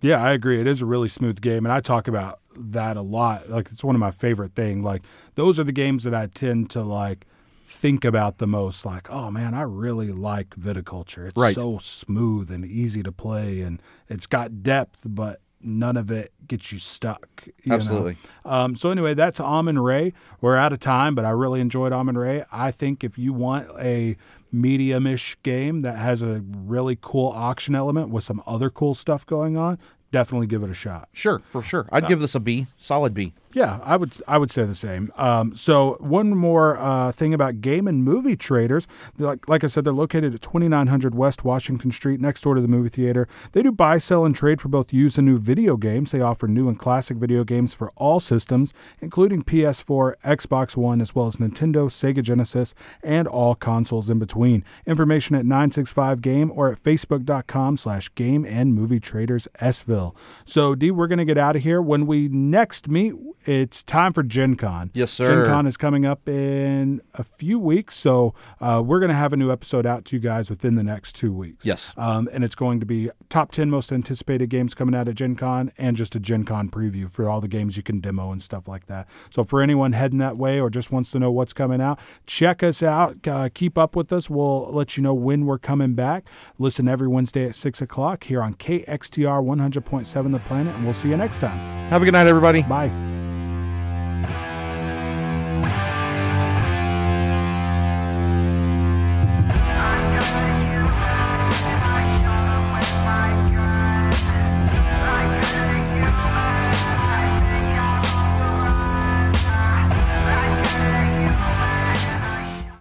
Yeah, 0.00 0.22
I 0.22 0.32
agree. 0.32 0.60
It 0.60 0.66
is 0.66 0.82
a 0.82 0.86
really 0.86 1.08
smooth 1.08 1.40
game, 1.40 1.64
and 1.64 1.72
I 1.72 1.80
talk 1.80 2.08
about 2.08 2.40
that 2.56 2.96
a 2.96 3.02
lot. 3.02 3.48
Like 3.50 3.68
it's 3.72 3.84
one 3.84 3.94
of 3.94 4.00
my 4.00 4.10
favorite 4.10 4.54
things. 4.54 4.84
Like 4.84 5.02
those 5.34 5.58
are 5.58 5.64
the 5.64 5.72
games 5.72 6.04
that 6.04 6.14
I 6.14 6.26
tend 6.26 6.70
to 6.70 6.82
like 6.82 7.26
think 7.66 8.04
about 8.04 8.38
the 8.38 8.46
most. 8.46 8.84
Like, 8.84 9.10
oh 9.10 9.30
man, 9.30 9.54
I 9.54 9.62
really 9.62 10.12
like 10.12 10.50
viticulture. 10.50 11.28
It's 11.28 11.36
Right. 11.40 11.54
so 11.54 11.78
smooth 11.78 12.50
and 12.50 12.64
easy 12.64 13.02
to 13.02 13.12
play, 13.12 13.60
and 13.62 13.80
it's 14.08 14.26
got 14.26 14.62
depth, 14.62 15.00
but 15.06 15.40
none 15.64 15.96
of 15.96 16.10
it 16.10 16.32
gets 16.48 16.72
you 16.72 16.78
stuck. 16.80 17.28
you 17.46 17.52
know? 17.70 17.76
Absolutely. 17.76 18.16
Um, 18.44 18.74
so 18.74 18.90
anyway, 18.90 19.14
that's 19.14 19.38
Amun-Re. 19.38 20.12
We're 20.40 20.56
out 20.56 20.72
of 20.72 20.80
time, 20.80 21.14
but 21.14 21.24
I 21.24 21.30
really 21.30 21.60
enjoyed 21.60 21.92
Amun-Re. 21.92 22.42
I 22.50 22.72
think 22.72 23.04
if 23.04 23.16
you 23.16 23.32
want 23.32 23.68
a 23.78 24.16
medium-ish 24.50 25.36
game 25.44 25.82
that 25.82 25.96
has 25.98 26.20
a 26.22 26.42
really 26.44 26.98
cool 27.00 27.28
auction 27.28 27.74
element 27.74 28.10
with 28.10 28.24
some 28.24 28.42
other 28.46 28.70
cool 28.70 28.94
stuff 28.94 29.24
going 29.24 29.56
on, 29.56 29.78
definitely 30.12 30.46
give 30.46 30.62
it 30.62 30.70
a 30.70 30.74
shot. 30.74 31.08
Sure, 31.12 31.42
for 31.50 31.62
sure. 31.62 31.88
I'd 31.90 32.04
uh, 32.04 32.08
give 32.08 32.20
this 32.20 32.36
a 32.36 32.40
B, 32.40 32.68
solid 32.76 33.14
B. 33.14 33.32
Yeah, 33.54 33.80
I 33.82 33.96
would 33.96 34.16
I 34.26 34.38
would 34.38 34.50
say 34.50 34.64
the 34.64 34.74
same. 34.74 35.12
Um, 35.16 35.54
so 35.54 35.96
one 36.00 36.30
more 36.30 36.78
uh, 36.78 37.12
thing 37.12 37.34
about 37.34 37.60
game 37.60 37.86
and 37.86 38.02
movie 38.02 38.36
traders, 38.36 38.86
like 39.18 39.46
like 39.48 39.62
I 39.62 39.66
said, 39.66 39.84
they're 39.84 39.92
located 39.92 40.34
at 40.34 40.40
2900 40.40 41.14
West 41.14 41.44
Washington 41.44 41.92
Street, 41.92 42.18
next 42.20 42.42
door 42.42 42.54
to 42.54 42.60
the 42.62 42.68
movie 42.68 42.88
theater. 42.88 43.28
They 43.52 43.62
do 43.62 43.70
buy, 43.70 43.98
sell, 43.98 44.24
and 44.24 44.34
trade 44.34 44.60
for 44.60 44.68
both 44.68 44.92
used 44.92 45.18
and 45.18 45.26
new 45.26 45.38
video 45.38 45.76
games. 45.76 46.12
They 46.12 46.20
offer 46.22 46.48
new 46.48 46.68
and 46.68 46.78
classic 46.78 47.18
video 47.18 47.44
games 47.44 47.74
for 47.74 47.90
all 47.96 48.20
systems, 48.20 48.72
including 49.00 49.42
PS4, 49.42 50.14
Xbox 50.24 50.76
One, 50.76 51.00
as 51.02 51.14
well 51.14 51.26
as 51.26 51.36
Nintendo, 51.36 51.88
Sega 51.88 52.22
Genesis, 52.22 52.74
and 53.02 53.28
all 53.28 53.54
consoles 53.54 54.08
in 54.08 54.18
between. 54.18 54.64
Information 54.86 55.36
at 55.36 55.44
965 55.44 56.22
Game 56.22 56.50
or 56.54 56.72
at 56.72 56.82
facebook.com 56.82 57.76
slash 57.76 58.14
Game 58.14 58.46
and 58.46 58.74
Movie 58.74 59.00
Traders 59.00 59.46
Sville. 59.60 60.14
So 60.46 60.74
D, 60.74 60.90
we're 60.90 61.06
gonna 61.06 61.26
get 61.26 61.38
out 61.38 61.56
of 61.56 61.62
here. 61.62 61.82
When 61.82 62.06
we 62.06 62.28
next 62.28 62.88
meet, 62.88 63.14
it's 63.44 63.82
time 63.82 64.12
for 64.12 64.22
Gen 64.22 64.56
Con. 64.56 64.90
Yes, 64.94 65.10
sir. 65.10 65.24
Gen 65.24 65.52
Con 65.52 65.66
is 65.66 65.76
coming 65.76 66.04
up 66.04 66.28
in 66.28 67.00
a 67.14 67.24
few 67.24 67.58
weeks, 67.58 67.96
so 67.96 68.34
uh, 68.60 68.82
we're 68.84 69.00
going 69.00 69.10
to 69.10 69.14
have 69.14 69.32
a 69.32 69.36
new 69.36 69.50
episode 69.50 69.86
out 69.86 70.04
to 70.06 70.16
you 70.16 70.20
guys 70.20 70.50
within 70.50 70.74
the 70.74 70.82
next 70.82 71.14
two 71.14 71.32
weeks. 71.32 71.64
Yes. 71.64 71.92
Um, 71.96 72.28
and 72.32 72.44
it's 72.44 72.54
going 72.54 72.80
to 72.80 72.86
be 72.86 73.10
top 73.28 73.52
10 73.52 73.70
most 73.70 73.92
anticipated 73.92 74.50
games 74.50 74.74
coming 74.74 74.94
out 74.94 75.08
of 75.08 75.14
Gen 75.14 75.36
Con 75.36 75.72
and 75.78 75.96
just 75.96 76.14
a 76.14 76.20
Gen 76.20 76.44
Con 76.44 76.68
preview 76.68 77.10
for 77.10 77.28
all 77.28 77.40
the 77.40 77.48
games 77.48 77.76
you 77.76 77.82
can 77.82 78.00
demo 78.00 78.32
and 78.32 78.42
stuff 78.42 78.68
like 78.68 78.86
that. 78.86 79.08
So 79.30 79.44
for 79.44 79.60
anyone 79.60 79.92
heading 79.92 80.18
that 80.18 80.36
way 80.36 80.60
or 80.60 80.70
just 80.70 80.92
wants 80.92 81.10
to 81.12 81.18
know 81.18 81.30
what's 81.30 81.52
coming 81.52 81.80
out, 81.80 81.98
check 82.26 82.62
us 82.62 82.82
out. 82.82 83.26
Uh, 83.26 83.48
keep 83.52 83.76
up 83.76 83.96
with 83.96 84.12
us. 84.12 84.30
We'll 84.30 84.70
let 84.72 84.96
you 84.96 85.02
know 85.02 85.14
when 85.14 85.46
we're 85.46 85.58
coming 85.58 85.94
back. 85.94 86.24
Listen 86.58 86.88
every 86.88 87.08
Wednesday 87.08 87.46
at 87.46 87.54
6 87.54 87.80
o'clock 87.80 88.24
here 88.24 88.42
on 88.42 88.54
KXTR 88.54 89.42
100.7 89.44 90.32
The 90.32 90.38
Planet, 90.40 90.74
and 90.74 90.84
we'll 90.84 90.94
see 90.94 91.08
you 91.08 91.16
next 91.16 91.38
time. 91.38 91.58
Have 91.88 92.02
a 92.02 92.04
good 92.04 92.12
night, 92.12 92.26
everybody. 92.26 92.62
Bye. 92.62 93.31